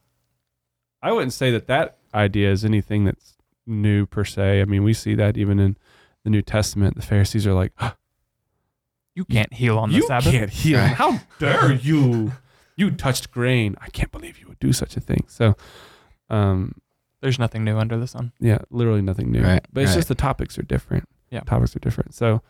I 1.02 1.12
wouldn't 1.12 1.34
say 1.34 1.52
that 1.52 1.68
that 1.68 2.00
idea 2.14 2.52
is 2.52 2.66
anything 2.66 3.06
that's 3.06 3.38
new 3.68 4.06
per 4.08 4.26
se. 4.26 4.60
I 4.62 4.66
mean, 4.66 4.84
we 4.84 4.94
see 4.94 5.14
that 5.16 5.38
even 5.38 5.60
in 5.60 5.78
the 6.24 6.30
New 6.32 6.42
Testament. 6.42 6.96
The 6.96 7.02
Pharisees 7.04 7.46
are 7.48 7.54
like, 7.54 7.72
You 9.16 9.26
can't 9.26 9.54
heal 9.54 9.78
on 9.78 9.90
the 9.92 9.98
"You 9.98 10.08
Sabbath. 10.08 10.34
You 10.34 10.40
can't 10.40 10.50
heal. 10.50 10.80
Right. 10.80 10.94
How 10.96 11.20
dare 11.40 11.74
you? 11.74 12.32
You 12.76 12.92
touched 12.92 13.32
grain. 13.32 13.76
I 13.82 13.90
can't 13.90 14.12
believe 14.12 14.40
you 14.40 14.48
would 14.48 14.60
do 14.60 14.74
such 14.74 14.98
a 14.98 15.00
thing." 15.00 15.26
So, 15.28 15.56
um, 16.30 16.76
There's 17.22 17.40
nothing 17.40 17.64
new 17.64 17.78
under 17.78 17.98
the 17.98 18.08
sun. 18.08 18.32
yeah, 18.40 18.60
literally 18.70 19.02
nothing 19.02 19.32
new. 19.32 19.42
Right, 19.44 19.66
But 19.74 19.84
it's 19.84 19.92
right. 19.92 19.96
just 19.98 20.08
the 20.08 20.16
topics 20.16 20.58
are 20.58 20.64
different. 20.64 21.08
Yeah. 21.30 21.42
topics 21.42 21.76
are 21.76 21.80
different. 21.80 22.16
So, 22.16 22.42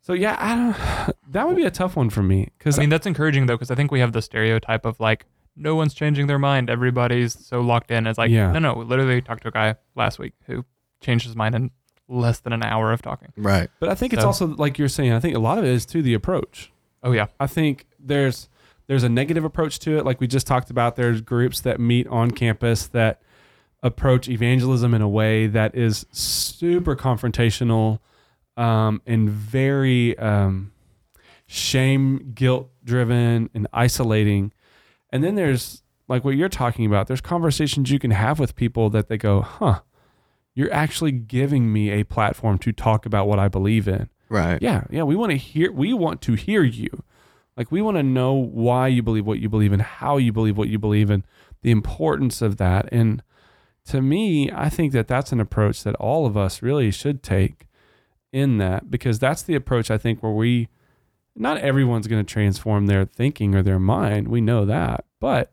so 0.00 0.12
yeah, 0.14 0.36
I 0.38 0.54
don't. 0.54 1.14
That 1.30 1.46
would 1.46 1.56
be 1.56 1.64
a 1.64 1.70
tough 1.70 1.94
one 1.94 2.10
for 2.10 2.22
me 2.22 2.48
because 2.58 2.76
I 2.78 2.82
mean, 2.82 2.88
that's 2.90 3.06
encouraging 3.06 3.46
though, 3.46 3.54
because 3.54 3.70
I 3.70 3.74
think 3.76 3.92
we 3.92 4.00
have 4.00 4.12
the 4.12 4.22
stereotype 4.22 4.84
of 4.84 4.98
like 4.98 5.26
no 5.56 5.74
one's 5.76 5.94
changing 5.94 6.26
their 6.26 6.38
mind. 6.40 6.68
Everybody's 6.70 7.38
so 7.46 7.60
locked 7.60 7.90
in. 7.90 8.06
It's 8.06 8.18
like 8.18 8.30
Yeah. 8.30 8.50
no, 8.50 8.58
no. 8.58 8.74
we 8.74 8.84
Literally 8.84 9.20
talked 9.22 9.42
to 9.42 9.48
a 9.48 9.52
guy 9.52 9.76
last 9.94 10.18
week 10.18 10.32
who 10.46 10.64
changed 11.00 11.26
his 11.26 11.36
mind 11.36 11.54
in 11.54 11.70
less 12.08 12.40
than 12.40 12.52
an 12.52 12.62
hour 12.64 12.92
of 12.92 13.00
talking. 13.02 13.32
Right. 13.36 13.70
But 13.78 13.90
I 13.90 13.94
think 13.94 14.12
it's 14.12 14.24
also 14.24 14.46
like 14.48 14.76
you're 14.78 14.88
saying. 14.88 15.12
I 15.12 15.20
think 15.20 15.36
a 15.36 15.38
lot 15.38 15.58
of 15.58 15.64
it 15.64 15.70
is 15.70 15.86
to 15.86 16.02
the 16.02 16.14
approach. 16.14 16.72
Oh 17.04 17.12
yeah, 17.12 17.26
I 17.38 17.46
think 17.46 17.86
there's 17.98 18.48
there's 18.90 19.04
a 19.04 19.08
negative 19.08 19.44
approach 19.44 19.78
to 19.78 19.98
it, 19.98 20.04
like 20.04 20.20
we 20.20 20.26
just 20.26 20.48
talked 20.48 20.68
about. 20.68 20.96
There's 20.96 21.20
groups 21.20 21.60
that 21.60 21.78
meet 21.78 22.08
on 22.08 22.32
campus 22.32 22.88
that 22.88 23.22
approach 23.84 24.28
evangelism 24.28 24.94
in 24.94 25.00
a 25.00 25.08
way 25.08 25.46
that 25.46 25.76
is 25.76 26.06
super 26.10 26.96
confrontational 26.96 28.00
um, 28.56 29.00
and 29.06 29.30
very 29.30 30.18
um, 30.18 30.72
shame, 31.46 32.32
guilt 32.34 32.68
driven, 32.82 33.48
and 33.54 33.68
isolating. 33.72 34.52
And 35.10 35.22
then 35.22 35.36
there's 35.36 35.84
like 36.08 36.24
what 36.24 36.34
you're 36.34 36.48
talking 36.48 36.84
about. 36.84 37.06
There's 37.06 37.20
conversations 37.20 37.92
you 37.92 38.00
can 38.00 38.10
have 38.10 38.40
with 38.40 38.56
people 38.56 38.90
that 38.90 39.06
they 39.06 39.16
go, 39.16 39.40
"Huh, 39.40 39.82
you're 40.52 40.72
actually 40.72 41.12
giving 41.12 41.72
me 41.72 41.90
a 41.90 42.02
platform 42.02 42.58
to 42.58 42.72
talk 42.72 43.06
about 43.06 43.28
what 43.28 43.38
I 43.38 43.46
believe 43.46 43.86
in." 43.86 44.08
Right. 44.28 44.60
Yeah, 44.60 44.82
yeah. 44.90 45.04
We 45.04 45.14
want 45.14 45.30
to 45.30 45.38
hear. 45.38 45.70
We 45.70 45.92
want 45.92 46.20
to 46.22 46.34
hear 46.34 46.64
you. 46.64 47.04
Like 47.60 47.70
we 47.70 47.82
want 47.82 47.98
to 47.98 48.02
know 48.02 48.32
why 48.32 48.88
you 48.88 49.02
believe 49.02 49.26
what 49.26 49.38
you 49.38 49.50
believe 49.50 49.74
and 49.74 49.82
how 49.82 50.16
you 50.16 50.32
believe 50.32 50.56
what 50.56 50.70
you 50.70 50.78
believe 50.78 51.10
and 51.10 51.24
the 51.60 51.70
importance 51.70 52.40
of 52.40 52.56
that. 52.56 52.88
And 52.90 53.22
to 53.88 54.00
me, 54.00 54.50
I 54.50 54.70
think 54.70 54.94
that 54.94 55.06
that's 55.06 55.30
an 55.30 55.40
approach 55.40 55.82
that 55.82 55.94
all 55.96 56.24
of 56.24 56.38
us 56.38 56.62
really 56.62 56.90
should 56.90 57.22
take 57.22 57.66
in 58.32 58.56
that 58.56 58.90
because 58.90 59.18
that's 59.18 59.42
the 59.42 59.54
approach 59.54 59.90
I 59.90 59.98
think 59.98 60.22
where 60.22 60.32
we. 60.32 60.68
Not 61.36 61.58
everyone's 61.58 62.06
going 62.06 62.24
to 62.24 62.32
transform 62.32 62.86
their 62.86 63.04
thinking 63.04 63.54
or 63.54 63.62
their 63.62 63.78
mind. 63.78 64.28
We 64.28 64.40
know 64.40 64.64
that, 64.64 65.04
but 65.20 65.52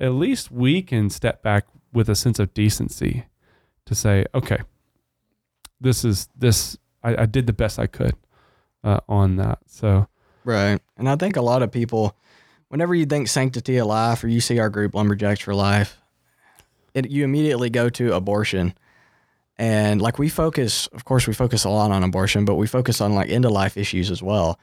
at 0.00 0.14
least 0.14 0.50
we 0.50 0.82
can 0.82 1.08
step 1.08 1.40
back 1.40 1.68
with 1.92 2.08
a 2.08 2.16
sense 2.16 2.40
of 2.40 2.52
decency 2.52 3.26
to 3.86 3.94
say, 3.94 4.26
okay, 4.34 4.58
this 5.80 6.04
is 6.04 6.28
this 6.36 6.76
I, 7.04 7.22
I 7.22 7.26
did 7.26 7.46
the 7.46 7.52
best 7.52 7.78
I 7.78 7.86
could 7.86 8.16
uh, 8.82 8.98
on 9.08 9.36
that. 9.36 9.60
So 9.66 10.08
Right. 10.44 10.80
And 10.96 11.08
I 11.08 11.16
think 11.16 11.36
a 11.36 11.42
lot 11.42 11.62
of 11.62 11.70
people, 11.70 12.16
whenever 12.68 12.94
you 12.94 13.06
think 13.06 13.28
sanctity 13.28 13.76
of 13.76 13.86
life 13.86 14.24
or 14.24 14.28
you 14.28 14.40
see 14.40 14.58
our 14.58 14.70
group 14.70 14.94
Lumberjacks 14.94 15.40
for 15.40 15.54
Life, 15.54 15.98
it, 16.94 17.10
you 17.10 17.24
immediately 17.24 17.70
go 17.70 17.88
to 17.90 18.14
abortion. 18.14 18.74
And 19.58 20.00
like 20.02 20.18
we 20.18 20.28
focus, 20.28 20.86
of 20.88 21.04
course, 21.04 21.26
we 21.26 21.34
focus 21.34 21.64
a 21.64 21.70
lot 21.70 21.90
on 21.90 22.02
abortion, 22.02 22.44
but 22.44 22.56
we 22.56 22.66
focus 22.66 23.00
on 23.00 23.14
like 23.14 23.30
end 23.30 23.44
of 23.44 23.52
life 23.52 23.76
issues 23.76 24.10
as 24.10 24.22
well. 24.22 24.58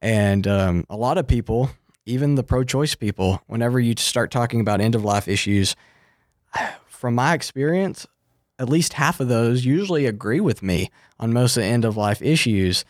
And 0.00 0.46
um, 0.46 0.84
a 0.88 0.96
lot 0.96 1.18
of 1.18 1.26
people, 1.26 1.70
even 2.06 2.36
the 2.36 2.44
pro 2.44 2.62
choice 2.64 2.94
people, 2.94 3.42
whenever 3.46 3.80
you 3.80 3.94
start 3.96 4.30
talking 4.30 4.60
about 4.60 4.80
end 4.80 4.94
of 4.94 5.04
life 5.04 5.28
issues, 5.28 5.74
from 6.86 7.14
my 7.14 7.34
experience, 7.34 8.06
at 8.58 8.68
least 8.68 8.94
half 8.94 9.20
of 9.20 9.28
those 9.28 9.64
usually 9.64 10.06
agree 10.06 10.40
with 10.40 10.62
me 10.62 10.90
on 11.18 11.32
most 11.32 11.56
of 11.56 11.62
the 11.62 11.68
end 11.68 11.84
of 11.84 11.96
life 11.96 12.20
issues. 12.22 12.84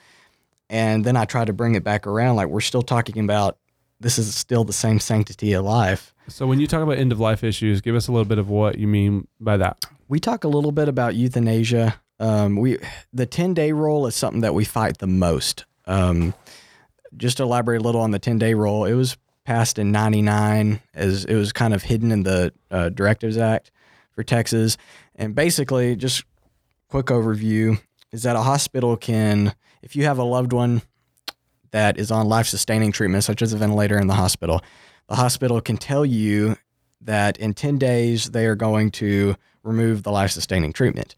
And 0.70 1.04
then 1.04 1.16
I 1.16 1.24
try 1.24 1.44
to 1.44 1.52
bring 1.52 1.74
it 1.74 1.84
back 1.84 2.06
around. 2.06 2.36
Like 2.36 2.48
we're 2.48 2.60
still 2.60 2.82
talking 2.82 3.24
about 3.24 3.58
this 4.00 4.18
is 4.18 4.34
still 4.34 4.64
the 4.64 4.72
same 4.72 5.00
sanctity 5.00 5.52
of 5.54 5.64
life. 5.64 6.14
so 6.28 6.46
when 6.46 6.60
you 6.60 6.66
talk 6.66 6.82
about 6.82 6.98
end 6.98 7.10
of 7.10 7.18
life 7.18 7.42
issues, 7.42 7.80
give 7.80 7.96
us 7.96 8.06
a 8.08 8.12
little 8.12 8.24
bit 8.24 8.38
of 8.38 8.48
what 8.48 8.78
you 8.78 8.86
mean 8.86 9.26
by 9.40 9.56
that. 9.56 9.84
We 10.08 10.20
talk 10.20 10.44
a 10.44 10.48
little 10.48 10.72
bit 10.72 10.88
about 10.88 11.14
euthanasia. 11.14 12.00
Um, 12.20 12.56
we 12.56 12.78
the 13.12 13.26
ten 13.26 13.54
day 13.54 13.72
rule 13.72 14.06
is 14.06 14.14
something 14.14 14.40
that 14.42 14.54
we 14.54 14.64
fight 14.64 14.98
the 14.98 15.06
most. 15.06 15.64
Um, 15.86 16.34
just 17.16 17.38
to 17.38 17.44
elaborate 17.44 17.80
a 17.80 17.84
little 17.84 18.00
on 18.00 18.10
the 18.10 18.18
ten 18.18 18.38
day 18.38 18.54
rule, 18.54 18.84
it 18.84 18.94
was 18.94 19.16
passed 19.44 19.78
in 19.78 19.92
'99 19.92 20.80
as 20.94 21.24
it 21.24 21.34
was 21.34 21.52
kind 21.52 21.74
of 21.74 21.82
hidden 21.84 22.10
in 22.10 22.22
the 22.24 22.52
uh, 22.70 22.88
Directives 22.90 23.38
Act 23.38 23.70
for 24.12 24.22
Texas, 24.22 24.76
and 25.14 25.34
basically, 25.34 25.96
just 25.96 26.24
quick 26.88 27.06
overview 27.06 27.80
is 28.12 28.22
that 28.22 28.36
a 28.36 28.42
hospital 28.42 28.96
can, 28.96 29.54
if 29.82 29.96
you 29.96 30.04
have 30.04 30.18
a 30.18 30.24
loved 30.24 30.52
one 30.52 30.82
that 31.70 31.98
is 31.98 32.10
on 32.10 32.28
life 32.28 32.46
sustaining 32.46 32.92
treatment, 32.92 33.24
such 33.24 33.42
as 33.42 33.52
a 33.52 33.58
ventilator 33.58 33.98
in 33.98 34.06
the 34.06 34.14
hospital, 34.14 34.62
the 35.08 35.16
hospital 35.16 35.60
can 35.60 35.76
tell 35.76 36.04
you 36.04 36.56
that 37.00 37.36
in 37.38 37.54
10 37.54 37.78
days 37.78 38.30
they 38.30 38.46
are 38.46 38.54
going 38.54 38.90
to 38.90 39.36
remove 39.62 40.02
the 40.02 40.10
life 40.10 40.30
sustaining 40.30 40.72
treatment. 40.72 41.14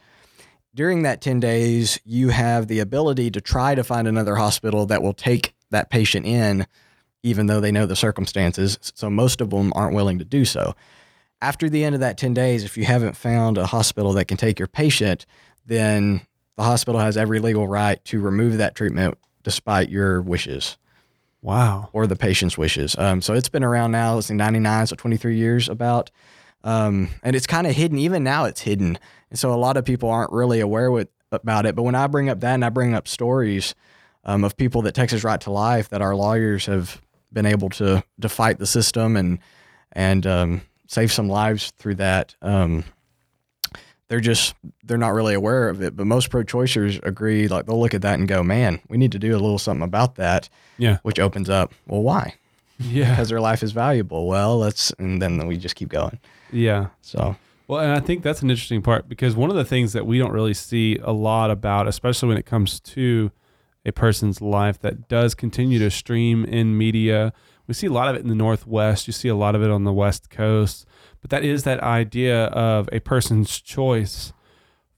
During 0.74 1.02
that 1.02 1.20
10 1.20 1.40
days, 1.40 1.98
you 2.04 2.28
have 2.28 2.68
the 2.68 2.78
ability 2.78 3.30
to 3.32 3.40
try 3.40 3.74
to 3.74 3.82
find 3.82 4.06
another 4.06 4.36
hospital 4.36 4.86
that 4.86 5.02
will 5.02 5.14
take 5.14 5.54
that 5.70 5.90
patient 5.90 6.26
in, 6.26 6.66
even 7.22 7.46
though 7.46 7.60
they 7.60 7.72
know 7.72 7.86
the 7.86 7.96
circumstances. 7.96 8.78
So 8.94 9.10
most 9.10 9.40
of 9.40 9.50
them 9.50 9.72
aren't 9.74 9.94
willing 9.94 10.18
to 10.20 10.24
do 10.24 10.44
so. 10.44 10.74
After 11.42 11.68
the 11.68 11.84
end 11.84 11.94
of 11.94 12.00
that 12.02 12.18
10 12.18 12.34
days, 12.34 12.64
if 12.64 12.76
you 12.76 12.84
haven't 12.84 13.16
found 13.16 13.58
a 13.58 13.66
hospital 13.66 14.12
that 14.12 14.26
can 14.26 14.36
take 14.36 14.58
your 14.58 14.68
patient, 14.68 15.26
then 15.66 16.20
the 16.56 16.62
hospital 16.62 17.00
has 17.00 17.16
every 17.16 17.38
legal 17.40 17.66
right 17.66 18.04
to 18.06 18.20
remove 18.20 18.58
that 18.58 18.74
treatment 18.74 19.16
despite 19.42 19.88
your 19.88 20.20
wishes 20.20 20.76
Wow. 21.42 21.88
or 21.92 22.06
the 22.06 22.16
patient's 22.16 22.58
wishes. 22.58 22.96
Um, 22.98 23.22
so 23.22 23.32
it's 23.34 23.48
been 23.48 23.64
around 23.64 23.92
now, 23.92 24.18
it's 24.18 24.28
in 24.30 24.36
99, 24.36 24.88
so 24.88 24.96
23 24.96 25.36
years 25.36 25.68
about. 25.68 26.10
Um, 26.62 27.08
and 27.22 27.34
it's 27.34 27.46
kind 27.46 27.66
of 27.66 27.74
hidden. 27.74 27.98
Even 27.98 28.22
now, 28.22 28.44
it's 28.44 28.60
hidden. 28.60 28.98
And 29.30 29.38
so 29.38 29.52
a 29.52 29.56
lot 29.56 29.78
of 29.78 29.84
people 29.86 30.10
aren't 30.10 30.32
really 30.32 30.60
aware 30.60 30.90
with, 30.90 31.08
about 31.32 31.64
it. 31.64 31.74
But 31.74 31.84
when 31.84 31.94
I 31.94 32.06
bring 32.08 32.28
up 32.28 32.40
that 32.40 32.54
and 32.54 32.64
I 32.64 32.68
bring 32.68 32.92
up 32.92 33.08
stories 33.08 33.74
um, 34.24 34.44
of 34.44 34.56
people 34.56 34.82
that 34.82 34.94
Texas 34.94 35.24
Right 35.24 35.40
to 35.42 35.50
Life 35.50 35.88
that 35.90 36.02
our 36.02 36.14
lawyers 36.14 36.66
have 36.66 37.00
been 37.32 37.46
able 37.46 37.70
to, 37.70 38.04
to 38.20 38.28
fight 38.28 38.58
the 38.58 38.66
system 38.66 39.16
and, 39.16 39.38
and 39.92 40.26
um, 40.26 40.62
save 40.88 41.10
some 41.12 41.28
lives 41.28 41.70
through 41.78 41.94
that, 41.94 42.34
um, 42.42 42.84
they're 44.10 44.20
just 44.20 44.54
they're 44.84 44.98
not 44.98 45.14
really 45.14 45.34
aware 45.34 45.68
of 45.70 45.80
it. 45.80 45.96
But 45.96 46.06
most 46.06 46.28
pro-choicers 46.30 47.02
agree. 47.06 47.46
Like 47.48 47.64
they'll 47.66 47.80
look 47.80 47.94
at 47.94 48.02
that 48.02 48.18
and 48.18 48.28
go, 48.28 48.42
"Man, 48.42 48.80
we 48.88 48.98
need 48.98 49.12
to 49.12 49.18
do 49.18 49.30
a 49.30 49.38
little 49.38 49.58
something 49.58 49.84
about 49.84 50.16
that." 50.16 50.50
Yeah. 50.76 50.98
which 51.02 51.18
opens 51.20 51.48
up, 51.50 51.72
well, 51.86 52.02
why? 52.02 52.34
Yeah. 52.78 53.10
Because 53.10 53.28
their 53.28 53.40
life 53.40 53.62
is 53.62 53.72
valuable. 53.72 54.26
Well, 54.26 54.56
let's, 54.58 54.90
and 54.98 55.20
then 55.20 55.46
we 55.46 55.58
just 55.58 55.74
keep 55.76 55.90
going. 55.90 56.18
Yeah. 56.50 56.86
So, 57.02 57.36
Well, 57.68 57.80
and 57.80 57.92
I 57.92 58.00
think 58.00 58.22
that's 58.22 58.40
an 58.40 58.48
interesting 58.50 58.80
part 58.80 59.06
because 59.06 59.36
one 59.36 59.50
of 59.50 59.56
the 59.56 59.64
things 59.66 59.92
that 59.92 60.06
we 60.06 60.18
don't 60.18 60.32
really 60.32 60.54
see 60.54 60.98
a 61.02 61.12
lot 61.12 61.50
about, 61.50 61.86
especially 61.86 62.28
when 62.30 62.38
it 62.38 62.46
comes 62.46 62.80
to 62.80 63.30
a 63.84 63.92
person's 63.92 64.40
life 64.40 64.78
that 64.80 65.06
does 65.08 65.34
continue 65.34 65.78
to 65.80 65.90
stream 65.90 66.46
in 66.46 66.76
media, 66.78 67.34
we 67.70 67.74
see 67.74 67.86
a 67.86 67.92
lot 67.92 68.08
of 68.08 68.16
it 68.16 68.22
in 68.22 68.26
the 68.26 68.34
Northwest. 68.34 69.06
You 69.06 69.12
see 69.12 69.28
a 69.28 69.34
lot 69.36 69.54
of 69.54 69.62
it 69.62 69.70
on 69.70 69.84
the 69.84 69.92
West 69.92 70.28
Coast. 70.28 70.84
But 71.20 71.30
that 71.30 71.44
is 71.44 71.62
that 71.62 71.78
idea 71.78 72.46
of 72.46 72.88
a 72.90 72.98
person's 72.98 73.60
choice 73.60 74.32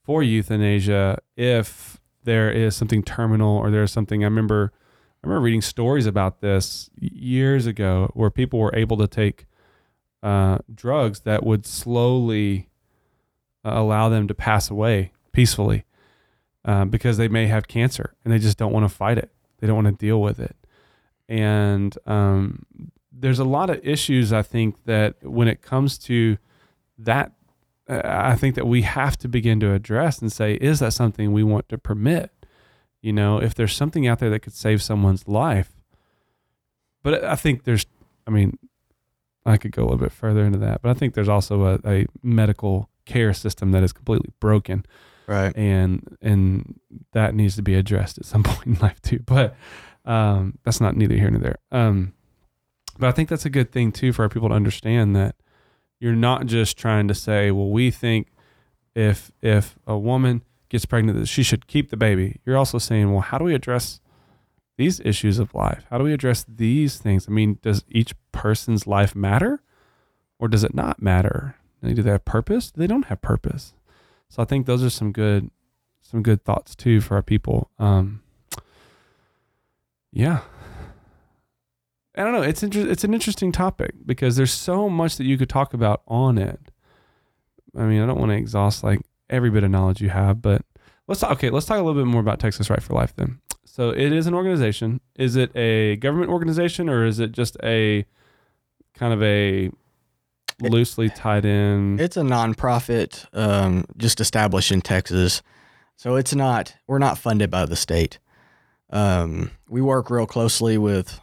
for 0.03 0.23
euthanasia 0.23 1.19
if 1.37 2.01
there 2.25 2.51
is 2.51 2.75
something 2.75 3.03
terminal 3.03 3.59
or 3.59 3.71
there's 3.71 3.93
something. 3.93 4.25
I 4.25 4.27
remember, 4.27 4.73
I 5.23 5.27
remember 5.27 5.43
reading 5.45 5.61
stories 5.61 6.07
about 6.07 6.41
this 6.41 6.89
years 6.99 7.67
ago 7.67 8.11
where 8.15 8.31
people 8.31 8.59
were 8.59 8.75
able 8.75 8.97
to 8.97 9.07
take 9.07 9.45
uh, 10.23 10.57
drugs 10.75 11.21
that 11.21 11.45
would 11.45 11.67
slowly 11.67 12.71
uh, 13.67 13.73
allow 13.75 14.09
them 14.09 14.27
to 14.29 14.35
pass 14.35 14.71
away 14.71 15.13
peacefully 15.33 15.85
uh, 16.65 16.87
because 16.87 17.19
they 17.19 17.29
may 17.29 17.49
have 17.49 17.69
cancer 17.69 18.15
and 18.25 18.33
they 18.33 18.39
just 18.39 18.57
don't 18.57 18.73
want 18.73 18.89
to 18.89 18.97
fight 18.97 19.19
it. 19.19 19.31
They 19.59 19.67
don't 19.67 19.77
want 19.77 19.89
to 19.89 20.07
deal 20.07 20.23
with 20.23 20.41
it. 20.41 20.57
And 21.33 21.97
um, 22.05 22.67
there's 23.11 23.39
a 23.39 23.45
lot 23.45 23.71
of 23.71 23.81
issues, 23.83 24.35
I 24.35 24.43
think, 24.43 24.85
that 24.85 25.15
when 25.23 25.49
it 25.49 25.63
comes 25.63 25.97
to 26.01 26.37
that, 26.99 27.33
uh, 27.89 28.03
I 28.05 28.37
think 28.37 28.55
that 28.57 28.67
we 28.67 28.83
have 28.83 29.17
to 29.21 29.29
begin 29.29 29.59
to 29.61 29.73
address 29.73 30.21
and 30.21 30.31
say, 30.31 30.57
is 30.57 30.81
that 30.81 30.93
something 30.93 31.33
we 31.33 31.43
want 31.43 31.71
to 31.71 31.79
permit? 31.79 32.33
You 33.01 33.15
know, 33.15 33.41
if 33.41 33.55
there's 33.55 33.75
something 33.75 34.07
out 34.07 34.19
there 34.19 34.29
that 34.29 34.41
could 34.41 34.53
save 34.53 34.83
someone's 34.83 35.27
life. 35.27 35.73
But 37.03 37.25
I 37.25 37.37
think 37.37 37.65
there's, 37.65 37.87
I 38.27 38.31
mean, 38.31 38.59
I 39.47 39.57
could 39.57 39.73
go 39.73 39.85
a 39.85 39.85
little 39.85 39.97
bit 39.97 40.13
further 40.13 40.45
into 40.45 40.59
that, 40.59 40.83
but 40.83 40.91
I 40.91 40.95
think 40.95 41.15
there's 41.15 41.31
also 41.31 41.65
a, 41.65 41.79
a 41.87 42.07
medical 42.23 42.91
care 43.07 43.33
system 43.33 43.73
that 43.73 43.83
is 43.83 43.95
completely 43.95 44.33
broken, 44.39 44.85
right. 45.27 45.57
and 45.57 46.17
and 46.21 46.79
that 47.13 47.35
needs 47.35 47.57
to 47.57 47.63
be 47.63 47.75
addressed 47.75 48.19
at 48.19 48.27
some 48.27 48.43
point 48.45 48.67
in 48.67 48.75
life 48.75 49.01
too. 49.03 49.19
But 49.19 49.57
um, 50.05 50.59
that's 50.65 50.81
not 50.81 50.97
neither 50.97 51.17
here 51.17 51.31
nor 51.31 51.41
there. 51.41 51.59
Um, 51.71 52.15
But 52.99 53.09
I 53.09 53.13
think 53.13 53.29
that's 53.29 53.47
a 53.47 53.51
good 53.51 53.73
thing 53.73 53.93
too 53.93 54.13
for 54.13 54.23
our 54.23 54.29
people 54.29 54.49
to 54.49 54.55
understand 54.55 55.15
that 55.17 55.37
you're 56.01 56.15
not 56.15 56.47
just 56.47 56.77
trying 56.77 57.09
to 57.09 57.15
say, 57.15 57.51
well, 57.51 57.71
we 57.71 57.91
think 57.91 58.29
if 58.95 59.33
if 59.41 59.79
a 59.87 59.97
woman 59.97 60.43
gets 60.69 60.87
pregnant 60.87 61.19
that 61.19 61.27
she 61.27 61.43
should 61.43 61.67
keep 61.67 61.91
the 61.91 61.97
baby. 61.97 62.41
You're 62.45 62.57
also 62.57 62.79
saying, 62.79 63.13
well, 63.13 63.21
how 63.21 63.39
do 63.39 63.45
we 63.45 63.55
address 63.55 64.01
these 64.79 65.01
issues 65.01 65.39
of 65.39 65.55
life? 65.55 65.85
How 65.91 65.99
do 65.99 66.05
we 66.05 66.15
address 66.15 66.45
these 66.49 66.97
things? 66.99 67.29
I 67.29 67.31
mean, 67.31 67.59
does 67.63 67.85
each 67.89 68.15
person's 68.33 68.87
life 68.87 69.15
matter 69.15 69.63
or 70.39 70.49
does 70.49 70.65
it 70.65 70.75
not 70.75 71.01
matter? 71.03 71.57
Do 71.83 72.03
they 72.03 72.11
have 72.11 72.25
purpose? 72.25 72.71
They 72.71 72.87
don't 72.87 73.07
have 73.07 73.21
purpose. 73.21 73.75
So 74.29 74.43
I 74.43 74.47
think 74.47 74.67
those 74.67 74.83
are 74.83 74.91
some 74.91 75.13
good 75.13 75.51
some 76.01 76.23
good 76.23 76.43
thoughts 76.43 76.75
too 76.75 77.01
for 77.01 77.17
our 77.17 77.23
people. 77.23 77.71
Um, 77.79 78.22
yeah. 80.13 80.41
I 82.15 82.25
don't 82.25 82.33
know. 82.33 82.43
It's 82.43 82.63
inter- 82.63 82.89
it's 82.89 83.05
an 83.05 83.15
interesting 83.15 83.53
topic 83.53 83.95
because 84.05 84.37
there's 84.37 84.53
so 84.53 84.91
much 84.91 85.17
that 85.17 85.25
you 85.25 85.39
could 85.39 85.49
talk 85.49 85.73
about 85.73 86.03
on 86.07 86.37
it. 86.37 86.61
I 87.77 87.85
mean, 87.85 88.03
I 88.03 88.07
don't 88.07 88.19
want 88.19 88.31
to 88.31 88.37
exhaust 88.37 88.85
like 88.85 89.01
every 89.31 89.51
bit 89.51 89.65
of 89.65 89.71
knowledge 89.71 90.03
you 90.03 90.11
have, 90.11 90.43
but 90.43 90.63
let's 91.09 91.21
talk, 91.21 91.31
okay. 91.33 91.49
Let's 91.49 91.65
talk 91.65 91.79
a 91.79 91.83
little 91.83 92.01
bit 92.01 92.11
more 92.11 92.21
about 92.21 92.39
Texas 92.39 92.69
Right 92.69 92.83
for 92.83 92.93
Life 92.93 93.15
then. 93.17 93.41
So 93.65 93.89
it 93.89 94.13
is 94.13 94.27
an 94.27 94.35
organization. 94.35 95.01
Is 95.17 95.37
it 95.37 95.57
a 95.57 95.97
government 95.97 96.31
organization 96.31 96.91
or 96.91 97.07
is 97.07 97.19
it 97.19 97.33
just 97.33 97.57
a 97.63 98.05
kind 98.95 99.15
of 99.15 99.23
a 99.23 99.71
loosely 100.61 101.09
tied 101.09 101.47
in? 101.47 101.99
It's 101.99 102.19
a 102.19 102.23
nonprofit, 102.23 103.25
um, 103.33 103.87
just 103.97 104.21
established 104.21 104.71
in 104.71 104.83
Texas. 104.83 105.41
So 105.97 106.17
it's 106.17 106.35
not, 106.35 106.75
we're 106.87 106.99
not 106.99 107.17
funded 107.17 107.51
by 107.51 107.65
the 107.65 107.77
state. 107.77 108.19
Um, 108.93 109.51
we 109.69 109.81
work 109.81 110.11
real 110.11 110.27
closely 110.27 110.79
with 110.79 111.19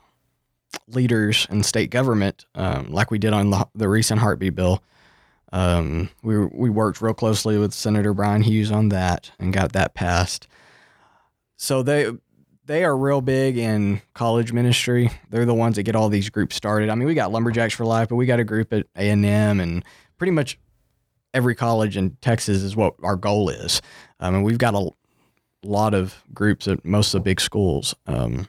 leaders 0.87 1.47
in 1.49 1.63
state 1.63 1.91
government, 1.91 2.45
um, 2.55 2.91
like 2.91 3.11
we 3.11 3.19
did 3.19 3.33
on 3.33 3.51
the, 3.51 3.67
the 3.75 3.87
recent 3.87 4.19
heartbeat 4.19 4.55
bill. 4.55 4.83
Um, 5.51 6.09
we 6.21 6.37
we 6.45 6.69
worked 6.69 7.01
real 7.01 7.13
closely 7.13 7.57
with 7.57 7.73
Senator 7.73 8.13
Bryan 8.13 8.43
Hughes 8.43 8.71
on 8.71 8.89
that 8.89 9.31
and 9.39 9.51
got 9.53 9.71
that 9.73 9.95
passed. 9.95 10.47
So 11.57 11.81
they 11.81 12.11
they 12.65 12.83
are 12.83 12.95
real 12.95 13.21
big 13.21 13.57
in 13.57 14.01
college 14.13 14.53
ministry. 14.53 15.09
They're 15.31 15.45
the 15.45 15.55
ones 15.55 15.77
that 15.77 15.83
get 15.83 15.95
all 15.95 16.09
these 16.09 16.29
groups 16.29 16.55
started. 16.55 16.89
I 16.89 16.95
mean, 16.95 17.07
we 17.07 17.15
got 17.15 17.31
Lumberjacks 17.31 17.73
for 17.73 17.83
Life, 17.83 18.09
but 18.09 18.15
we 18.15 18.27
got 18.27 18.39
a 18.39 18.43
group 18.43 18.71
at 18.73 18.85
A 18.95 19.09
and 19.09 19.25
M, 19.25 19.59
and 19.59 19.83
pretty 20.17 20.31
much 20.31 20.59
every 21.33 21.55
college 21.55 21.97
in 21.97 22.11
Texas 22.21 22.61
is 22.61 22.75
what 22.75 22.93
our 23.01 23.15
goal 23.15 23.49
is. 23.49 23.81
Um, 24.19 24.35
mean, 24.35 24.43
we've 24.43 24.57
got 24.59 24.75
a 24.75 24.89
lot 25.63 25.93
of 25.93 26.23
groups 26.33 26.67
at 26.67 26.83
most 26.85 27.13
of 27.13 27.19
the 27.21 27.23
big 27.23 27.41
schools. 27.41 27.95
Um, 28.07 28.47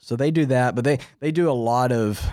so 0.00 0.16
they 0.16 0.30
do 0.30 0.46
that, 0.46 0.74
but 0.74 0.84
they 0.84 0.98
they 1.20 1.30
do 1.32 1.50
a 1.50 1.52
lot 1.52 1.92
of 1.92 2.24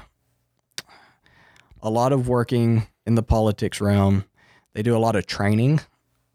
a 1.82 1.90
lot 1.90 2.12
of 2.14 2.28
working 2.28 2.88
in 3.06 3.16
the 3.16 3.24
politics 3.24 3.82
realm. 3.82 4.26
They 4.74 4.84
do 4.84 4.96
a 4.96 5.00
lot 5.00 5.16
of 5.16 5.26
training 5.26 5.82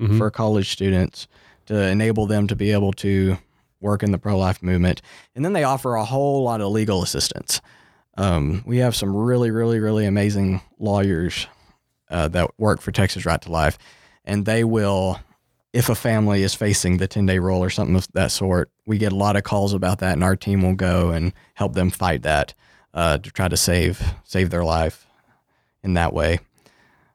Mhm. 0.01 0.19
for 0.19 0.31
college 0.31 0.71
students 0.73 1.27
to 1.67 1.81
enable 1.81 2.27
them 2.27 2.47
to 2.49 2.57
be 2.57 2.71
able 2.73 2.93
to 2.93 3.39
work 3.81 4.03
in 4.03 4.11
the 4.13 4.19
pro 4.19 4.37
life 4.37 4.63
movement. 4.63 5.01
And 5.35 5.45
then 5.45 5.53
they 5.53 5.65
offer 5.65 5.95
a 5.95 6.05
whole 6.05 6.43
lot 6.43 6.61
of 6.61 6.71
legal 6.73 7.03
assistance. 7.03 7.61
Um, 8.19 8.63
we 8.67 8.79
have 8.79 8.97
some 8.97 9.15
really, 9.15 9.51
really, 9.51 9.79
really 9.79 10.07
amazing 10.07 10.63
lawyers 10.79 11.47
uh, 12.11 12.29
that 12.29 12.51
work 12.59 12.81
for 12.81 12.93
Texas 12.93 13.27
Right 13.27 13.41
to 13.43 13.51
Life, 13.53 13.77
and 14.25 14.47
they 14.47 14.65
will, 14.65 15.21
if 15.77 15.91
a 15.91 15.95
family 15.95 16.43
is 16.43 16.55
facing 16.55 16.97
the 16.97 17.07
10 17.07 17.27
day 17.27 17.39
rule 17.39 17.63
or 17.63 17.69
something 17.69 17.97
of 17.97 18.09
that 18.15 18.31
sort, 18.31 18.71
we 18.87 18.97
get 18.97 19.13
a 19.13 19.17
lot 19.17 19.37
of 19.37 19.43
calls 19.43 19.75
about 19.75 19.99
that, 19.99 20.15
and 20.15 20.25
our 20.25 20.35
team 20.35 20.63
will 20.63 20.75
go 20.75 21.11
and 21.11 21.35
help 21.53 21.75
them 21.75 21.91
fight 21.91 22.23
that 22.23 22.55
uh, 22.95 23.19
to 23.19 23.31
try 23.31 23.47
to 23.47 23.59
save 23.59 24.03
save 24.25 24.49
their 24.49 24.65
life 24.65 25.07
in 25.83 25.93
that 25.93 26.15
way. 26.15 26.39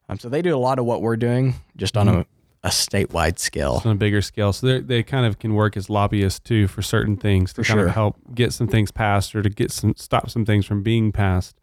Um, 0.07 0.19
so 0.19 0.29
they 0.29 0.43
do 0.43 0.55
a 0.55 0.59
lot 0.59 0.77
of 0.77 0.85
what 0.85 1.01
we're 1.01 1.17
doing, 1.17 1.55
just 1.75 1.97
on 1.97 2.07
a, 2.07 2.25
a 2.63 2.69
statewide 2.69 3.39
scale. 3.39 3.81
on 3.83 3.93
a 3.93 3.95
bigger 3.95 4.21
scale. 4.21 4.53
So 4.53 4.67
they 4.67 4.79
they 4.79 5.03
kind 5.03 5.25
of 5.25 5.39
can 5.39 5.55
work 5.55 5.75
as 5.75 5.89
lobbyists 5.89 6.39
too 6.39 6.67
for 6.67 6.83
certain 6.83 7.17
things 7.17 7.53
to 7.53 7.63
For 7.63 7.67
kind 7.67 7.79
sure. 7.79 7.87
of 7.87 7.93
help 7.95 8.17
get 8.35 8.53
some 8.53 8.67
things 8.67 8.91
passed 8.91 9.33
or 9.35 9.41
to 9.41 9.49
get 9.49 9.71
some 9.71 9.95
stop 9.97 10.29
some 10.29 10.45
things 10.45 10.67
from 10.67 10.83
being 10.83 11.11
passed. 11.11 11.59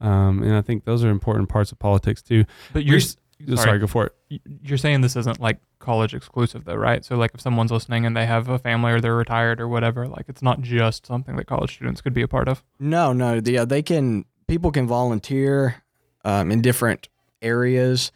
Um, 0.00 0.42
and 0.44 0.54
I 0.54 0.62
think 0.62 0.84
those 0.84 1.02
are 1.02 1.10
important 1.10 1.48
parts 1.48 1.72
of 1.72 1.78
politics 1.80 2.22
too. 2.22 2.44
But 2.72 2.84
you're 2.84 3.00
sorry. 3.46 3.56
sorry, 3.56 3.78
go 3.78 3.86
for 3.86 4.06
it. 4.28 4.40
you're 4.62 4.78
saying 4.78 5.00
this 5.00 5.16
isn't 5.16 5.40
like 5.40 5.58
college 5.78 6.14
exclusive 6.14 6.64
though, 6.64 6.74
right? 6.74 7.04
So 7.04 7.16
like 7.16 7.32
if 7.34 7.40
someone's 7.40 7.72
listening 7.72 8.06
and 8.06 8.16
they 8.16 8.26
have 8.26 8.48
a 8.48 8.58
family 8.58 8.92
or 8.92 9.00
they're 9.00 9.16
retired 9.16 9.60
or 9.60 9.68
whatever, 9.68 10.06
like 10.06 10.26
it's 10.28 10.42
not 10.42 10.60
just 10.60 11.06
something 11.06 11.36
that 11.36 11.46
college 11.46 11.74
students 11.74 12.00
could 12.00 12.14
be 12.14 12.22
a 12.22 12.28
part 12.28 12.48
of. 12.48 12.62
No, 12.78 13.12
no. 13.12 13.40
The, 13.40 13.58
uh, 13.58 13.64
they 13.64 13.82
can 13.82 14.24
people 14.46 14.70
can 14.70 14.86
volunteer 14.86 15.82
um, 16.24 16.50
in 16.50 16.60
different 16.60 17.08
areas. 17.42 18.12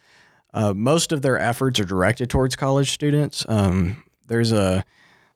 Uh, 0.53 0.73
most 0.73 1.11
of 1.11 1.21
their 1.21 1.37
efforts 1.37 1.79
are 1.79 1.85
directed 1.85 2.29
towards 2.29 2.55
college 2.55 2.91
students. 2.91 3.45
Um, 3.49 4.03
there's 4.27 4.51
a 4.51 4.85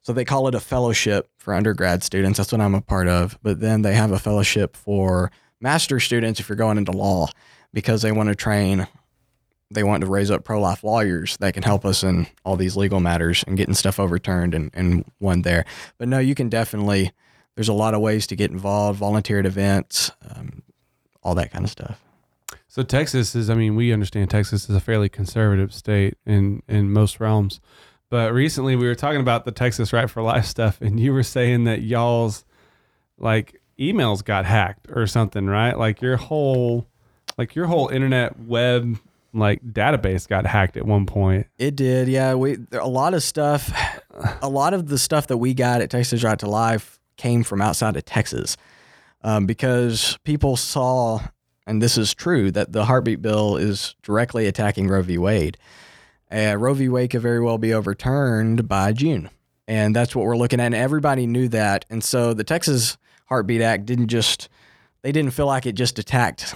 so 0.02 0.14
they 0.14 0.26
call 0.26 0.48
it 0.48 0.56
a 0.56 0.60
fellowship 0.60 1.30
for 1.38 1.54
undergrad 1.54 2.04
students. 2.04 2.38
That's 2.38 2.52
what 2.52 2.62
I'm 2.62 2.76
a 2.76 2.82
part 2.82 3.08
of. 3.08 3.38
But 3.44 3.60
then 3.60 3.82
they 3.82 3.94
have 3.94 4.12
a 4.12 4.20
fellowship 4.20 4.76
for 4.76 5.32
master 5.60 6.00
students 6.00 6.40
if 6.40 6.48
you're 6.48 6.56
going 6.56 6.78
into 6.78 6.92
law 6.92 7.30
because 7.74 8.02
they 8.02 8.12
want 8.12 8.30
to 8.30 8.36
train. 8.36 8.88
They 9.72 9.84
want 9.84 10.02
to 10.02 10.10
raise 10.10 10.32
up 10.32 10.44
pro 10.44 10.60
life 10.60 10.84
lawyers 10.84 11.38
that 11.38 11.54
can 11.54 11.64
help 11.64 11.86
us 11.86 12.04
in 12.04 12.28
all 12.44 12.56
these 12.56 12.76
legal 12.76 13.00
matters 13.00 13.44
and 13.48 13.56
getting 13.56 13.76
stuff 13.76 14.00
overturned 14.00 14.56
and, 14.56 14.72
and 14.74 15.06
one 15.20 15.44
there. 15.44 15.66
But 15.98 16.08
no, 16.08 16.20
you 16.20 16.34
can 16.36 16.50
definitely 16.50 17.12
there's 17.56 17.70
a 17.70 17.74
lot 17.74 17.94
of 17.94 18.02
ways 18.02 18.26
to 18.28 18.36
get 18.36 18.52
involved, 18.52 19.00
volunteer 19.00 19.40
at 19.40 19.46
events, 19.46 20.12
um, 20.34 20.64
all 21.22 21.36
that 21.36 21.52
kind 21.52 21.66
of 21.66 21.70
stuff. 21.70 22.02
So 22.70 22.84
Texas 22.84 23.36
is, 23.36 23.50
I 23.50 23.56
mean, 23.56 23.76
we 23.76 23.92
understand 23.92 24.30
Texas 24.30 24.70
is 24.70 24.76
a 24.76 24.80
fairly 24.80 25.10
conservative 25.10 25.74
state 25.74 26.18
in 26.26 26.64
in 26.68 26.92
most 26.94 27.20
realms. 27.20 27.60
But 28.10 28.34
recently 28.34 28.76
we 28.76 28.88
were 28.88 28.96
talking 28.96 29.22
about 29.22 29.46
the 29.46 29.52
Texas 29.52 29.92
Right 29.92 30.10
for 30.10 30.24
Life 30.24 30.46
stuff, 30.56 30.80
and 30.82 31.00
you 31.00 31.14
were 31.14 31.24
saying 31.24 31.66
that 31.66 31.82
y'all's 31.82 32.46
like 33.18 33.62
emails 33.78 34.24
got 34.24 34.46
hacked 34.46 34.88
or 34.94 35.06
something, 35.08 35.46
right? 35.48 35.78
Like 35.78 36.02
your 36.02 36.18
whole 36.18 36.88
like 37.38 37.56
your 37.56 37.68
whole 37.68 37.90
internet 37.90 38.40
web 38.40 38.98
like 39.34 39.62
database 39.64 40.28
got 40.28 40.46
hacked 40.46 40.78
at 40.78 40.86
one 40.86 41.06
point. 41.06 41.48
It 41.58 41.76
did, 41.76 42.08
yeah. 42.08 42.34
We 42.34 42.56
there, 42.56 42.80
a 42.80 42.88
lot 42.88 43.14
of 43.14 43.24
stuff, 43.24 43.72
a 44.42 44.50
lot 44.50 44.74
of 44.74 44.88
the 44.88 44.98
stuff 44.98 45.28
that 45.28 45.38
we 45.38 45.54
got 45.54 45.82
at 45.82 45.90
Texas 45.90 46.24
Right 46.24 46.40
to 46.40 46.48
Life 46.50 47.00
came 47.18 47.44
from 47.44 47.62
outside 47.62 47.96
of 47.96 48.06
Texas, 48.06 48.58
um, 49.24 49.46
because 49.46 50.18
people 50.24 50.56
saw, 50.56 51.20
and 51.68 51.82
this 51.82 51.98
is 51.98 52.14
true, 52.14 52.50
that 52.52 52.72
the 52.72 52.86
heartbeat 52.86 53.22
bill 53.22 53.58
is 53.58 53.96
directly 54.02 54.48
attacking 54.48 54.88
Roe 54.88 55.02
v. 55.02 55.18
Wade. 55.18 55.58
Uh, 56.32 56.56
Roe 56.58 56.74
v. 56.74 56.90
Wade 56.90 57.10
could 57.10 57.22
very 57.22 57.42
well 57.42 57.58
be 57.58 57.74
overturned 57.74 58.68
by 58.68 58.94
June, 58.94 59.30
and 59.68 59.96
that's 59.96 60.16
what 60.16 60.26
we're 60.26 60.38
looking 60.38 60.60
at. 60.60 60.68
And 60.68 60.76
everybody 60.76 61.28
knew 61.28 61.48
that, 61.50 61.86
and 61.90 62.04
so 62.04 62.34
the 62.34 62.44
Texas 62.44 62.98
Heartbeat 63.26 63.62
Act 63.62 63.86
didn't 63.86 64.08
just, 64.08 64.50
they 65.02 65.12
didn't 65.12 65.32
feel 65.32 65.46
like 65.46 65.66
it 65.66 65.74
just 65.74 66.00
attacked 66.00 66.56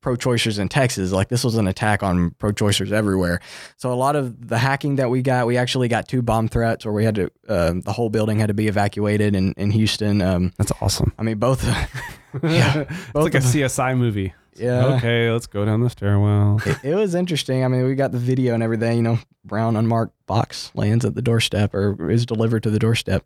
pro-choicers 0.00 0.58
in 0.58 0.68
Texas. 0.68 1.10
Like 1.12 1.28
this 1.28 1.42
was 1.44 1.56
an 1.56 1.66
attack 1.66 2.02
on 2.02 2.30
pro-choicers 2.38 2.92
everywhere. 2.92 3.40
So 3.76 3.92
a 3.92 3.94
lot 3.94 4.14
of 4.16 4.48
the 4.48 4.58
hacking 4.58 4.96
that 4.96 5.10
we 5.10 5.22
got, 5.22 5.46
we 5.46 5.56
actually 5.56 5.88
got 5.88 6.06
two 6.08 6.22
bomb 6.22 6.48
threats 6.48 6.84
where 6.84 6.94
we 6.94 7.04
had 7.04 7.14
to, 7.16 7.30
uh, 7.48 7.74
the 7.84 7.92
whole 7.92 8.08
building 8.10 8.38
had 8.38 8.46
to 8.48 8.54
be 8.54 8.68
evacuated 8.68 9.34
in, 9.34 9.52
in 9.56 9.70
Houston. 9.72 10.22
Um, 10.22 10.52
That's 10.56 10.72
awesome. 10.80 11.12
I 11.18 11.22
mean, 11.22 11.38
both, 11.38 11.64
Yeah, 12.42 12.80
it's 12.82 13.14
like 13.14 13.34
a 13.34 13.38
CSI 13.38 13.96
movie. 13.96 14.34
yeah, 14.54 14.96
Okay, 14.96 15.30
let's 15.30 15.46
go 15.46 15.64
down 15.64 15.80
the 15.82 15.88
stairwell. 15.90 16.60
it, 16.66 16.78
it 16.84 16.94
was 16.94 17.14
interesting. 17.14 17.64
I 17.64 17.68
mean, 17.68 17.84
we 17.86 17.94
got 17.94 18.12
the 18.12 18.18
video 18.18 18.54
and 18.54 18.62
everything, 18.62 18.98
you 18.98 19.02
know, 19.02 19.18
brown 19.44 19.76
unmarked 19.76 20.14
box 20.26 20.70
lands 20.74 21.04
at 21.04 21.14
the 21.14 21.22
doorstep 21.22 21.74
or 21.74 22.10
is 22.10 22.26
delivered 22.26 22.62
to 22.64 22.70
the 22.70 22.78
doorstep. 22.78 23.24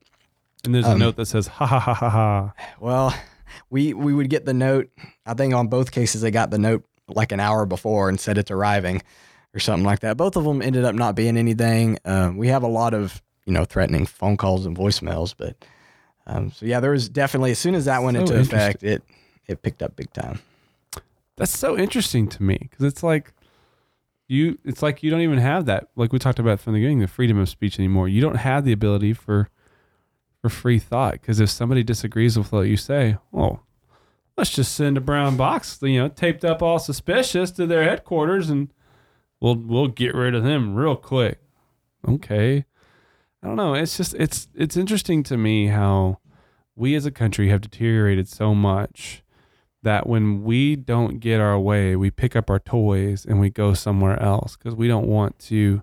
And 0.65 0.73
there's 0.75 0.87
a 0.87 0.91
Um, 0.93 1.01
note 1.01 1.17
that 1.17 1.27
says 1.27 1.49
ha 1.49 1.67
ha 1.67 1.81
ha 1.81 1.93
ha 1.95 2.09
ha. 2.11 2.53
Well, 2.81 3.13
we 3.71 3.95
we 3.95 4.15
would 4.15 4.31
get 4.31 4.45
the 4.45 4.55
note. 4.55 4.91
I 5.27 5.35
think 5.35 5.55
on 5.55 5.69
both 5.69 5.93
cases 5.93 6.21
they 6.21 6.31
got 6.31 6.51
the 6.51 6.59
note 6.59 6.85
like 7.09 7.33
an 7.33 7.41
hour 7.41 7.67
before 7.67 8.09
and 8.09 8.19
said 8.19 8.39
it's 8.39 8.51
arriving, 8.51 9.03
or 9.55 9.61
something 9.61 9.85
like 9.85 10.01
that. 10.01 10.17
Both 10.17 10.37
of 10.37 10.45
them 10.45 10.63
ended 10.63 10.85
up 10.85 10.95
not 10.95 11.15
being 11.15 11.37
anything. 11.37 11.99
Um, 12.05 12.37
we 12.37 12.49
have 12.49 12.63
a 12.63 12.69
lot 12.69 12.95
of 12.95 13.23
you 13.47 13.53
know 13.53 13.65
threatening 13.65 14.07
phone 14.07 14.37
calls 14.37 14.67
and 14.67 14.77
voicemails, 14.77 15.35
but 15.37 15.57
um, 16.27 16.53
so 16.53 16.67
yeah, 16.67 16.81
there 16.81 16.93
was 16.93 17.09
definitely 17.09 17.51
as 17.51 17.59
soon 17.59 17.75
as 17.75 17.85
that 17.87 18.03
went 18.03 18.17
So 18.17 18.21
into 18.23 18.39
effect, 18.41 18.83
it 18.83 19.03
it 19.47 19.63
picked 19.63 19.83
up 19.83 19.97
big 19.97 20.13
time. 20.13 20.41
That's 21.37 21.57
so 21.57 21.77
interesting 21.77 22.29
to 22.29 22.43
me 22.43 22.59
because 22.61 22.85
it's 22.85 23.03
like 23.03 23.33
you 24.29 24.59
it's 24.65 24.83
like 24.83 25.03
you 25.03 25.11
don't 25.11 25.21
even 25.23 25.39
have 25.39 25.67
that 25.67 25.89
like 25.97 26.13
we 26.13 26.19
talked 26.19 26.39
about 26.39 26.61
from 26.61 26.73
the 26.73 26.79
beginning 26.79 27.01
the 27.01 27.09
freedom 27.09 27.39
of 27.39 27.49
speech 27.49 27.79
anymore. 27.79 28.09
You 28.09 28.21
don't 28.21 28.37
have 28.37 28.65
the 28.65 28.73
ability 28.73 29.13
for 29.15 29.49
for 30.43 30.49
free 30.49 30.79
thought 30.79 31.13
because 31.13 31.41
if 31.41 31.49
somebody 31.49 31.83
disagrees 31.83 32.37
with 32.37 32.53
what 32.53 32.63
you 32.63 32.77
say, 32.77 33.17
oh, 33.33 33.61
let's 34.37 34.51
just 34.51 34.75
send 34.75 34.97
a 34.97 35.01
brown 35.01 35.37
box, 35.37 35.79
you 35.81 36.01
know, 36.01 36.09
taped 36.09 36.45
up 36.45 36.63
all 36.63 36.79
suspicious 36.79 37.51
to 37.53 37.67
their 37.67 37.85
headquarters 37.85 38.51
and 38.51 38.73
we'll 39.41 39.55
we'll 39.55 39.89
get 39.89 40.15
rid 40.15 40.35
of 40.35 40.43
them 40.43 40.75
real 40.75 40.97
quick. 40.97 41.41
Okay. 42.07 42.65
I 43.43 43.47
don't 43.47 43.57
know. 43.57 43.75
It's 43.75 43.97
just 43.97 44.15
it's 44.15 44.49
it's 44.55 44.77
interesting 44.77 45.23
to 45.25 45.37
me 45.37 45.69
how 45.69 46.19
we 46.75 46.95
as 46.97 47.07
a 47.07 47.11
country 47.11 47.49
have 47.49 47.61
deteriorated 47.61 48.29
so 48.29 48.55
much 48.55 49.23
that 49.83 50.09
when 50.09 50.43
we 50.43 50.77
don't 50.77 51.19
get 51.19 51.41
our 51.41 51.59
way, 51.59 51.97
we 51.97 52.11
pick 52.11 52.37
up 52.37 52.49
our 52.51 52.61
toys 52.61 53.25
and 53.25 53.41
we 53.41 53.51
go 53.51 53.75
somewhere 53.75 54.21
else 54.21 54.57
because 54.57 54.75
we 54.75 54.89
don't 54.89 55.09
want 55.09 55.39
to 55.39 55.83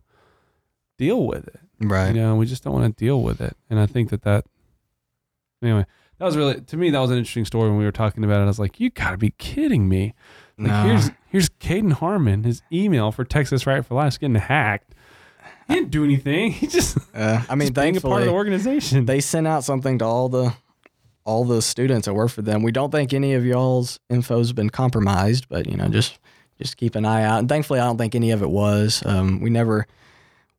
deal 0.97 1.25
with 1.25 1.47
it. 1.47 1.59
Right. 1.79 2.07
You 2.15 2.21
know, 2.21 2.35
we 2.35 2.45
just 2.45 2.63
don't 2.63 2.73
want 2.73 2.95
to 2.97 3.03
deal 3.05 3.21
with 3.21 3.39
it. 3.41 3.55
And 3.69 3.79
I 3.79 3.85
think 3.85 4.09
that 4.09 4.23
that, 4.23 4.45
anyway, 5.63 5.85
that 6.17 6.25
was 6.25 6.35
really, 6.35 6.59
to 6.61 6.77
me, 6.77 6.89
that 6.89 6.99
was 6.99 7.11
an 7.11 7.17
interesting 7.17 7.45
story 7.45 7.69
when 7.69 7.77
we 7.77 7.85
were 7.85 7.91
talking 7.91 8.23
about 8.23 8.39
it. 8.41 8.43
I 8.43 8.47
was 8.47 8.59
like, 8.59 8.79
you 8.79 8.89
got 8.89 9.11
to 9.11 9.17
be 9.17 9.31
kidding 9.37 9.87
me. 9.87 10.13
Like, 10.57 10.67
No. 10.71 10.83
here's, 10.83 11.11
here's 11.27 11.49
Kaden 11.49 11.93
Harman, 11.93 12.43
his 12.43 12.61
email 12.71 13.11
for 13.11 13.23
Texas 13.23 13.65
Right 13.65 13.85
for 13.85 13.95
Life 13.95 14.13
is 14.13 14.17
getting 14.17 14.35
hacked. 14.35 14.93
He 15.67 15.75
didn't 15.75 15.91
do 15.91 16.03
anything. 16.03 16.51
He 16.59 16.67
just, 16.67 16.97
Uh, 17.13 17.41
I 17.49 17.55
mean, 17.55 17.67
just 17.69 17.75
being 17.75 17.95
a 17.97 18.01
part 18.01 18.21
of 18.23 18.27
the 18.27 18.33
organization. 18.33 19.05
they 19.05 19.21
sent 19.21 19.47
out 19.47 19.63
something 19.63 19.99
to 19.99 20.05
all 20.05 20.27
the 20.29 20.53
all 21.25 21.45
the 21.45 21.61
students 21.61 22.07
that 22.07 22.13
work 22.15 22.31
for 22.31 22.41
them. 22.41 22.63
We 22.63 22.71
don't 22.71 22.89
think 22.91 23.13
any 23.13 23.35
of 23.35 23.45
y'all's 23.45 23.99
info's 24.09 24.51
been 24.51 24.71
compromised, 24.71 25.47
but 25.47 25.67
you 25.69 25.77
know, 25.77 25.87
just 25.87 26.17
just 26.57 26.75
keep 26.75 26.95
an 26.95 27.05
eye 27.05 27.23
out. 27.23 27.39
And 27.39 27.47
thankfully, 27.47 27.79
I 27.79 27.85
don't 27.85 27.97
think 27.97 28.15
any 28.15 28.31
of 28.31 28.41
it 28.41 28.49
was. 28.49 29.03
Um, 29.05 29.39
we 29.39 29.51
never 29.51 29.85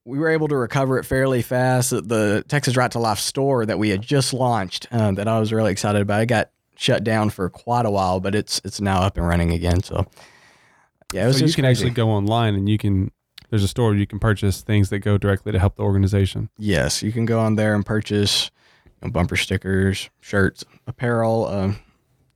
we 0.05 0.19
were 0.19 0.29
able 0.29 0.49
to 0.49 0.57
recover 0.57 0.99
it 0.99 1.05
fairly 1.05 1.43
fast. 1.43 1.91
The- 1.91 2.01
The 2.01 2.45
Texas 2.49 2.77
Right 2.77 2.91
to 2.93 2.99
Life 2.99 3.19
store 3.19 3.67
that 3.67 3.79
we 3.79 3.91
had 3.91 4.03
just 4.03 4.33
launched, 4.33 4.87
uh, 4.91 5.13
that 5.13 5.29
I 5.29 5.39
was 5.39 5.53
really 5.53 5.73
excited 5.73 6.01
about, 6.03 6.23
it 6.23 6.27
got 6.27 6.51
shut 6.77 7.05
down 7.05 7.31
for 7.31 7.49
quite 7.51 7.85
a 7.87 7.91
while, 7.91 8.21
but 8.21 8.35
it's 8.35 8.61
it's 8.65 8.81
now 8.81 9.03
up 9.03 9.17
and 9.19 9.27
running 9.27 9.53
again. 9.53 9.83
So 9.83 10.07
yeah, 11.13 11.25
it 11.25 11.27
was 11.29 11.39
so 11.39 11.45
you 11.45 11.53
can 11.53 11.65
crazy. 11.65 11.83
actually 11.85 11.95
go 11.95 12.09
online 12.09 12.55
and 12.55 12.69
you 12.69 12.79
can, 12.79 13.11
there's 13.51 13.63
a 13.65 13.69
store 13.69 13.91
where 13.91 13.99
you 13.99 14.07
can 14.07 14.19
purchase 14.19 14.63
things 14.63 14.89
that 14.91 15.01
go 15.01 15.19
directly 15.19 15.53
to 15.53 15.59
help 15.59 15.77
the 15.77 15.83
organization. 15.83 16.49
Yes, 16.57 17.03
you 17.03 17.13
can 17.13 17.27
go 17.27 17.41
on 17.41 17.57
there 17.57 17.75
and 17.75 17.85
purchase 17.85 18.51
you 18.87 19.09
know, 19.09 19.13
bumper 19.13 19.37
stickers, 19.37 20.09
shirts, 20.21 20.65
apparel, 20.87 21.47
um, 21.49 21.79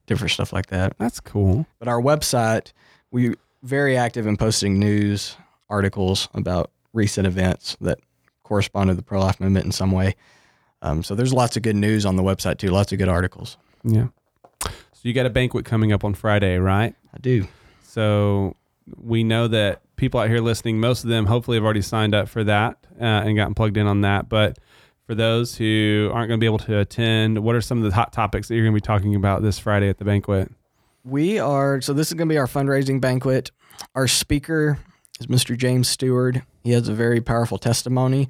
different 0.07 0.33
stuff 0.33 0.53
like 0.53 0.67
that. 0.67 0.95
That's 0.99 1.21
cool. 1.21 1.67
But 1.79 1.89
our 1.89 2.01
website, 2.03 2.73
we 3.11 3.35
very 3.63 3.97
active 3.97 4.27
in 4.27 4.37
posting 4.37 4.79
news 4.79 5.37
articles 5.71 6.29
about 6.35 6.71
recent 6.95 7.27
events 7.27 7.77
that 7.83 7.99
correspond 8.43 8.89
to 8.89 8.95
the 8.95 9.03
pro 9.03 9.21
life 9.21 9.41
movement 9.41 9.67
in 9.67 9.73
some 9.73 9.91
way. 9.91 10.15
Um, 10.81 11.03
so 11.03 11.15
there's 11.15 11.33
lots 11.33 11.57
of 11.57 11.63
good 11.63 11.77
news 11.77 12.07
on 12.07 12.17
the 12.17 12.23
website 12.23 12.59
too. 12.59 12.69
Lots 12.69 12.93
of 12.93 12.99
good 12.99 13.09
articles. 13.09 13.59
Yeah. 13.83 14.09
So 14.63 15.01
you 15.03 15.13
got 15.13 15.27
a 15.27 15.31
banquet 15.31 15.65
coming 15.65 15.93
up 15.93 16.05
on 16.05 16.15
Friday, 16.15 16.57
right? 16.59 16.95
I 17.13 17.19
do. 17.19 17.47
So 17.83 18.57
we 18.97 19.25
know 19.25 19.49
that 19.49 19.83
people 19.97 20.21
out 20.21 20.29
here 20.29 20.41
listening, 20.41 20.81
most 20.81 21.05
of 21.05 21.11
them 21.11 21.27
hopefully 21.27 21.57
have 21.57 21.65
already 21.65 21.83
signed 21.83 22.15
up 22.15 22.29
for 22.29 22.45
that 22.45 22.79
uh, 23.01 23.05
and 23.05 23.37
gotten 23.37 23.55
plugged 23.55 23.77
in 23.77 23.87
on 23.87 24.03
that. 24.03 24.29
But 24.29 24.59
for 25.07 25.15
those 25.15 25.57
who 25.57 26.11
aren't 26.13 26.29
going 26.29 26.39
to 26.39 26.43
be 26.43 26.47
able 26.47 26.59
to 26.59 26.79
attend, 26.79 27.39
what 27.39 27.55
are 27.55 27.61
some 27.61 27.79
of 27.79 27.85
the 27.85 27.95
hot 27.95 28.13
topics 28.13 28.49
that 28.49 28.55
you're 28.55 28.65
going 28.65 28.75
to 28.75 28.81
be 28.81 28.87
talking 28.87 29.15
about 29.15 29.43
this 29.43 29.59
Friday 29.59 29.89
at 29.89 29.99
the 29.99 30.05
banquet? 30.05 30.51
We 31.05 31.39
are 31.39 31.81
so 31.83 31.93
this 31.93 32.09
is 32.09 32.15
going 32.15 32.29
to 32.29 32.33
be 32.33 32.39
our 32.39 32.47
fundraising 32.47 33.01
banquet. 33.01 33.51
Our 33.95 34.09
speaker 34.09 34.79
is 35.21 35.27
Mr. 35.27 35.57
James 35.57 35.89
Stewart. 35.89 36.37
He 36.63 36.73
has 36.73 36.89
a 36.89 36.95
very 36.95 37.21
powerful 37.21 37.59
testimony. 37.59 38.29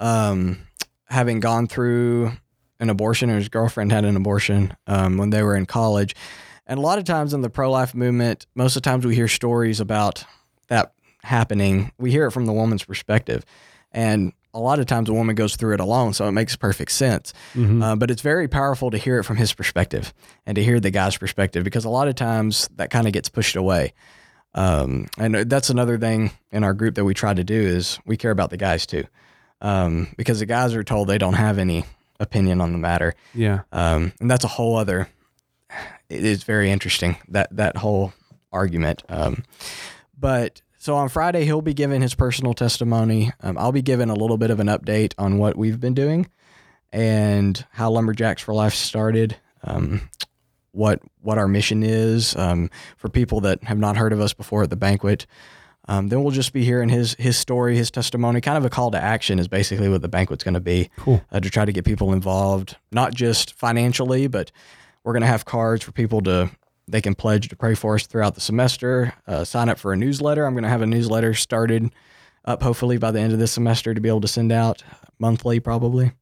Um, 0.00 0.58
having 1.06 1.40
gone 1.40 1.66
through 1.66 2.32
an 2.80 2.90
abortion, 2.90 3.30
or 3.30 3.36
his 3.36 3.48
girlfriend 3.48 3.92
had 3.92 4.04
an 4.04 4.16
abortion 4.16 4.76
um, 4.86 5.16
when 5.16 5.30
they 5.30 5.42
were 5.42 5.56
in 5.56 5.66
college, 5.66 6.14
and 6.66 6.78
a 6.78 6.82
lot 6.82 6.98
of 6.98 7.04
times 7.04 7.34
in 7.34 7.40
the 7.42 7.50
pro-life 7.50 7.94
movement, 7.94 8.46
most 8.54 8.76
of 8.76 8.82
the 8.82 8.88
times 8.90 9.04
we 9.06 9.14
hear 9.14 9.28
stories 9.28 9.78
about 9.80 10.24
that 10.68 10.92
happening. 11.22 11.92
We 11.98 12.10
hear 12.10 12.26
it 12.26 12.32
from 12.32 12.46
the 12.46 12.52
woman's 12.52 12.84
perspective, 12.84 13.44
and 13.92 14.32
a 14.54 14.58
lot 14.58 14.80
of 14.80 14.86
times 14.86 15.08
a 15.08 15.12
woman 15.12 15.34
goes 15.34 15.54
through 15.56 15.74
it 15.74 15.80
alone, 15.80 16.12
so 16.12 16.26
it 16.26 16.32
makes 16.32 16.56
perfect 16.56 16.92
sense. 16.92 17.32
Mhm. 17.54 17.82
Uh, 17.82 17.96
but 17.96 18.10
it's 18.10 18.22
very 18.22 18.48
powerful 18.48 18.90
to 18.90 18.98
hear 18.98 19.18
it 19.18 19.24
from 19.24 19.36
his 19.36 19.52
perspective 19.52 20.12
and 20.46 20.56
to 20.56 20.64
hear 20.64 20.78
the 20.80 20.90
guy's 20.90 21.16
perspective 21.16 21.62
because 21.64 21.84
a 21.84 21.88
lot 21.90 22.08
of 22.08 22.14
times 22.16 22.68
that 22.76 22.90
kind 22.90 23.06
of 23.06 23.12
gets 23.12 23.28
pushed 23.28 23.56
away. 23.56 23.92
Um, 24.54 25.08
and 25.18 25.34
that's 25.34 25.70
another 25.70 25.98
thing 25.98 26.30
in 26.50 26.62
our 26.64 26.74
group 26.74 26.96
that 26.96 27.04
we 27.04 27.14
try 27.14 27.32
to 27.32 27.44
do 27.44 27.54
is 27.54 27.98
we 28.04 28.16
care 28.16 28.30
about 28.30 28.50
the 28.50 28.56
guys 28.56 28.84
too, 28.86 29.04
um, 29.60 30.08
because 30.16 30.40
the 30.40 30.46
guys 30.46 30.74
are 30.74 30.84
told 30.84 31.08
they 31.08 31.18
don't 31.18 31.34
have 31.34 31.58
any 31.58 31.84
opinion 32.20 32.60
on 32.60 32.72
the 32.72 32.78
matter, 32.78 33.14
yeah. 33.34 33.60
um, 33.72 34.12
and 34.20 34.30
that's 34.30 34.44
a 34.44 34.48
whole 34.48 34.76
other. 34.76 35.08
It 36.10 36.24
is 36.24 36.44
very 36.44 36.70
interesting 36.70 37.16
that 37.28 37.56
that 37.56 37.78
whole 37.78 38.12
argument. 38.52 39.02
Um, 39.08 39.44
but 40.18 40.60
so 40.76 40.96
on 40.96 41.08
Friday 41.08 41.44
he'll 41.44 41.62
be 41.62 41.74
giving 41.74 42.02
his 42.02 42.14
personal 42.14 42.52
testimony. 42.52 43.32
Um, 43.40 43.56
I'll 43.56 43.72
be 43.72 43.82
giving 43.82 44.10
a 44.10 44.14
little 44.14 44.36
bit 44.36 44.50
of 44.50 44.60
an 44.60 44.66
update 44.66 45.14
on 45.16 45.38
what 45.38 45.56
we've 45.56 45.80
been 45.80 45.94
doing 45.94 46.28
and 46.92 47.64
how 47.70 47.90
Lumberjacks 47.90 48.42
for 48.42 48.52
Life 48.52 48.74
started. 48.74 49.36
Um, 49.64 50.10
what 50.72 51.00
what 51.20 51.38
our 51.38 51.48
mission 51.48 51.82
is 51.82 52.34
um, 52.36 52.68
for 52.96 53.08
people 53.08 53.40
that 53.42 53.62
have 53.64 53.78
not 53.78 53.96
heard 53.96 54.12
of 54.12 54.20
us 54.20 54.32
before 54.32 54.62
at 54.64 54.70
the 54.70 54.76
banquet. 54.76 55.26
Um, 55.88 56.08
then 56.08 56.22
we'll 56.22 56.30
just 56.32 56.52
be 56.52 56.64
hearing 56.64 56.88
his 56.88 57.14
his 57.18 57.36
story, 57.36 57.76
his 57.76 57.90
testimony. 57.90 58.40
Kind 58.40 58.56
of 58.58 58.64
a 58.64 58.70
call 58.70 58.90
to 58.92 59.02
action 59.02 59.38
is 59.38 59.48
basically 59.48 59.88
what 59.88 60.00
the 60.02 60.08
banquet's 60.08 60.44
going 60.44 60.54
to 60.54 60.60
be 60.60 60.90
Cool. 60.96 61.22
uh, 61.32 61.40
to 61.40 61.50
try 61.50 61.64
to 61.64 61.72
get 61.72 61.84
people 61.84 62.12
involved, 62.12 62.76
not 62.92 63.12
just 63.14 63.54
financially, 63.54 64.26
but 64.28 64.52
we're 65.04 65.12
going 65.12 65.22
to 65.22 65.26
have 65.26 65.44
cards 65.44 65.82
for 65.84 65.92
people 65.92 66.20
to 66.22 66.50
they 66.88 67.00
can 67.00 67.14
pledge 67.14 67.48
to 67.48 67.56
pray 67.56 67.74
for 67.74 67.94
us 67.94 68.06
throughout 68.06 68.34
the 68.34 68.40
semester. 68.40 69.12
Uh, 69.26 69.44
sign 69.44 69.68
up 69.68 69.78
for 69.78 69.92
a 69.92 69.96
newsletter. 69.96 70.44
I'm 70.46 70.54
going 70.54 70.64
to 70.64 70.68
have 70.70 70.82
a 70.82 70.86
newsletter 70.86 71.32
started 71.34 71.90
up 72.44 72.62
hopefully 72.62 72.98
by 72.98 73.10
the 73.12 73.20
end 73.20 73.32
of 73.32 73.38
this 73.38 73.52
semester 73.52 73.94
to 73.94 74.00
be 74.00 74.08
able 74.08 74.20
to 74.20 74.28
send 74.28 74.50
out 74.52 74.82
monthly, 75.18 75.60
probably. 75.60 76.12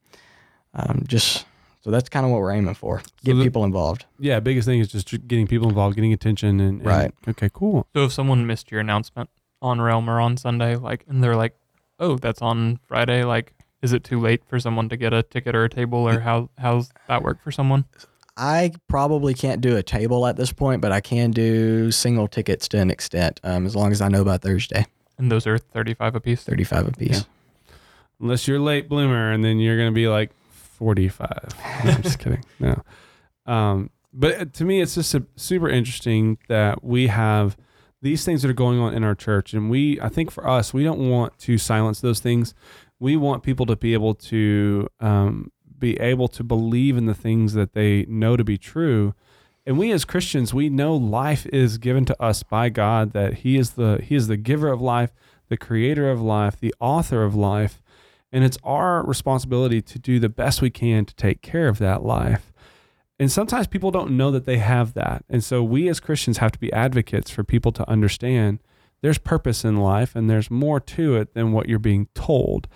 Um, 0.74 1.04
just 1.06 1.44
so 1.80 1.90
that's 1.90 2.08
kind 2.08 2.24
of 2.26 2.32
what 2.32 2.40
we're 2.40 2.52
aiming 2.52 2.74
for. 2.74 3.02
Get 3.24 3.34
the- 3.34 3.42
people 3.44 3.64
involved. 3.64 4.06
Yeah. 4.18 4.40
Biggest 4.40 4.66
thing 4.66 4.80
is 4.80 4.88
just 4.88 5.08
getting 5.28 5.46
people 5.46 5.68
involved, 5.68 5.94
getting 5.96 6.12
attention. 6.12 6.60
And, 6.60 6.78
and- 6.80 6.86
Right. 6.86 7.12
Okay, 7.28 7.50
cool. 7.52 7.86
So 7.94 8.04
if 8.04 8.12
someone 8.12 8.46
missed 8.46 8.70
your 8.70 8.80
announcement 8.80 9.30
on 9.62 9.80
Realm 9.80 10.08
or 10.08 10.20
on 10.20 10.36
Sunday, 10.36 10.76
like, 10.76 11.04
and 11.08 11.22
they're 11.22 11.36
like, 11.36 11.54
"Oh, 11.98 12.16
that's 12.16 12.40
on 12.42 12.78
Friday," 12.88 13.24
like, 13.24 13.52
is 13.82 13.92
it 13.92 14.04
too 14.04 14.18
late 14.20 14.42
for 14.48 14.58
someone 14.58 14.88
to 14.88 14.96
get 14.96 15.12
a 15.12 15.22
ticket 15.22 15.54
or 15.54 15.64
a 15.64 15.68
table, 15.68 15.98
or 16.08 16.20
how 16.20 16.48
how's 16.58 16.90
that 17.08 17.22
work 17.22 17.42
for 17.42 17.50
someone? 17.52 17.84
I 18.36 18.72
probably 18.88 19.34
can't 19.34 19.60
do 19.60 19.76
a 19.76 19.82
table 19.82 20.26
at 20.26 20.36
this 20.36 20.50
point, 20.52 20.80
but 20.80 20.92
I 20.92 21.00
can 21.02 21.30
do 21.30 21.90
single 21.90 22.26
tickets 22.26 22.68
to 22.68 22.78
an 22.78 22.90
extent, 22.90 23.38
um, 23.44 23.66
as 23.66 23.76
long 23.76 23.92
as 23.92 24.00
I 24.00 24.08
know 24.08 24.24
by 24.24 24.38
Thursday. 24.38 24.86
And 25.18 25.30
those 25.30 25.46
are 25.46 25.58
thirty-five 25.58 26.14
a 26.14 26.20
piece. 26.20 26.42
35 26.42 26.88
a 26.88 26.92
piece. 26.92 27.26
Unless 28.20 28.48
you're 28.48 28.56
a 28.58 28.62
late 28.62 28.88
bloomer 28.88 29.30
and 29.32 29.44
then 29.44 29.58
you're 29.58 29.76
going 29.76 29.90
to 29.90 29.94
be 29.94 30.08
like 30.08 30.30
45. 30.80 31.54
No, 31.84 31.90
I'm 31.92 32.02
just 32.02 32.18
kidding. 32.18 32.44
No. 32.58 32.82
Um, 33.46 33.90
but 34.12 34.52
to 34.54 34.64
me, 34.64 34.80
it's 34.80 34.94
just 34.96 35.14
a, 35.14 35.24
super 35.36 35.68
interesting 35.68 36.38
that 36.48 36.82
we 36.82 37.06
have 37.06 37.56
these 38.02 38.24
things 38.24 38.42
that 38.42 38.50
are 38.50 38.54
going 38.54 38.80
on 38.80 38.94
in 38.94 39.04
our 39.04 39.14
church. 39.14 39.52
And 39.52 39.70
we, 39.70 40.00
I 40.00 40.08
think 40.08 40.30
for 40.30 40.48
us, 40.48 40.74
we 40.74 40.82
don't 40.82 41.10
want 41.10 41.38
to 41.40 41.58
silence 41.58 42.00
those 42.00 42.20
things. 42.20 42.54
We 42.98 43.16
want 43.16 43.42
people 43.42 43.66
to 43.66 43.76
be 43.76 43.92
able 43.92 44.14
to 44.14 44.88
um, 45.00 45.52
be 45.78 45.98
able 46.00 46.28
to 46.28 46.42
believe 46.42 46.96
in 46.96 47.06
the 47.06 47.14
things 47.14 47.54
that 47.54 47.74
they 47.74 48.04
know 48.08 48.36
to 48.36 48.44
be 48.44 48.58
true. 48.58 49.14
And 49.66 49.78
we 49.78 49.92
as 49.92 50.04
Christians, 50.04 50.52
we 50.54 50.68
know 50.68 50.96
life 50.96 51.46
is 51.46 51.78
given 51.78 52.04
to 52.06 52.22
us 52.22 52.42
by 52.42 52.70
God, 52.70 53.12
that 53.12 53.34
He 53.34 53.56
is 53.56 53.72
the 53.72 54.00
He 54.02 54.14
is 54.14 54.26
the 54.26 54.36
giver 54.36 54.68
of 54.68 54.80
life, 54.80 55.12
the 55.48 55.56
creator 55.56 56.10
of 56.10 56.20
life, 56.20 56.58
the 56.58 56.74
author 56.80 57.22
of 57.22 57.34
life. 57.34 57.82
And 58.32 58.44
it's 58.44 58.58
our 58.62 59.04
responsibility 59.04 59.82
to 59.82 59.98
do 59.98 60.20
the 60.20 60.28
best 60.28 60.62
we 60.62 60.70
can 60.70 61.04
to 61.04 61.14
take 61.14 61.42
care 61.42 61.68
of 61.68 61.78
that 61.78 62.04
life. 62.04 62.52
And 63.18 63.30
sometimes 63.30 63.66
people 63.66 63.90
don't 63.90 64.16
know 64.16 64.30
that 64.30 64.46
they 64.46 64.58
have 64.58 64.94
that. 64.94 65.24
And 65.28 65.44
so 65.44 65.62
we 65.62 65.88
as 65.88 66.00
Christians 66.00 66.38
have 66.38 66.52
to 66.52 66.58
be 66.58 66.72
advocates 66.72 67.30
for 67.30 67.44
people 67.44 67.72
to 67.72 67.88
understand 67.88 68.60
there's 69.02 69.18
purpose 69.18 69.64
in 69.64 69.76
life 69.76 70.14
and 70.14 70.28
there's 70.28 70.50
more 70.50 70.80
to 70.80 71.16
it 71.16 71.34
than 71.34 71.52
what 71.52 71.68
you're 71.68 71.78
being 71.78 72.08
told. 72.14 72.68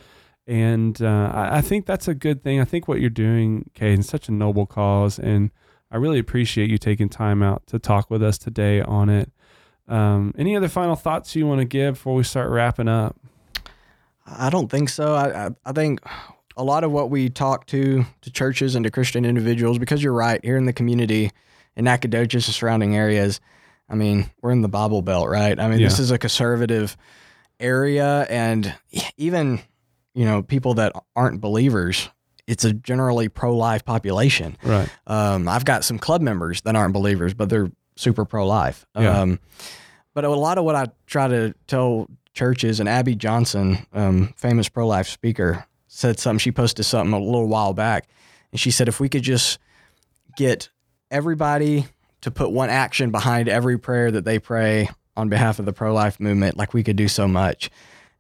And 0.47 1.01
uh, 1.01 1.31
I, 1.33 1.61
think 1.63 1.87
that's 1.87 2.09
a 2.09 2.15
good 2.15 2.43
thing. 2.43 2.61
I 2.61 2.65
think 2.65 2.87
what 2.87 3.01
you're 3.01 3.09
doing, 3.11 3.71
Kate, 3.73 3.99
is 3.99 4.07
such 4.07 4.29
a 4.29 4.33
noble 4.33 4.67
cause. 4.67 5.19
And 5.19 5.51
I 5.91 5.97
really 5.97 6.19
appreciate 6.19 6.71
you 6.71 6.77
taking 6.77 7.09
time 7.09 7.43
out 7.43 7.67
to 7.69 7.79
talk 7.79 8.11
with 8.11 8.23
us 8.23 8.37
today 8.37 8.83
on 8.83 9.09
it. 9.09 9.33
Um, 9.89 10.35
any 10.37 10.57
other 10.57 10.69
final 10.69 10.97
thoughts 10.97 11.35
you 11.35 11.47
want 11.47 11.61
to 11.61 11.65
give 11.67 11.95
before 11.95 12.15
we 12.15 12.23
start 12.25 12.51
wrapping 12.51 12.89
up? 12.89 13.17
I 14.27 14.51
don't 14.51 14.71
think 14.71 14.89
so. 14.89 15.15
I, 15.15 15.47
I, 15.47 15.51
I 15.65 15.73
think 15.73 16.01
a 16.57 16.65
lot 16.65 16.85
of 16.85 16.93
what 16.93 17.11
we 17.11 17.29
talk 17.29 17.67
to 17.67 18.05
to 18.23 18.31
churches 18.31 18.75
and 18.75 18.85
to 18.85 18.91
Christian 18.91 19.25
individuals, 19.25 19.79
because 19.79 20.03
you're 20.03 20.13
right, 20.13 20.43
here 20.45 20.57
in 20.57 20.67
the 20.67 20.73
community, 20.73 21.31
in 21.77 21.85
Nacogdoches 21.85 22.47
and 22.47 22.55
surrounding 22.55 22.97
areas, 22.97 23.41
I 23.89 23.95
mean, 23.95 24.31
we're 24.41 24.53
in 24.53 24.63
the 24.63 24.69
Bible 24.69 25.03
Belt, 25.03 25.29
right? 25.29 25.59
I 25.59 25.69
mean, 25.69 25.83
this 25.83 25.99
is 25.99 26.11
a 26.11 26.19
conservative 26.19 26.97
area, 27.61 28.27
and 28.31 28.75
even 29.17 29.61
you 30.15 30.25
know 30.25 30.43
people 30.43 30.75
that 30.75 30.93
aren't 31.15 31.41
believers, 31.41 32.09
it's 32.47 32.65
a 32.65 32.73
generally 32.73 33.29
pro-life 33.29 33.85
population. 33.85 34.57
Right. 34.63 34.89
Um, 35.07 35.49
I've 35.49 35.65
got 35.65 35.85
some 35.85 35.99
club 35.99 36.23
members 36.23 36.63
that 36.63 36.77
aren't 36.77 36.95
believers, 36.95 37.35
but 37.35 37.49
they're 37.49 37.71
super 37.97 38.25
pro 38.25 38.47
life. 38.47 38.87
Yeah. 38.99 39.21
Um, 39.21 39.41
but 40.15 40.25
a 40.25 40.29
lot 40.31 40.59
of 40.59 40.65
what 40.65 40.77
I 40.77 40.87
try 41.07 41.29
to 41.29 41.55
tell 41.67 42.09
churches, 42.35 42.81
and 42.81 42.89
Abby 42.89 43.15
Johnson, 43.15 43.87
um, 43.93 44.35
famous 44.37 44.69
pro 44.69 44.87
life 44.87 45.09
speaker, 45.09 45.65
said 45.87 46.19
something. 46.19 46.39
She 46.41 46.53
posted 46.53 46.85
something 46.85 47.13
a 47.15 47.19
little 47.19 47.49
while 47.49 47.73
back, 47.73 48.09
and 48.53 48.61
she 48.61 48.71
said 48.71 48.89
if 48.89 49.01
we 49.01 49.09
could 49.09 49.23
just 49.23 49.59
get 50.37 50.69
everybody 51.11 51.87
to 52.23 52.31
put 52.31 52.51
one 52.51 52.71
action 52.71 53.11
behind 53.11 53.49
every 53.49 53.79
prayer 53.79 54.11
that 54.11 54.25
they 54.25 54.39
pray 54.39 54.89
on 55.17 55.29
behalf 55.29 55.59
of 55.59 55.65
the 55.65 55.73
pro 55.73 55.93
life 55.95 56.19
movement, 56.19 56.57
like 56.57 56.75
we 56.75 56.83
could 56.83 56.97
do 56.97 57.07
so 57.09 57.29
much. 57.29 57.71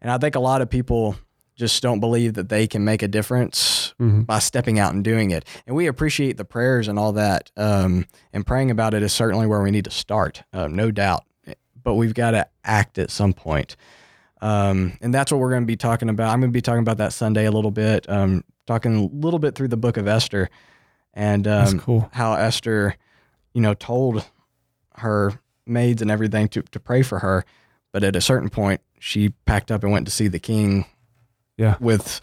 And 0.00 0.10
I 0.10 0.18
think 0.18 0.34
a 0.34 0.40
lot 0.40 0.60
of 0.62 0.70
people 0.70 1.16
just 1.56 1.82
don't 1.82 2.00
believe 2.00 2.34
that 2.34 2.48
they 2.48 2.66
can 2.66 2.84
make 2.84 3.02
a 3.02 3.08
difference 3.08 3.80
Mm-hmm. 4.00 4.22
by 4.22 4.40
stepping 4.40 4.80
out 4.80 4.92
and 4.92 5.04
doing 5.04 5.30
it. 5.30 5.44
And 5.68 5.76
we 5.76 5.86
appreciate 5.86 6.36
the 6.36 6.44
prayers 6.44 6.88
and 6.88 6.98
all 6.98 7.12
that. 7.12 7.52
Um, 7.56 8.06
and 8.32 8.44
praying 8.44 8.72
about 8.72 8.92
it 8.92 9.04
is 9.04 9.12
certainly 9.12 9.46
where 9.46 9.62
we 9.62 9.70
need 9.70 9.84
to 9.84 9.90
start, 9.92 10.42
um, 10.52 10.74
no 10.74 10.90
doubt. 10.90 11.22
But 11.80 11.94
we've 11.94 12.12
got 12.12 12.32
to 12.32 12.48
act 12.64 12.98
at 12.98 13.12
some 13.12 13.32
point. 13.32 13.76
Um, 14.40 14.98
and 15.00 15.14
that's 15.14 15.32
what 15.32 15.38
we're 15.38 15.50
going 15.50 15.62
to 15.62 15.66
be 15.66 15.76
talking 15.76 16.08
about. 16.08 16.30
I'm 16.32 16.40
going 16.40 16.50
to 16.50 16.56
be 16.56 16.60
talking 16.60 16.80
about 16.82 16.98
that 16.98 17.12
Sunday 17.12 17.46
a 17.46 17.50
little 17.50 17.70
bit, 17.70 18.08
um, 18.10 18.44
talking 18.66 18.96
a 18.96 19.02
little 19.16 19.38
bit 19.38 19.54
through 19.54 19.68
the 19.68 19.76
book 19.76 19.96
of 19.96 20.06
Esther 20.06 20.50
and 21.14 21.46
um, 21.48 21.78
cool. 21.78 22.08
how 22.12 22.34
Esther, 22.34 22.96
you 23.54 23.60
know, 23.62 23.74
told 23.74 24.24
her 24.96 25.32
maids 25.66 26.02
and 26.02 26.10
everything 26.10 26.48
to, 26.48 26.62
to 26.62 26.80
pray 26.80 27.02
for 27.02 27.20
her. 27.20 27.44
But 27.92 28.04
at 28.04 28.16
a 28.16 28.20
certain 28.20 28.50
point, 28.50 28.80
she 28.98 29.30
packed 29.46 29.70
up 29.70 29.82
and 29.82 29.92
went 29.92 30.06
to 30.06 30.10
see 30.12 30.28
the 30.28 30.38
king 30.40 30.84
Yeah. 31.56 31.76
with 31.80 32.20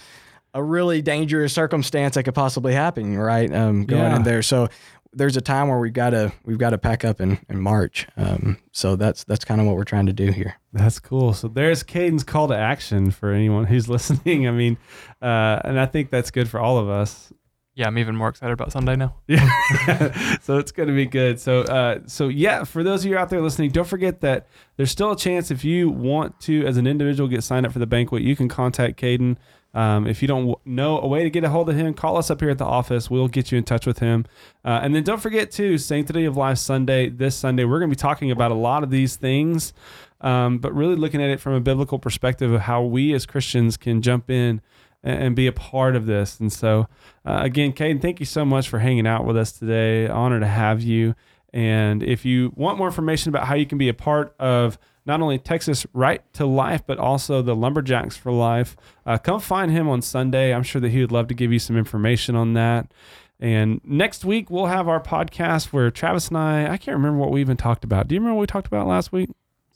a 0.53 0.61
really 0.61 1.01
dangerous 1.01 1.53
circumstance 1.53 2.15
that 2.15 2.23
could 2.23 2.35
possibly 2.35 2.73
happen, 2.73 3.17
right? 3.17 3.51
Um, 3.53 3.85
going 3.85 4.01
Yeah. 4.03 4.15
in 4.17 4.23
there. 4.23 4.41
So 4.43 4.67
there's 5.13 5.35
a 5.35 5.41
time 5.41 5.67
where 5.67 5.79
we've 5.79 5.93
got 5.93 6.11
to 6.11 6.31
we've 6.45 6.57
got 6.57 6.69
to 6.71 6.77
pack 6.77 7.03
up 7.03 7.19
and, 7.19 7.39
and 7.49 7.61
march. 7.61 8.07
Um, 8.17 8.57
so 8.71 8.95
that's 8.95 9.23
that's 9.23 9.45
kind 9.45 9.59
of 9.59 9.67
what 9.67 9.75
we're 9.75 9.83
trying 9.83 10.05
to 10.05 10.13
do 10.13 10.31
here. 10.31 10.55
That's 10.73 10.99
cool. 10.99 11.33
So 11.33 11.47
there's 11.47 11.83
Kaden's 11.83 12.23
call 12.23 12.47
to 12.47 12.55
action 12.55 13.11
for 13.11 13.31
anyone 13.31 13.65
who's 13.65 13.89
listening. 13.89 14.47
I 14.47 14.51
mean, 14.51 14.77
uh, 15.21 15.59
and 15.63 15.79
I 15.79 15.85
think 15.85 16.09
that's 16.09 16.31
good 16.31 16.49
for 16.49 16.59
all 16.59 16.77
of 16.77 16.89
us. 16.89 17.31
Yeah, 17.73 17.87
I'm 17.87 17.97
even 17.97 18.17
more 18.17 18.27
excited 18.27 18.51
about 18.51 18.71
Sunday 18.73 18.97
now. 18.97 19.15
Yeah. 19.27 20.37
so 20.41 20.57
it's 20.57 20.73
going 20.73 20.89
to 20.89 20.95
be 20.95 21.05
good. 21.05 21.39
So, 21.39 21.61
uh, 21.61 21.99
so 22.05 22.27
yeah, 22.27 22.65
for 22.65 22.83
those 22.83 23.05
of 23.05 23.09
you 23.09 23.17
out 23.17 23.29
there 23.29 23.39
listening, 23.41 23.71
don't 23.71 23.87
forget 23.87 24.19
that 24.21 24.47
there's 24.75 24.91
still 24.91 25.11
a 25.11 25.17
chance 25.17 25.51
if 25.51 25.63
you 25.63 25.89
want 25.89 26.37
to, 26.41 26.65
as 26.65 26.75
an 26.75 26.85
individual, 26.85 27.29
get 27.29 27.43
signed 27.43 27.65
up 27.65 27.71
for 27.71 27.79
the 27.79 27.87
banquet, 27.87 28.23
you 28.23 28.35
can 28.35 28.49
contact 28.49 28.99
Kaden. 28.99 29.37
Um, 29.73 30.05
if 30.05 30.21
you 30.21 30.27
don't 30.27 30.55
know 30.65 30.99
a 30.99 31.07
way 31.07 31.23
to 31.23 31.29
get 31.29 31.43
a 31.43 31.49
hold 31.49 31.69
of 31.69 31.75
him, 31.75 31.93
call 31.93 32.17
us 32.17 32.29
up 32.29 32.41
here 32.41 32.49
at 32.49 32.57
the 32.57 32.65
office. 32.65 33.09
We'll 33.09 33.29
get 33.29 33.51
you 33.51 33.57
in 33.57 33.63
touch 33.63 33.85
with 33.85 33.99
him. 33.99 34.25
Uh, 34.65 34.79
and 34.83 34.93
then 34.93 35.03
don't 35.03 35.21
forget 35.21 35.51
too, 35.51 35.77
Sanctity 35.77 36.25
of 36.25 36.35
Life 36.35 36.57
Sunday. 36.57 37.09
This 37.09 37.35
Sunday, 37.35 37.63
we're 37.63 37.79
going 37.79 37.89
to 37.89 37.95
be 37.95 37.99
talking 37.99 38.31
about 38.31 38.51
a 38.51 38.55
lot 38.55 38.83
of 38.83 38.89
these 38.89 39.15
things, 39.15 39.73
um, 40.19 40.57
but 40.57 40.73
really 40.73 40.95
looking 40.95 41.21
at 41.21 41.29
it 41.29 41.39
from 41.39 41.53
a 41.53 41.61
biblical 41.61 41.99
perspective 41.99 42.51
of 42.51 42.61
how 42.61 42.83
we 42.83 43.13
as 43.13 43.25
Christians 43.25 43.77
can 43.77 44.01
jump 44.01 44.29
in 44.29 44.61
and, 45.03 45.23
and 45.23 45.35
be 45.35 45.47
a 45.47 45.53
part 45.53 45.95
of 45.95 46.05
this. 46.05 46.39
And 46.39 46.51
so, 46.51 46.87
uh, 47.25 47.39
again, 47.43 47.71
Kaden, 47.71 48.01
thank 48.01 48.19
you 48.19 48.25
so 48.25 48.43
much 48.43 48.67
for 48.67 48.79
hanging 48.79 49.07
out 49.07 49.25
with 49.25 49.37
us 49.37 49.53
today. 49.53 50.07
Honor 50.07 50.39
to 50.41 50.47
have 50.47 50.81
you. 50.81 51.15
And 51.53 52.01
if 52.03 52.25
you 52.25 52.53
want 52.55 52.77
more 52.77 52.87
information 52.87 53.29
about 53.29 53.47
how 53.47 53.55
you 53.55 53.65
can 53.65 53.77
be 53.77 53.89
a 53.89 53.93
part 53.93 54.35
of 54.39 54.77
not 55.05 55.21
only 55.21 55.37
Texas 55.39 55.85
Right 55.93 56.21
to 56.33 56.45
Life, 56.45 56.83
but 56.85 56.97
also 56.99 57.41
the 57.41 57.55
Lumberjacks 57.55 58.15
for 58.17 58.31
Life, 58.31 58.75
uh, 59.05 59.17
come 59.17 59.39
find 59.39 59.71
him 59.71 59.87
on 59.89 60.01
Sunday. 60.01 60.53
I'm 60.53 60.63
sure 60.63 60.79
that 60.81 60.89
he 60.89 61.01
would 61.01 61.11
love 61.11 61.27
to 61.29 61.33
give 61.33 61.51
you 61.51 61.59
some 61.59 61.75
information 61.77 62.35
on 62.35 62.53
that. 62.53 62.91
And 63.39 63.81
next 63.83 64.23
week, 64.23 64.51
we'll 64.51 64.67
have 64.67 64.87
our 64.87 65.01
podcast 65.01 65.67
where 65.73 65.89
Travis 65.89 66.27
and 66.27 66.37
I, 66.37 66.71
I 66.73 66.77
can't 66.77 66.95
remember 66.95 67.17
what 67.17 67.31
we 67.31 67.41
even 67.41 67.57
talked 67.57 67.83
about. 67.83 68.07
Do 68.07 68.13
you 68.13 68.21
remember 68.21 68.35
what 68.35 68.41
we 68.41 68.47
talked 68.47 68.67
about 68.67 68.85
last 68.87 69.11
week? 69.11 69.29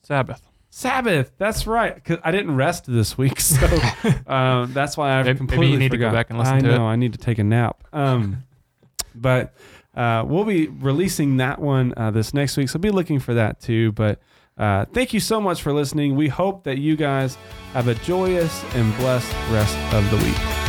Sabbath. 0.03 0.43
Sabbath. 0.69 1.31
That's 1.39 1.65
right. 1.65 1.95
Because 1.95 2.19
I 2.23 2.29
didn't 2.31 2.55
rest 2.55 2.83
this 2.85 3.17
week, 3.17 3.39
so 3.39 3.65
um, 4.27 4.71
that's 4.73 4.95
why 4.97 5.17
I've 5.19 5.25
Maybe- 5.25 5.39
maybe 5.39 5.43
you 5.43 5.47
completely 5.47 5.77
need 5.77 5.91
to 5.91 5.97
go 5.97 6.11
back 6.11 6.29
and 6.29 6.37
listen 6.37 6.55
I 6.57 6.59
to 6.59 6.69
it. 6.69 6.77
know. 6.77 6.85
I 6.85 6.95
need 6.95 7.13
to 7.13 7.19
take 7.19 7.39
a 7.39 7.43
nap. 7.43 7.83
Um, 7.91 8.43
but 9.15 9.55
uh, 9.95 10.23
we'll 10.27 10.43
be 10.43 10.67
releasing 10.67 11.37
that 11.37 11.59
one 11.59 11.93
uh, 11.97 12.11
this 12.11 12.33
next 12.33 12.57
week, 12.57 12.69
so 12.69 12.77
be 12.77 12.91
looking 12.91 13.19
for 13.19 13.33
that 13.33 13.59
too. 13.61 13.93
But 13.93 14.19
uh, 14.57 14.85
thank 14.93 15.13
you 15.13 15.19
so 15.19 15.41
much 15.41 15.61
for 15.61 15.73
listening. 15.73 16.15
We 16.15 16.29
hope 16.29 16.63
that 16.63 16.77
you 16.77 16.95
guys 16.95 17.37
have 17.73 17.87
a 17.87 17.95
joyous 17.95 18.63
and 18.73 18.95
blessed 18.97 19.33
rest 19.51 19.77
of 19.93 20.09
the 20.09 20.17
week. 20.17 20.64